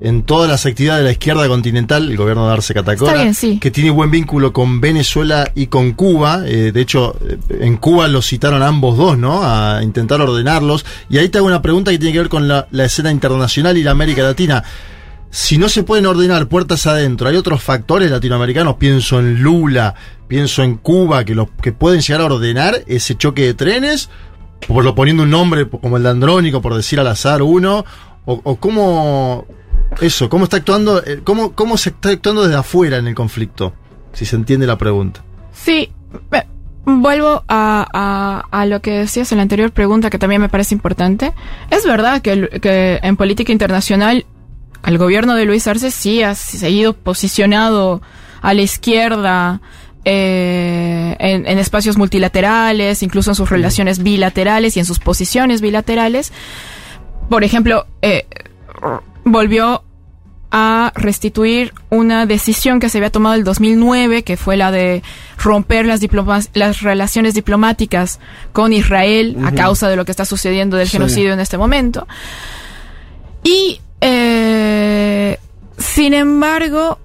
en 0.00 0.22
todas 0.22 0.48
las 0.48 0.64
actividades 0.64 1.02
de 1.02 1.06
la 1.06 1.12
izquierda 1.12 1.48
continental, 1.48 2.08
el 2.08 2.16
gobierno 2.16 2.46
de 2.46 2.52
Arce 2.52 2.72
Catacora, 2.72 3.12
Está 3.12 3.22
bien, 3.22 3.34
sí. 3.34 3.58
que 3.58 3.70
tiene 3.70 3.90
buen 3.90 4.10
vínculo 4.10 4.52
con 4.52 4.80
Venezuela 4.80 5.50
y 5.54 5.66
con 5.66 5.92
Cuba. 5.92 6.42
Eh, 6.46 6.70
de 6.72 6.80
hecho, 6.80 7.16
eh, 7.28 7.38
en 7.60 7.76
Cuba 7.78 8.06
los 8.06 8.26
citaron 8.26 8.62
ambos 8.62 8.96
dos, 8.96 9.18
¿no? 9.18 9.40
A 9.42 9.80
intentar 9.82 10.20
ordenarlos. 10.20 10.86
Y 11.10 11.18
ahí 11.18 11.28
te 11.28 11.38
hago 11.38 11.48
una 11.48 11.62
pregunta 11.62 11.90
que 11.90 11.98
tiene 11.98 12.12
que 12.12 12.20
ver 12.20 12.28
con 12.28 12.46
la, 12.46 12.68
la 12.70 12.84
escena 12.84 13.10
internacional 13.10 13.76
y 13.76 13.82
la 13.82 13.90
América 13.90 14.22
Latina. 14.22 14.62
Si 15.30 15.58
no 15.58 15.68
se 15.68 15.82
pueden 15.82 16.06
ordenar 16.06 16.46
puertas 16.46 16.86
adentro, 16.86 17.28
hay 17.28 17.36
otros 17.36 17.62
factores 17.62 18.10
latinoamericanos, 18.10 18.76
pienso 18.76 19.18
en 19.18 19.42
Lula, 19.42 19.94
pienso 20.26 20.62
en 20.62 20.76
Cuba, 20.76 21.24
que, 21.24 21.34
los, 21.34 21.48
que 21.60 21.72
pueden 21.72 22.00
llegar 22.00 22.22
a 22.22 22.26
ordenar 22.26 22.82
ese 22.86 23.16
choque 23.16 23.42
de 23.42 23.54
trenes, 23.54 24.08
por 24.66 24.84
lo 24.84 24.94
poniendo 24.94 25.24
un 25.24 25.30
nombre 25.30 25.68
como 25.68 25.98
el 25.98 26.04
de 26.04 26.08
Andrónico, 26.08 26.62
por 26.62 26.74
decir 26.74 26.98
al 26.98 27.08
azar 27.08 27.42
uno, 27.42 27.84
o, 28.24 28.40
o 28.42 28.56
cómo, 28.56 29.46
eso, 30.00 30.28
cómo 30.28 30.44
está 30.44 30.58
actuando, 30.58 31.02
eh, 31.04 31.20
cómo, 31.24 31.52
cómo 31.52 31.76
se 31.76 31.90
está 31.90 32.10
actuando 32.10 32.42
desde 32.42 32.56
afuera 32.56 32.98
en 32.98 33.06
el 33.08 33.14
conflicto, 33.14 33.72
si 34.12 34.24
se 34.26 34.36
entiende 34.36 34.66
la 34.66 34.78
pregunta. 34.78 35.22
Sí, 35.52 35.90
eh, 36.32 36.42
vuelvo 36.84 37.42
a, 37.48 37.86
a- 37.92 38.44
a 38.50 38.66
lo 38.66 38.80
que 38.80 38.92
decías 38.92 39.30
en 39.32 39.38
la 39.38 39.42
anterior 39.42 39.70
pregunta, 39.72 40.10
que 40.10 40.18
también 40.18 40.40
me 40.40 40.48
parece 40.48 40.74
importante. 40.74 41.32
Es 41.70 41.84
verdad 41.84 42.22
que, 42.22 42.48
en 43.02 43.16
política 43.16 43.52
internacional 43.52 44.24
el 44.86 44.96
gobierno 44.98 45.34
de 45.34 45.44
Luis 45.44 45.66
Arce 45.66 45.90
sí 45.90 46.22
ha 46.22 46.34
seguido 46.36 46.92
posicionado 46.92 48.00
a 48.40 48.54
la 48.54 48.62
izquierda 48.62 49.60
eh, 50.04 51.16
en, 51.18 51.46
en 51.46 51.58
espacios 51.58 51.98
multilaterales, 51.98 53.02
incluso 53.02 53.32
en 53.32 53.34
sus 53.34 53.50
relaciones 53.50 54.02
bilaterales 54.02 54.76
y 54.76 54.80
en 54.80 54.86
sus 54.86 55.00
posiciones 55.00 55.60
bilaterales. 55.60 56.32
Por 57.28 57.42
ejemplo, 57.42 57.86
eh, 58.02 58.26
volvió 59.32 59.84
a 60.50 60.92
restituir 60.94 61.74
una 61.90 62.24
decisión 62.24 62.80
que 62.80 62.88
se 62.88 62.96
había 62.98 63.10
tomado 63.10 63.34
el 63.34 63.44
2009, 63.44 64.22
que 64.24 64.38
fue 64.38 64.56
la 64.56 64.70
de 64.70 65.02
romper 65.36 65.84
las, 65.84 66.00
diplomas- 66.00 66.48
las 66.54 66.80
relaciones 66.80 67.34
diplomáticas 67.34 68.18
con 68.54 68.72
Israel 68.72 69.36
a 69.44 69.52
causa 69.52 69.88
de 69.90 69.96
lo 69.96 70.06
que 70.06 70.10
está 70.12 70.24
sucediendo 70.24 70.78
del 70.78 70.86
Sí. 70.88 70.92
genocidio 70.92 71.34
en 71.34 71.40
este 71.40 71.58
momento. 71.58 72.06
Y, 73.44 73.80
eh, 74.00 75.38
sin 75.76 76.14
embargo, 76.14 76.98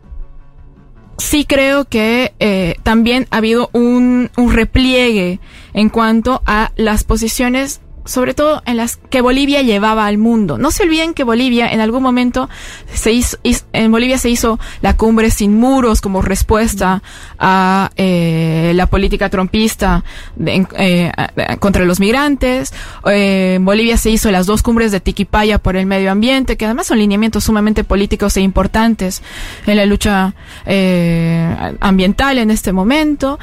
sí 1.18 1.44
creo 1.46 1.84
que 1.86 2.34
eh, 2.40 2.76
también 2.84 3.28
ha 3.30 3.38
habido 3.38 3.70
un, 3.74 4.32
un 4.38 4.54
repliegue 4.54 5.40
en 5.74 5.90
cuanto 5.90 6.42
a 6.46 6.72
las 6.78 7.04
posiciones, 7.04 7.82
sobre 8.06 8.34
todo 8.34 8.62
en 8.66 8.78
las 8.78 8.98
que 8.98 9.22
Bolivia 9.22 9.62
llevaba 9.62 10.06
al 10.08 10.18
mundo. 10.18 10.58
No 10.58 10.72
se 10.72 10.84
olviden 10.84 11.14
que 11.14 11.24
Bolivia 11.24 11.68
en 11.72 11.80
algún 11.80 12.04
momento 12.04 12.50
se 12.94 13.12
hizo, 13.12 13.38
hiz- 13.44 13.64
en 13.74 13.92
Bolivia 13.92 14.18
se 14.18 14.30
hizo 14.30 14.60
la 14.82 14.98
cumbre 14.98 15.32
sin 15.32 15.58
muros 15.58 16.02
como 16.02 16.22
respuesta 16.22 17.02
a 17.40 17.90
eh, 17.96 18.74
la 18.76 18.88
política 18.88 19.30
trompista 19.30 20.04
de- 20.36 20.68
eh, 20.78 21.12
contra 21.60 21.86
los 21.86 22.00
migrantes. 22.00 22.74
Eh, 23.06 23.56
en 23.56 23.66
Bolivia 23.66 23.98
se 23.98 24.10
hizo 24.10 24.32
las 24.32 24.46
dos 24.46 24.64
cumbres 24.64 24.92
de 24.92 25.00
Tiquipaya 25.00 25.58
por 25.60 25.76
el 25.76 25.86
medio 25.86 26.12
ambiente, 26.12 26.58
que 26.58 26.66
además 26.66 26.88
son 26.88 27.00
lineamientos 27.00 27.44
sumamente 27.46 27.84
políticos 27.84 28.36
e 28.38 28.42
importantes 28.42 29.22
en 29.66 29.78
la 29.78 29.86
lucha 29.86 30.34
eh, 30.66 31.76
ambiental 31.80 32.38
en 32.38 32.52
este 32.52 32.72
momento. 32.74 33.40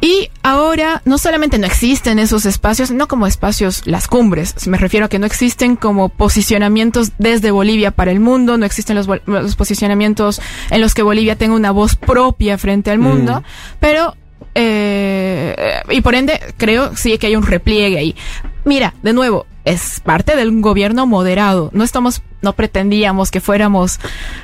Y 0.00 0.30
ahora 0.42 1.00
no 1.04 1.18
solamente 1.18 1.58
no 1.58 1.66
existen 1.66 2.18
esos 2.18 2.44
espacios, 2.46 2.90
no 2.90 3.08
como 3.08 3.26
espacios 3.26 3.86
las 3.86 4.08
cumbres, 4.08 4.66
me 4.66 4.78
refiero 4.78 5.06
a 5.06 5.08
que 5.08 5.18
no 5.18 5.26
existen 5.26 5.74
como 5.74 6.10
posicionamientos 6.10 7.12
desde 7.18 7.50
Bolivia 7.50 7.90
para 7.90 8.12
el 8.12 8.20
mundo, 8.20 8.58
no 8.58 8.66
existen 8.66 8.96
los, 8.96 9.08
los 9.26 9.56
posicionamientos 9.56 10.40
en 10.70 10.80
los 10.80 10.94
que 10.94 11.02
Bolivia 11.02 11.36
tenga 11.36 11.54
una 11.54 11.70
voz 11.70 11.96
propia 11.96 12.58
frente 12.58 12.90
al 12.90 12.98
mundo, 12.98 13.42
pero 13.80 14.14
eh, 14.54 15.82
y 15.90 16.00
por 16.00 16.14
ende 16.14 16.40
creo 16.56 16.96
sí 16.96 17.16
que 17.18 17.28
hay 17.28 17.36
un 17.36 17.42
repliegue 17.42 17.98
ahí. 17.98 18.16
Mira, 18.64 18.94
de 19.02 19.12
nuevo, 19.12 19.46
es 19.66 20.00
parte 20.00 20.34
de 20.36 20.48
un 20.48 20.62
gobierno 20.62 21.06
moderado. 21.06 21.68
No 21.74 21.84
estamos, 21.84 22.22
no 22.40 22.54
pretendíamos 22.54 23.30
que 23.30 23.40
fuéramos 23.40 23.98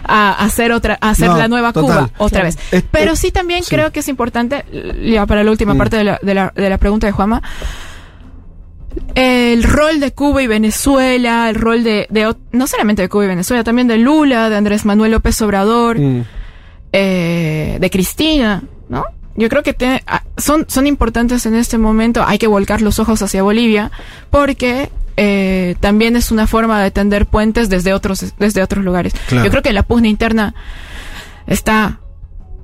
a 0.05 0.33
hacer 0.45 0.73
otra, 0.73 0.99
a 1.01 1.11
hacer 1.11 1.29
No, 1.29 1.39
la 1.39 1.49
nueva 1.49 1.73
total. 1.73 2.09
Cuba 2.09 2.11
otra 2.19 2.43
vez. 2.43 2.59
Es- 2.73 2.85
Pero 2.91 3.13
es- 3.13 3.21
sí 3.21 3.31
también 3.31 3.63
sí. 3.63 3.71
creo 3.75 3.91
que 3.93 4.01
es 4.01 4.09
importante, 4.09 4.65
ya 5.03 5.25
para 5.25 5.45
la 5.45 5.51
última 5.51 5.73
Mm. 5.75 5.79
parte 5.79 5.97
de 5.97 6.05
la, 6.05 6.19
de, 6.23 6.35
la, 6.35 6.53
de 6.55 6.69
la 6.69 6.77
pregunta 6.77 7.07
de 7.07 7.13
Juama, 7.13 7.41
el 9.15 9.63
rol 9.63 10.01
de 10.01 10.13
Cuba 10.13 10.43
y 10.43 10.47
Venezuela, 10.47 11.49
el 11.49 11.55
rol 11.55 11.83
de, 11.85 12.07
no 12.53 12.67
solamente 12.67 13.03
de 13.03 13.09
Cuba 13.09 13.25
y 13.25 13.29
Venezuela, 13.29 13.65
también 13.65 13.89
de 13.89 13.97
Lula, 13.99 14.51
de 14.51 14.57
Andrés 14.57 14.85
Manuel 14.85 15.13
López 15.13 15.41
Obrador, 15.41 15.99
Mm. 15.99 16.25
eh, 16.93 17.79
de 17.81 17.91
Cristina, 17.91 18.63
¿no? 18.89 19.05
Yo 19.35 19.49
creo 19.49 19.63
que 19.63 19.73
te- 19.73 20.03
ah, 20.07 20.23
son, 20.37 20.67
son 20.69 20.87
importantes 20.87 21.47
en 21.47 21.55
este 21.55 21.79
momento. 21.79 22.23
Hay 22.27 22.37
que 22.39 22.47
volcar 22.49 22.83
los 22.83 22.99
ojos 22.99 23.23
hacia 23.23 23.43
Bolivia 23.43 23.91
porque 24.29 24.91
eh, 25.17 25.77
también 25.81 26.17
es 26.17 26.31
una 26.31 26.47
forma 26.47 26.83
de 26.83 26.91
tender 26.91 27.27
puentes 27.27 27.69
desde 27.69 27.93
otros, 27.95 28.35
desde 28.39 28.63
otros 28.63 28.85
lugares. 28.85 29.15
Claro. 29.29 29.45
Yo 29.45 29.51
creo 29.51 29.63
que 29.63 29.73
la 29.73 29.83
pugna 29.83 30.09
interna 30.09 30.55
está 31.47 31.99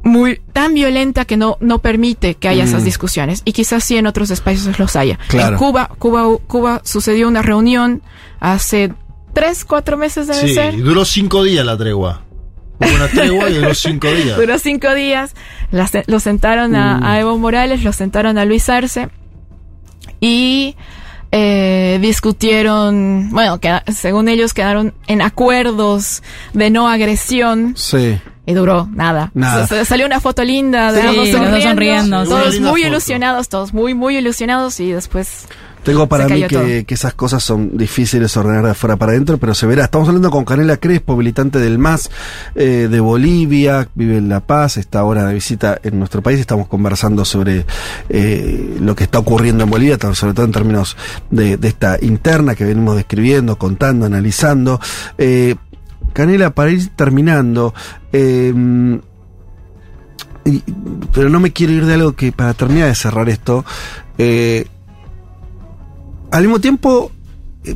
muy 0.03 0.41
tan 0.53 0.75
violenta 0.75 1.25
que 1.25 1.37
no, 1.37 1.57
no 1.61 1.81
permite 1.81 2.35
que 2.37 2.49
haya 2.49 2.65
esas 2.65 2.83
Mm. 2.83 2.85
discusiones. 2.87 3.43
Y 3.45 3.53
quizás 3.53 3.85
sí 3.85 3.97
en 3.97 4.07
otros 4.07 4.31
espacios 4.31 4.79
los 4.79 4.97
haya. 4.97 5.19
Claro. 5.29 5.55
En 5.55 5.59
Cuba, 5.59 5.91
Cuba, 5.99 6.25
Cuba 6.47 6.81
sucedió 6.85 7.29
una 7.29 7.43
reunión 7.43 8.03
hace 8.41 8.93
tres, 9.35 9.65
cuatro 9.65 9.97
meses 9.97 10.27
debe 10.29 10.49
Sí, 10.49 10.55
ser. 10.55 10.75
y 10.75 10.79
duró 10.81 11.05
cinco 11.05 11.43
días 11.43 11.67
la 11.67 11.77
tregua. 11.77 12.23
Hubo 12.81 12.95
una 12.95 13.09
tregua 13.09 13.51
y 13.51 13.55
duró 13.55 13.75
cinco 13.75 14.09
días. 14.09 14.37
Duró 14.39 14.57
cinco 14.59 14.95
días. 14.95 15.35
La 15.73 15.91
lo 16.07 16.21
sentaron 16.21 16.77
a, 16.77 16.99
Mm. 16.99 17.05
a 17.05 17.21
Evo 17.21 17.37
Morales, 17.37 17.83
lo 17.83 17.93
sentaron 17.93 18.39
a 18.39 18.45
Luis 18.45 18.69
Arce. 18.69 19.09
Y 20.21 20.77
eh, 21.33 21.99
discutieron, 22.01 23.29
bueno, 23.31 23.59
queda- 23.61 23.85
según 23.93 24.29
ellos 24.29 24.55
quedaron 24.55 24.95
en 25.07 25.23
acuerdos 25.23 26.23
de 26.53 26.71
no 26.71 26.89
agresión. 26.89 27.75
Sí. 27.77 28.19
Y 28.47 28.55
duró 28.55 28.89
nada. 28.95 29.31
Nada. 29.35 29.65
S- 29.65 29.85
salió 29.85 30.07
una 30.07 30.21
foto 30.21 30.43
linda 30.43 30.91
de 30.91 31.01
Sí, 31.03 31.07
los 31.07 31.17
dos 31.17 31.63
sonriendo, 31.63 32.25
todos 32.25 32.61
muy 32.61 32.81
foto. 32.81 32.89
ilusionados, 32.89 33.49
todos 33.51 33.75
muy, 33.75 33.93
muy 33.95 34.17
ilusionados. 34.17 34.81
Y 34.81 34.91
después 34.93 35.47
Tengo 35.83 36.07
para 36.07 36.29
mí 36.29 36.45
que, 36.47 36.85
que 36.87 36.95
esas 36.95 37.15
cosas 37.15 37.43
son 37.43 37.77
difíciles 37.77 38.33
de 38.35 38.41
ordenar 38.41 38.65
de 38.65 38.71
afuera 38.73 38.97
para 38.97 39.13
adentro, 39.13 39.39
pero 39.39 39.55
se 39.55 39.67
verá. 39.67 39.85
Estamos 39.85 40.09
hablando 40.09 40.31
con 40.31 40.45
Canela 40.45 40.77
Crespo, 40.77 41.17
militante 41.17 41.59
del 41.59 41.79
MAS 41.79 42.11
eh, 42.55 42.89
de 42.91 43.01
Bolivia, 43.01 43.89
vive 43.95 44.19
en 44.19 44.29
La 44.29 44.41
Paz, 44.41 44.77
está 44.77 45.01
ahora 45.01 45.25
de 45.27 45.35
visita 45.35 45.79
en 45.83 45.99
nuestro 45.99 46.23
país. 46.23 46.41
Estamos 46.41 46.69
conversando 46.69 47.25
sobre 47.25 47.65
eh, 48.09 48.77
lo 48.81 48.95
que 48.95 49.05
está 49.05 49.19
ocurriendo 49.19 49.65
en 49.65 49.71
Bolivia, 49.71 49.99
sobre 50.13 50.35
todo 50.35 50.45
en 50.45 50.53
términos 50.53 50.97
de, 51.31 51.57
de 51.57 51.69
esta 51.69 51.97
interna 52.03 52.55
que 52.55 52.65
venimos 52.65 52.97
describiendo, 52.97 53.57
contando, 53.57 54.07
analizando. 54.07 54.81
Eh, 55.17 55.55
Canela, 56.13 56.51
para 56.55 56.71
ir 56.71 56.89
terminando, 56.97 57.73
eh, 58.13 58.53
pero 61.13 61.29
no 61.29 61.41
me 61.41 61.53
quiero 61.53 61.73
ir 61.75 61.87
de 61.87 61.95
algo 61.95 62.13
que 62.15 62.33
para 62.33 62.55
terminar 62.55 62.89
de 62.89 62.95
cerrar 62.95 63.29
esto. 63.29 63.65
eh, 64.17 64.67
al 66.31 66.43
mismo 66.43 66.61
tiempo, 66.61 67.11
eh, 67.65 67.75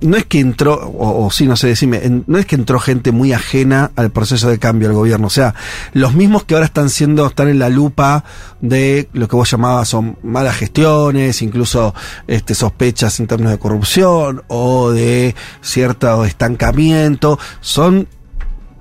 no 0.00 0.16
es 0.16 0.26
que 0.26 0.38
entró, 0.38 0.92
o, 0.96 1.28
sí, 1.30 1.46
no 1.46 1.56
sé, 1.56 1.68
decime, 1.68 2.00
no 2.26 2.38
es 2.38 2.46
que 2.46 2.54
entró 2.54 2.78
gente 2.78 3.10
muy 3.10 3.32
ajena 3.32 3.90
al 3.96 4.10
proceso 4.10 4.48
de 4.48 4.58
cambio 4.58 4.88
al 4.88 4.94
gobierno. 4.94 5.26
O 5.26 5.30
sea, 5.30 5.54
los 5.92 6.14
mismos 6.14 6.44
que 6.44 6.54
ahora 6.54 6.66
están 6.66 6.88
siendo, 6.88 7.26
están 7.26 7.48
en 7.48 7.58
la 7.58 7.68
lupa 7.68 8.24
de 8.60 9.08
lo 9.12 9.26
que 9.26 9.36
vos 9.36 9.50
llamabas 9.50 9.88
son 9.88 10.16
malas 10.22 10.56
gestiones, 10.56 11.42
incluso 11.42 11.94
este, 12.26 12.54
sospechas 12.54 13.18
en 13.18 13.26
términos 13.26 13.52
de 13.52 13.58
corrupción 13.58 14.42
o 14.46 14.90
de 14.92 15.34
cierto 15.60 16.24
estancamiento, 16.24 17.38
son 17.60 18.06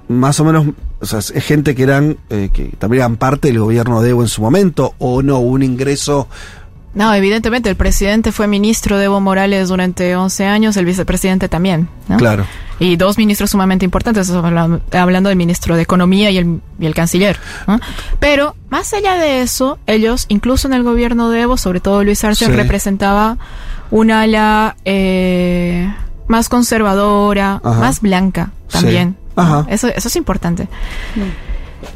más 0.08 0.40
o 0.40 0.46
menos, 0.46 0.68
o 1.00 1.06
sea, 1.06 1.20
es 1.20 1.32
gente 1.44 1.76
que 1.76 1.84
eran, 1.84 2.18
eh, 2.30 2.50
que 2.54 2.74
también 2.78 3.02
eran 3.02 3.18
parte 3.18 3.50
del 3.50 3.60
gobierno 3.60 4.02
de 4.02 4.12
Evo 4.12 4.22
en 4.22 4.30
su 4.30 4.42
momento, 4.42 4.94
o 5.00 5.22
no, 5.22 5.40
un 5.40 5.64
ingreso 5.64 6.28
No, 6.98 7.14
evidentemente 7.14 7.70
el 7.70 7.76
presidente 7.76 8.32
fue 8.32 8.48
ministro 8.48 8.98
de 8.98 9.06
Evo 9.06 9.20
Morales 9.22 9.70
durante 9.70 10.16
11 10.16 10.46
años, 10.46 10.76
el 10.78 10.86
vicepresidente 10.86 11.48
también, 11.48 11.88
¿no? 12.08 12.18
Claro. 12.18 12.46
Y 12.80 12.96
dos 12.96 13.18
ministros 13.20 13.52
sumamente 13.52 13.86
importantes, 13.86 14.30
hablando, 14.32 15.30
del 15.30 15.36
ministro 15.38 15.76
de 15.76 15.84
Economía 15.84 16.32
y 16.32 16.38
el, 16.40 16.60
y 16.80 16.86
el 16.88 16.96
canciller. 16.96 17.40
¿no? 17.68 17.80
Pero 18.20 18.56
más 18.70 18.94
allá 18.94 19.16
de 19.18 19.42
eso, 19.42 19.78
ellos, 19.86 20.26
incluso 20.28 20.68
en 20.68 20.74
el 20.74 20.82
gobierno 20.84 21.30
de 21.30 21.42
Evo, 21.42 21.58
sobre 21.58 21.80
todo 21.82 22.04
Luis 22.04 22.24
Arce, 22.24 22.46
Sí. 22.46 22.52
representaba 22.52 23.38
un 23.92 24.10
ala 24.12 24.76
eh, 24.86 25.92
más 26.28 26.50
conservadora, 26.50 27.62
Ajá. 27.64 27.80
más 27.80 28.02
blanca 28.02 28.50
Sí. 28.70 28.74
también. 28.80 29.18
¿no? 29.36 29.42
Ajá. 29.44 29.66
Eso, 29.70 29.88
eso 29.88 30.08
es 30.08 30.16
importante. 30.16 30.68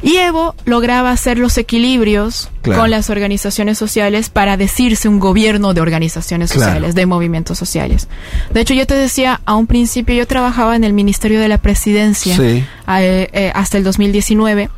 Y 0.02 0.16
Evo 0.16 0.54
lograba 0.64 1.10
hacer 1.10 1.38
los 1.38 1.58
equilibrios 1.58 2.48
Claro. 2.62 2.80
con 2.82 2.90
las 2.90 3.10
organizaciones 3.10 3.78
sociales 3.78 4.28
para 4.30 4.56
decirse 4.56 5.08
un 5.08 5.18
gobierno 5.18 5.74
de 5.74 5.80
organizaciones 5.80 6.52
Claro. 6.52 6.66
sociales, 6.72 6.94
de 6.94 7.06
movimientos 7.06 7.58
sociales. 7.58 8.08
De 8.52 8.60
hecho, 8.60 8.74
yo 8.74 8.86
te 8.86 8.94
decía, 8.94 9.40
a 9.44 9.54
un 9.54 9.66
principio 9.66 10.14
yo 10.14 10.26
trabajaba 10.26 10.76
en 10.76 10.84
el 10.84 10.92
Ministerio 10.92 11.40
de 11.40 11.48
la 11.48 11.58
Presidencia 11.58 12.36
Sí. 12.36 12.64
eh, 12.88 13.28
eh, 13.32 13.52
hasta 13.54 13.78
el 13.78 13.84
2019. 13.84 14.70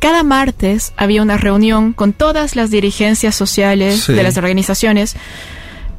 Cada 0.00 0.22
martes 0.22 0.92
había 0.98 1.22
una 1.22 1.38
reunión 1.38 1.94
con 1.94 2.12
todas 2.12 2.56
las 2.56 2.70
dirigencias 2.70 3.34
sociales 3.34 4.04
Sí. 4.04 4.12
de 4.12 4.22
las 4.22 4.36
organizaciones 4.36 5.16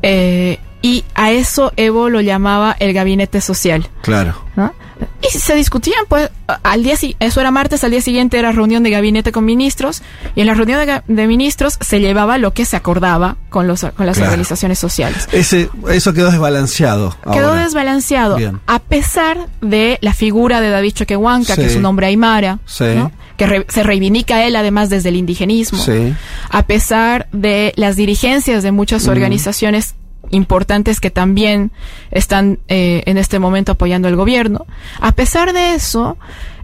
eh, 0.03 0.60
y 0.82 1.03
a 1.16 1.32
eso 1.32 1.74
Evo 1.78 2.10
lo 2.10 2.22
llamaba 2.22 2.76
el 2.80 2.93
gabinete 2.93 3.41
social. 3.41 3.88
Claro. 4.03 4.36
¿no? 4.56 4.74
Y 5.22 5.38
se 5.39 5.56
discutían, 5.56 6.06
pues, 6.08 6.30
al 6.64 6.84
día 6.84 6.96
eso 7.20 7.41
era 7.41 7.52
martes, 7.52 7.84
al 7.84 7.91
día 7.91 8.02
siguiente 8.02 8.38
era 8.38 8.52
reunión 8.52 8.84
de 8.84 8.91
gabinete 8.91 9.32
con 9.32 9.43
ministros, 9.43 10.02
y 10.36 10.41
en 10.41 10.48
la 10.48 10.54
reunión 10.54 10.86
de, 10.86 11.02
de 11.08 11.28
ministros 11.28 11.78
se 11.82 12.00
llevaba 12.00 12.38
lo 12.38 12.54
que 12.54 12.66
se 12.66 12.78
acordaba 12.78 13.36
con, 13.50 13.68
los, 13.68 13.82
con 13.82 14.06
las 14.06 14.18
Claro. 14.18 14.32
organizaciones 14.32 14.78
sociales. 14.80 15.28
Ese, 15.32 15.70
eso 15.91 16.14
quedó 16.14 16.30
desbalanceado. 16.32 17.16
Quedó 17.34 17.50
ahora. 17.50 17.64
desbalanceado, 17.64 18.36
Bien. 18.38 18.60
a 18.68 18.80
pesar 18.80 19.48
de 19.62 19.98
la 20.02 20.14
figura 20.14 20.62
de 20.62 20.70
David 20.70 20.93
Choquehuanca, 20.93 21.56
que 21.56 21.66
es 21.66 21.76
un 21.76 21.86
hombre 21.86 22.08
aymara, 22.08 22.60
Sí. 22.66 22.86
¿no? 22.96 23.12
que 23.38 23.48
re- 23.48 23.66
se 23.68 23.84
reivindica 23.84 24.46
él 24.46 24.56
además 24.56 24.89
desde 24.89 25.10
el 25.10 25.18
indigenismo, 25.18 25.78
Sí. 25.80 26.14
a 26.50 26.64
pesar 26.64 27.28
de 27.34 27.74
las 27.76 27.98
dirigencias 27.98 28.64
de 28.64 28.72
muchas 28.72 29.08
organizaciones 29.10 29.96
importantes 30.32 30.99
que 30.99 31.09
también 31.11 31.71
están 32.11 32.59
eh, 32.67 33.03
en 33.05 33.17
este 33.17 33.39
momento 33.39 33.73
apoyando 33.73 34.07
al 34.07 34.15
gobierno. 34.15 34.65
A 34.99 35.11
pesar 35.13 35.53
de 35.53 35.76
eso, 35.76 36.17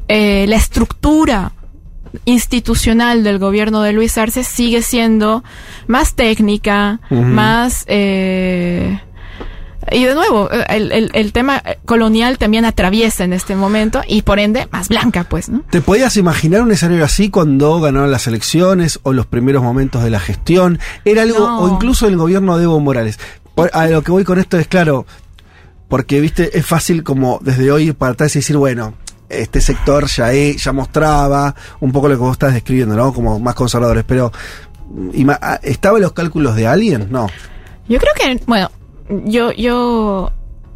eh, 0.07 0.45
la 0.47 0.55
estructura 0.57 1.51
institucional 2.26 3.24
del 3.24 3.39
gobierno 3.39 3.82
de 3.82 3.93
Luis 3.93 4.18
Arce 4.18 4.43
sigue 4.43 4.82
siendo 4.82 5.43
más 5.88 6.14
técnica, 6.16 6.99
más... 7.09 7.86
eh, 7.88 8.99
y 9.91 10.03
de 10.03 10.14
nuevo, 10.14 10.47
el, 10.70 10.91
el- 10.91 11.09
el 11.14 11.34
tema 11.34 11.64
colonial 11.86 12.38
también 12.38 12.66
atraviesa 12.66 13.24
en 13.24 13.34
este 13.34 13.55
momento 13.55 14.01
y 14.07 14.22
por 14.22 14.38
ende 14.39 14.68
más 14.72 14.89
blanca, 14.89 15.24
pues, 15.28 15.49
¿no? 15.49 15.64
¿Te 15.72 15.82
podías 15.82 16.18
imaginar 16.18 16.62
un 16.62 16.72
escenario 16.72 17.03
así 17.03 17.30
cuando 17.32 17.80
ganaron 17.82 18.12
las 18.12 18.28
elecciones 18.28 18.99
o 19.01 19.12
los 19.12 19.26
primeros 19.26 19.64
momentos 19.64 20.03
de 20.03 20.12
la 20.12 20.20
gestión? 20.20 20.80
Era 21.03 21.24
algo, 21.24 21.39
No. 21.39 21.59
o 21.62 21.70
incluso 21.74 22.07
el 22.07 22.16
gobierno 22.16 22.57
de 22.59 22.66
Evo 22.66 22.80
Morales. 22.80 23.20
A 23.74 23.88
lo 23.88 24.02
que 24.02 24.12
voy 24.12 24.24
con 24.24 24.39
esto 24.39 24.58
es 24.58 24.68
claro, 24.68 25.06
porque 25.88 26.20
viste, 26.20 26.58
es 26.58 26.66
fácil 26.66 27.04
como 27.04 27.39
desde 27.41 27.72
hoy 27.72 27.91
para 27.91 28.14
atrás 28.14 28.36
y 28.36 28.39
decir, 28.39 28.58
bueno, 28.58 28.93
este 29.30 29.62
sector 29.62 30.08
ya, 30.08 30.32
ya 30.34 30.72
mostraba 30.72 31.56
un 31.80 31.91
poco 31.91 32.08
lo 32.08 32.16
que 32.16 32.22
vos 32.22 32.32
estás 32.34 32.54
describiendo, 32.54 32.95
¿no? 32.95 33.14
Como 33.14 33.39
más 33.39 33.56
conservadores, 33.56 34.04
pero 34.08 34.32
ah, 35.41 35.60
¿estaba 35.64 35.97
en 35.97 36.04
los 36.04 36.14
cálculos 36.14 36.56
de 36.56 36.68
alguien? 36.68 37.08
No. 37.12 37.28
Yo 37.88 37.99
creo 37.99 38.14
que, 38.16 38.43
bueno, 38.45 38.72
yo, 39.26 39.52
yo 39.52 40.32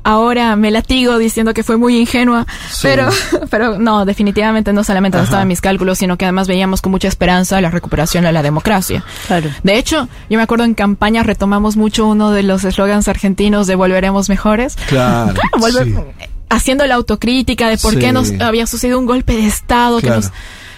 ahora 0.06 0.56
me 0.56 0.72
latigo 0.72 1.18
diciendo 1.18 1.54
que 1.54 1.64
fue 1.64 1.76
muy 1.76 1.98
ingenua, 2.00 2.46
Sí. 2.72 2.80
pero, 2.84 3.10
pero 3.50 3.78
no, 3.80 4.06
definitivamente 4.06 4.72
no 4.72 4.84
solamente 4.86 5.18
no 5.18 5.24
Ajá. 5.24 5.26
estaba 5.30 5.42
en 5.42 5.48
mis 5.50 5.60
cálculos, 5.60 5.98
sino 5.98 6.16
que 6.18 6.24
además 6.24 6.48
veíamos 6.48 6.82
con 6.82 6.92
mucha 6.92 7.08
esperanza 7.10 7.60
la 7.60 7.72
recuperación 7.72 8.24
de 8.24 8.32
la 8.32 8.42
democracia. 8.44 9.04
Claro. 9.28 9.50
De 9.64 9.78
hecho, 9.78 10.08
yo 10.30 10.38
me 10.38 10.44
acuerdo 10.44 10.64
en 10.64 10.76
campaña 10.76 11.24
retomamos 11.24 11.76
mucho 11.76 12.06
uno 12.08 12.32
de 12.32 12.44
los 12.44 12.64
eslogans 12.64 13.08
argentinos 13.08 13.68
de 13.68 13.76
volveremos 13.76 14.30
mejores. 14.30 14.78
Claro. 14.88 15.34
Volver- 15.54 15.86
sí. 15.86 16.26
Haciendo 16.48 16.86
la 16.86 16.94
autocrítica 16.96 17.68
de 17.70 17.78
por 17.80 17.94
Sí. 17.96 18.00
qué 18.00 18.12
nos 18.14 18.32
había 18.40 18.68
sucedido 18.68 19.00
un 19.00 19.08
golpe 19.08 19.34
de 19.36 19.48
Estado 19.48 20.00
Claro. 20.00 20.22
que 20.22 20.28
nos 20.28 20.34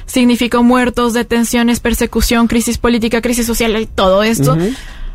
significó 0.05 0.63
muertos, 0.63 1.11
detenciones, 1.13 1.81
persecución, 1.81 2.47
crisis 2.47 2.77
política, 2.77 3.21
crisis 3.21 3.45
social 3.45 3.75
y 3.77 3.85
todo 3.85 4.23
esto. 4.23 4.57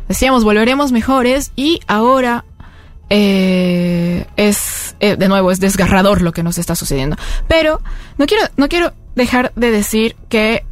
Decíamos, 0.07 0.43
volveremos 0.43 0.91
mejores 0.91 1.51
y 1.55 1.79
ahora 1.87 2.45
eh, 3.09 4.25
es, 4.35 4.95
eh, 4.99 5.15
de 5.15 5.27
nuevo, 5.27 5.51
es 5.51 5.59
desgarrador 5.59 6.21
lo 6.21 6.31
que 6.31 6.43
nos 6.43 6.57
está 6.57 6.75
sucediendo. 6.75 7.15
Pero 7.47 7.81
no 8.17 8.25
quiero, 8.25 8.43
no 8.57 8.67
quiero 8.67 8.93
dejar 9.15 9.51
de 9.55 9.71
decir 9.71 10.15
que 10.29 10.63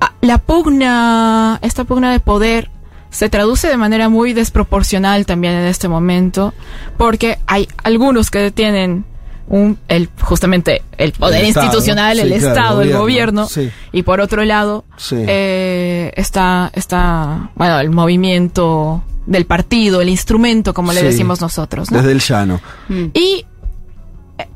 ah, 0.00 0.12
la 0.20 0.38
pugna, 0.38 1.58
esta 1.62 1.84
pugna 1.84 2.12
de 2.12 2.20
poder 2.20 2.70
se 3.10 3.28
traduce 3.30 3.68
de 3.68 3.76
manera 3.76 4.08
muy 4.08 4.32
desproporcional 4.34 5.24
también 5.24 5.54
en 5.54 5.66
este 5.66 5.88
momento, 5.88 6.52
porque 6.98 7.38
hay 7.46 7.68
algunos 7.82 8.30
que 8.30 8.50
tienen 8.50 9.04
un, 9.48 9.78
el, 9.88 10.10
justamente 10.20 10.82
el 10.98 11.12
poder 11.12 11.40
El 11.40 11.46
Estado, 11.46 11.66
institucional, 11.66 12.18
el 12.18 12.32
sí, 12.32 12.38
claro, 12.40 12.48
Estado, 12.54 12.82
el 12.82 12.92
gobierno, 12.92 13.42
gobierno, 13.44 13.46
sí. 13.46 13.70
y 13.92 14.02
por 14.02 14.20
otro 14.20 14.44
lado 14.44 14.84
Sí. 14.96 15.16
eh, 15.26 16.12
está, 16.16 16.70
está, 16.74 17.50
bueno, 17.54 17.78
el 17.78 17.90
movimiento 17.90 19.02
del 19.26 19.44
partido, 19.46 20.00
el 20.00 20.08
instrumento, 20.08 20.72
como 20.74 20.92
le 20.92 21.00
Sí. 21.00 21.06
decimos 21.06 21.40
nosotros, 21.40 21.90
¿no? 21.90 21.98
Desde 21.98 22.12
el 22.12 22.20
llano. 22.20 22.60
Mm. 22.88 23.04
Y 23.12 23.44
eh, 24.38 24.46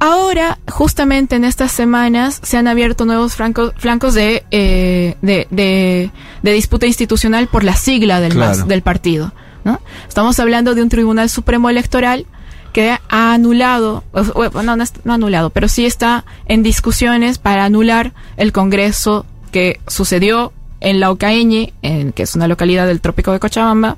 ahora, 0.00 0.58
justamente 0.68 1.36
en 1.36 1.44
estas 1.44 1.72
semanas, 1.72 2.40
se 2.42 2.56
han 2.56 2.66
abierto 2.68 3.04
nuevos 3.04 3.36
francos- 3.38 3.72
flancos 3.76 4.14
de, 4.14 4.44
eh, 4.50 5.16
de, 5.22 5.46
de, 5.50 6.10
de 6.42 6.52
disputa 6.52 6.86
institucional 6.86 7.48
por 7.48 7.64
la 7.64 7.74
sigla 7.76 8.20
del, 8.20 8.32
Claro. 8.32 8.56
MAS, 8.58 8.68
del 8.68 8.82
partido. 8.82 9.32
¿no? 9.64 9.80
Estamos 10.08 10.38
hablando 10.40 10.74
de 10.74 10.82
un 10.82 10.88
Tribunal 10.90 11.30
Supremo 11.30 11.70
Electoral 11.70 12.26
que 12.74 12.90
ha 12.90 13.32
anulado, 13.32 14.02
no, 14.12 14.76
no 15.04 15.12
anulado, 15.12 15.50
pero 15.50 15.68
sí 15.68 15.86
está 15.86 16.24
en 16.46 16.62
discusiones 16.64 17.38
para 17.38 17.64
anular 17.64 18.12
el 18.36 18.50
Congreso 18.52 19.24
que 19.52 19.80
sucedió 19.86 20.52
en 20.84 21.00
Laucaeñe, 21.00 21.72
en, 21.82 22.12
que 22.12 22.22
es 22.22 22.34
una 22.36 22.46
localidad 22.48 22.86
del 22.86 23.00
trópico 23.00 23.32
de 23.32 23.40
Cochabamba, 23.40 23.96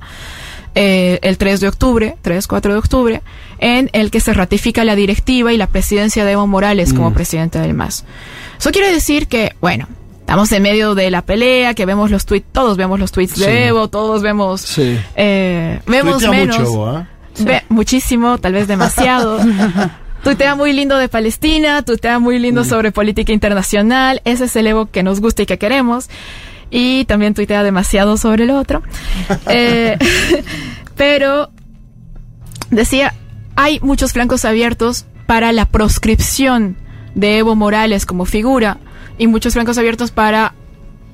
eh, 0.75 1.19
el 1.23 1.37
3 1.37 1.59
de 1.59 1.67
octubre, 1.67 2.15
3-4 2.23 2.61
de 2.71 2.75
octubre, 2.75 3.21
en 3.59 3.89
el 3.93 4.11
que 4.11 4.19
se 4.19 4.33
ratifica 4.33 4.83
la 4.83 4.95
directiva 4.95 5.51
y 5.53 5.57
la 5.57 5.67
presidencia 5.67 6.23
de 6.25 6.33
Evo 6.33 6.45
Morales 6.47 6.93
como 6.93 7.13
presidente 7.13 7.59
del 7.59 7.73
MAS. 7.73 8.05
Eso 8.59 8.71
quiere 8.71 8.91
decir 8.91 9.27
que, 9.27 9.55
bueno, 9.59 9.87
estamos 10.19 10.51
en 10.51 10.61
medio 10.61 10.93
de 10.93 11.09
la 11.09 11.23
pelea, 11.23 11.73
que 11.73 11.85
vemos 11.85 12.11
los 12.11 12.25
tweets, 12.25 12.45
todos 12.51 12.77
vemos 12.77 12.99
los 12.99 13.11
tweets 13.11 13.33
Sí. 13.33 13.41
de 13.41 13.67
Evo, 13.67 13.87
todos 13.87 14.21
vemos, 14.21 14.61
Sí. 14.61 14.99
eh, 15.15 15.79
vemos 15.87 16.15
Tuitea 16.23 16.31
menos, 16.31 16.59
mucho, 16.59 16.99
¿eh? 16.99 17.05
ve- 17.39 17.63
muchísimo, 17.69 18.37
tal 18.37 18.53
vez 18.53 18.67
demasiado. 18.67 19.39
Tuitea 20.23 20.55
muy 20.55 20.73
lindo 20.73 20.97
de 20.97 21.07
Palestina, 21.09 21.83
tuitea 21.83 22.19
muy 22.19 22.37
lindo 22.39 22.63
sobre 22.65 22.91
política 22.91 23.31
internacional, 23.31 24.21
ese 24.25 24.45
es 24.45 24.55
el 24.57 24.67
Evo 24.67 24.87
que 24.87 25.01
nos 25.01 25.21
gusta 25.21 25.43
y 25.43 25.45
que 25.45 25.57
queremos. 25.57 26.09
Y 26.69 27.05
también 27.05 27.33
tuitea 27.33 27.63
demasiado 27.63 28.17
sobre 28.17 28.43
el 28.43 28.51
otro. 28.51 28.81
Eh, 29.49 29.97
pero 30.95 31.49
decía, 32.69 33.13
hay 33.55 33.79
muchos 33.81 34.13
flancos 34.13 34.45
abiertos 34.45 35.05
para 35.25 35.51
la 35.51 35.65
proscripción 35.65 36.75
de 37.15 37.37
Evo 37.39 37.55
Morales 37.55 38.05
como 38.05 38.25
figura 38.25 38.77
y 39.17 39.27
muchos 39.27 39.53
flancos 39.53 39.77
abiertos 39.77 40.11
para 40.11 40.53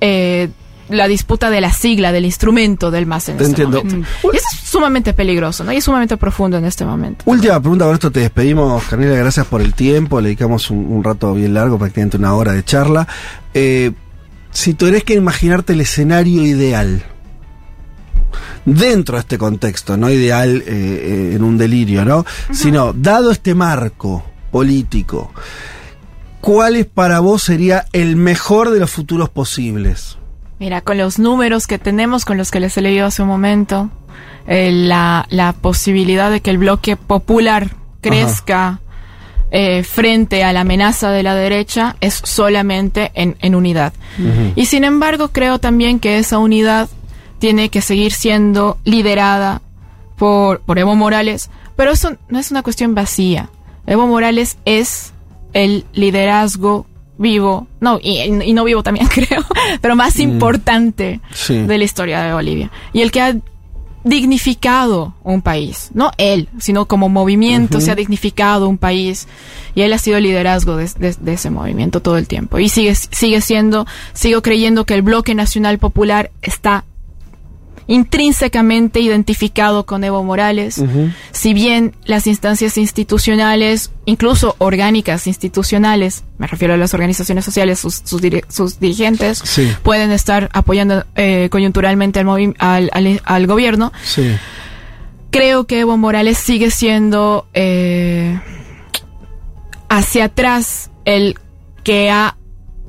eh, 0.01 0.49
la 0.89 1.07
disputa 1.07 1.49
de 1.49 1.61
la 1.61 1.71
sigla, 1.71 2.11
del 2.11 2.25
instrumento 2.25 2.91
del 2.91 3.05
MAS 3.05 3.29
en 3.29 3.37
Te 3.37 3.43
este 3.45 3.63
entiendo. 3.63 3.83
momento. 3.83 4.09
Y 4.33 4.35
eso 4.35 4.45
es 4.53 4.59
sumamente 4.69 5.13
peligroso, 5.13 5.63
¿no? 5.63 5.71
Y 5.71 5.77
es 5.77 5.83
sumamente 5.83 6.17
profundo 6.17 6.57
en 6.57 6.65
este 6.65 6.85
momento. 6.85 7.23
Última 7.25 7.59
pregunta, 7.59 7.85
con 7.85 7.93
esto 7.93 8.11
te 8.11 8.19
despedimos, 8.19 8.83
Carnela, 8.83 9.15
gracias 9.15 9.45
por 9.47 9.61
el 9.61 9.73
tiempo, 9.73 10.19
le 10.19 10.29
dedicamos 10.29 10.69
un, 10.69 10.85
un 10.91 11.03
rato 11.03 11.33
bien 11.33 11.53
largo, 11.53 11.77
prácticamente 11.77 12.17
una 12.17 12.33
hora 12.35 12.51
de 12.51 12.63
charla. 12.63 13.07
Eh, 13.53 13.91
si 14.53 14.73
tuvieras 14.73 15.03
que 15.03 15.15
imaginarte 15.15 15.73
el 15.73 15.81
escenario 15.81 16.43
ideal, 16.43 17.03
dentro 18.65 19.15
de 19.15 19.21
este 19.21 19.37
contexto, 19.37 19.97
no 19.97 20.09
ideal 20.09 20.61
eh, 20.61 20.63
eh, 20.67 21.31
en 21.35 21.43
un 21.43 21.57
delirio, 21.57 22.05
¿no? 22.05 22.25
Sino, 22.51 22.93
dado 22.93 23.31
este 23.31 23.55
marco 23.55 24.23
político, 24.51 25.33
¿cuál 26.39 26.75
es 26.75 26.85
para 26.85 27.19
vos 27.19 27.43
sería 27.43 27.85
el 27.93 28.15
mejor 28.15 28.69
de 28.69 28.79
los 28.79 28.91
futuros 28.91 29.29
posibles? 29.29 30.17
Mira, 30.59 30.81
con 30.81 30.97
los 30.97 31.19
números 31.19 31.67
que 31.67 31.79
tenemos, 31.79 32.25
con 32.25 32.37
los 32.37 32.51
que 32.51 32.59
les 32.59 32.77
he 32.77 32.81
leído 32.81 33.07
hace 33.07 33.21
un 33.21 33.27
momento, 33.27 33.89
eh, 34.47 34.71
la, 34.71 35.25
la 35.29 35.53
posibilidad 35.53 36.31
de 36.31 36.41
que 36.41 36.51
el 36.51 36.57
bloque 36.57 36.95
popular 36.95 37.75
crezca 38.01 38.79
eh, 39.55 39.83
frente 39.83 40.43
a 40.43 40.51
la 40.51 40.61
amenaza 40.61 41.11
de 41.11 41.21
la 41.21 41.35
derecha 41.35 41.95
es 42.01 42.15
solamente 42.23 43.11
en, 43.13 43.35
en 43.39 43.53
unidad. 43.53 43.93
Y 44.55 44.65
sin 44.65 44.83
embargo, 44.83 45.27
creo 45.29 45.59
también 45.59 45.99
que 45.99 46.17
esa 46.17 46.39
unidad 46.39 46.89
tiene 47.37 47.69
que 47.69 47.81
seguir 47.81 48.13
siendo 48.13 48.77
liderada 48.83 49.61
por, 50.17 50.61
por 50.61 50.79
Evo 50.79 50.95
Morales, 50.95 51.51
pero 51.75 51.91
eso 51.91 52.15
no 52.29 52.39
es 52.39 52.49
una 52.49 52.63
cuestión 52.63 52.95
vacía. 52.95 53.49
Evo 53.85 54.07
Morales 54.07 54.57
es 54.65 55.13
el 55.53 55.85
liderazgo 55.93 56.87
vivo, 57.19 57.67
no, 57.79 57.99
y, 58.01 58.21
y 58.21 58.53
no 58.53 58.63
vivo 58.63 58.81
también 58.81 59.07
creo, 59.13 59.43
pero 59.81 59.95
más 59.95 60.17
importante 60.19 61.19
Sí. 61.31 61.57
de 61.59 61.77
la 61.77 61.83
historia 61.83 62.23
de 62.23 62.33
Bolivia. 62.33 62.71
Y 62.91 63.01
el 63.01 63.11
que 63.11 63.21
ha 63.21 63.35
dignificado 64.03 65.13
un 65.23 65.41
país, 65.41 65.89
no 65.93 66.11
él, 66.17 66.49
sino 66.59 66.85
como 66.85 67.09
movimiento 67.09 67.79
se 67.81 67.91
ha 67.91 67.95
dignificado 67.95 68.67
un 68.67 68.77
país 68.77 69.27
y 69.75 69.81
él 69.81 69.93
ha 69.93 69.97
sido 69.97 70.17
el 70.17 70.23
liderazgo 70.23 70.75
de, 70.75 70.89
de- 70.99 71.15
de 71.19 71.33
ese 71.33 71.49
movimiento 71.49 72.01
todo 72.01 72.17
el 72.17 72.27
tiempo. 72.27 72.59
Y 72.59 72.69
sigue 72.69 72.95
sigue 72.95 73.41
siendo 73.41 73.85
sigo 74.13 74.41
creyendo 74.41 74.85
que 74.85 74.93
el 74.93 75.01
bloque 75.01 75.35
nacional 75.35 75.77
popular 75.79 76.31
está 76.41 76.85
intrínsecamente 77.87 78.99
identificado 78.99 79.85
con 79.85 80.03
Evo 80.03 80.23
Morales, 80.23 80.81
si 81.31 81.53
bien 81.53 81.95
las 82.05 82.27
instancias 82.27 82.77
institucionales, 82.77 83.91
incluso 84.05 84.55
orgánicas 84.59 85.27
institucionales, 85.27 86.23
me 86.37 86.47
refiero 86.47 86.73
a 86.73 86.77
las 86.77 86.93
organizaciones 86.93 87.45
sociales, 87.45 87.79
sus, 87.79 88.01
sus, 88.03 88.21
diri- 88.21 88.43
sus 88.49 88.79
dirigentes, 88.79 89.39
Sí. 89.43 89.71
pueden 89.83 90.11
estar 90.11 90.49
apoyando 90.53 91.05
eh, 91.15 91.47
coyunturalmente 91.51 92.19
al, 92.19 92.25
movi- 92.25 92.55
al, 92.59 92.89
al- 92.93 93.21
al 93.25 93.47
gobierno, 93.47 93.91
Sí. 94.03 94.35
creo 95.29 95.65
que 95.65 95.79
Evo 95.81 95.97
Morales 95.97 96.37
sigue 96.37 96.71
siendo 96.71 97.47
eh, 97.53 98.39
hacia 99.89 100.25
atrás 100.25 100.89
el 101.05 101.37
que 101.83 102.09
ha 102.09 102.37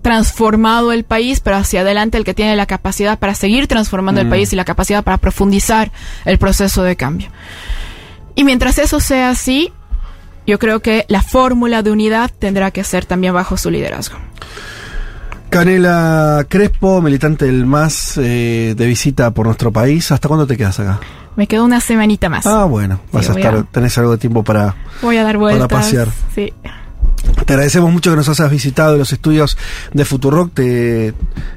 transformado 0.04 0.92
el 0.92 1.02
país, 1.04 1.40
pero 1.40 1.56
hacia 1.56 1.80
adelante 1.80 2.18
el 2.18 2.24
que 2.24 2.34
tiene 2.34 2.54
la 2.56 2.66
capacidad 2.66 3.18
para 3.18 3.34
seguir 3.34 3.66
transformando 3.66 4.20
el 4.20 4.28
país 4.28 4.52
y 4.52 4.56
la 4.56 4.66
capacidad 4.66 5.02
para 5.02 5.16
profundizar 5.16 5.90
el 6.26 6.36
proceso 6.38 6.82
de 6.82 6.94
cambio. 6.94 7.28
Y 8.34 8.44
mientras 8.44 8.76
eso 8.78 9.00
sea 9.00 9.30
así, 9.30 9.72
yo 10.46 10.58
creo 10.58 10.80
que 10.80 11.06
la 11.08 11.22
fórmula 11.22 11.82
de 11.82 11.90
unidad 11.90 12.30
tendrá 12.38 12.70
que 12.70 12.84
ser 12.84 13.06
también 13.06 13.32
bajo 13.32 13.56
su 13.56 13.70
liderazgo. 13.70 14.18
Canela 15.50 16.44
Crespo, 16.48 17.00
militante 17.00 17.46
del 17.46 17.64
MAS 17.64 18.18
eh, 18.18 18.74
de 18.76 18.86
visita 18.86 19.30
por 19.30 19.46
nuestro 19.46 19.72
país. 19.72 20.10
¿Hasta 20.10 20.28
cuándo 20.28 20.46
te 20.46 20.56
quedas 20.56 20.80
acá? 20.80 21.00
Me 21.36 21.46
quedo 21.46 21.64
una 21.64 21.80
semanita 21.80 22.28
más. 22.28 22.46
Ah, 22.46 22.64
bueno, 22.64 23.00
vas 23.12 23.26
Sí, 23.26 23.32
a 23.32 23.34
estar, 23.36 23.54
a- 23.56 23.62
tenés 23.64 23.96
algo 23.98 24.12
de 24.12 24.18
tiempo 24.18 24.42
para... 24.42 24.74
Voy 25.02 25.16
a 25.16 25.24
dar 25.24 25.38
vueltas. 25.38 25.68
pasear. 25.68 26.08
Sí. 26.34 26.52
Te 27.46 27.52
agradecemos 27.52 27.92
mucho 27.92 28.10
que 28.10 28.16
nos 28.16 28.28
hayas 28.28 28.50
visitado 28.50 28.96
los 28.96 29.12
estudios 29.12 29.56
de 29.92 30.04
Futurock. 30.04 30.58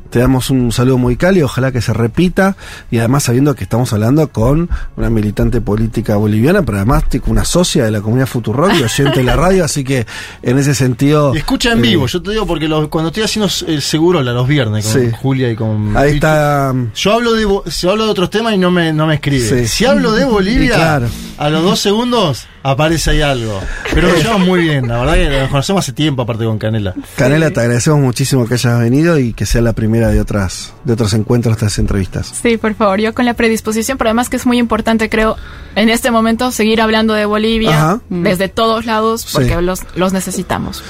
Te 0.09 0.19
damos 0.19 0.49
un 0.49 0.71
saludo 0.71 0.97
muy 0.97 1.17
cálido, 1.17 1.45
ojalá 1.45 1.71
que 1.71 1.81
se 1.81 1.93
repita. 1.93 2.55
Y 2.89 2.99
además 2.99 3.23
sabiendo 3.23 3.53
que 3.55 3.63
estamos 3.63 3.91
hablando 3.93 4.27
con 4.29 4.69
una 4.95 5.09
militante 5.09 5.61
política 5.61 6.15
boliviana, 6.15 6.61
pero 6.63 6.77
además 6.77 7.03
una 7.27 7.43
socia 7.45 7.83
de 7.85 7.91
la 7.91 8.01
comunidad 8.01 8.27
Futurock 8.27 8.73
y 8.79 8.83
oyente 8.83 9.19
de 9.19 9.23
la 9.23 9.35
radio, 9.35 9.65
así 9.65 9.83
que 9.83 10.05
en 10.43 10.57
ese 10.57 10.73
sentido... 10.75 11.33
Y 11.33 11.39
escucha 11.39 11.71
en 11.71 11.79
eh, 11.79 11.81
vivo, 11.81 12.07
yo 12.07 12.21
te 12.21 12.31
digo 12.31 12.45
porque 12.45 12.67
los- 12.67 12.87
cuando 12.89 13.09
estoy 13.09 13.23
haciendo 13.23 13.49
el 13.67 13.81
seguro 13.81 14.21
los 14.21 14.47
viernes 14.47 14.85
con 14.85 14.93
Sí. 15.01 15.09
Julia 15.21 15.49
y 15.51 15.55
con. 15.55 15.95
Ahí 15.97 16.15
está... 16.15 16.73
Yo 16.95 17.13
hablo 17.13 17.33
de 17.33 17.43
yo 17.43 17.91
hablo 17.91 18.05
de 18.05 18.11
otros 18.11 18.29
temas 18.29 18.53
y 18.53 18.57
no 18.57 18.71
me, 18.71 18.93
no 18.93 19.07
me 19.07 19.15
escribe. 19.15 19.47
Sí. 19.63 19.67
Si 19.67 19.85
hablo 19.85 20.11
de 20.11 20.25
Bolivia, 20.25 20.75
claro. 20.75 21.07
a 21.37 21.49
los 21.49 21.63
dos 21.63 21.79
segundos 21.79 22.45
aparece 22.63 23.11
ahí 23.11 23.21
algo. 23.21 23.59
Pero 23.93 24.09
nos 24.09 24.17
llevamos 24.17 24.45
muy 24.47 24.61
bien, 24.61 24.87
la 24.87 24.99
verdad 24.99 25.13
que 25.15 25.39
nos 25.39 25.49
conocemos 25.49 25.83
hace 25.85 25.93
tiempo 25.93 26.21
aparte 26.21 26.43
con 26.45 26.57
Canela. 26.59 26.93
Canela, 27.15 27.49
te 27.51 27.59
agradecemos 27.61 27.99
muchísimo 27.99 28.45
que 28.47 28.55
hayas 28.55 28.79
venido 28.79 29.17
y 29.17 29.33
que 29.33 29.45
sea 29.45 29.61
la 29.61 29.73
primera 29.73 29.96
de 30.09 30.21
otras 30.21 30.73
de 30.83 30.93
otros 30.93 31.13
encuentros, 31.13 31.53
estas 31.55 31.77
entrevistas. 31.79 32.31
Sí, 32.41 32.57
por 32.57 32.73
favor, 32.75 32.99
yo 32.99 33.13
con 33.13 33.25
la 33.25 33.33
predisposición, 33.33 33.97
pero 33.97 34.09
además 34.09 34.29
que 34.29 34.37
es 34.37 34.45
muy 34.45 34.57
importante, 34.59 35.09
creo, 35.09 35.35
en 35.75 35.89
este 35.89 36.11
momento 36.11 36.51
seguir 36.51 36.79
hablando 36.81 37.13
de 37.13 37.25
Bolivia 37.25 37.75
Ajá. 37.77 37.99
desde 38.09 38.49
todos 38.49 38.85
lados, 38.85 39.27
porque 39.31 39.55
Sí. 39.55 39.61
los, 39.61 39.81
los 39.95 40.13
necesitamos. 40.13 40.83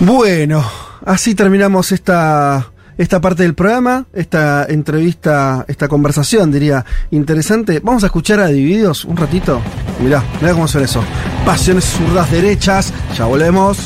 Bueno, 0.00 0.64
así 1.04 1.34
terminamos 1.34 1.92
esta, 1.92 2.70
esta 2.98 3.20
parte 3.20 3.42
del 3.44 3.54
programa, 3.54 4.06
esta 4.12 4.64
entrevista, 4.68 5.64
esta 5.68 5.86
conversación, 5.88 6.50
diría, 6.50 6.84
interesante. 7.10 7.80
Vamos 7.82 8.02
a 8.02 8.06
escuchar 8.06 8.40
a 8.40 8.46
Divididos 8.48 9.04
un 9.04 9.16
ratito. 9.16 9.60
Mirá, 10.00 10.22
mirá 10.40 10.52
cómo 10.54 10.66
suena 10.66 10.86
eso. 10.86 11.02
Pasiones 11.46 11.84
zurdas 11.84 12.30
derechas. 12.30 12.92
Ya 13.16 13.24
volvemos. 13.26 13.78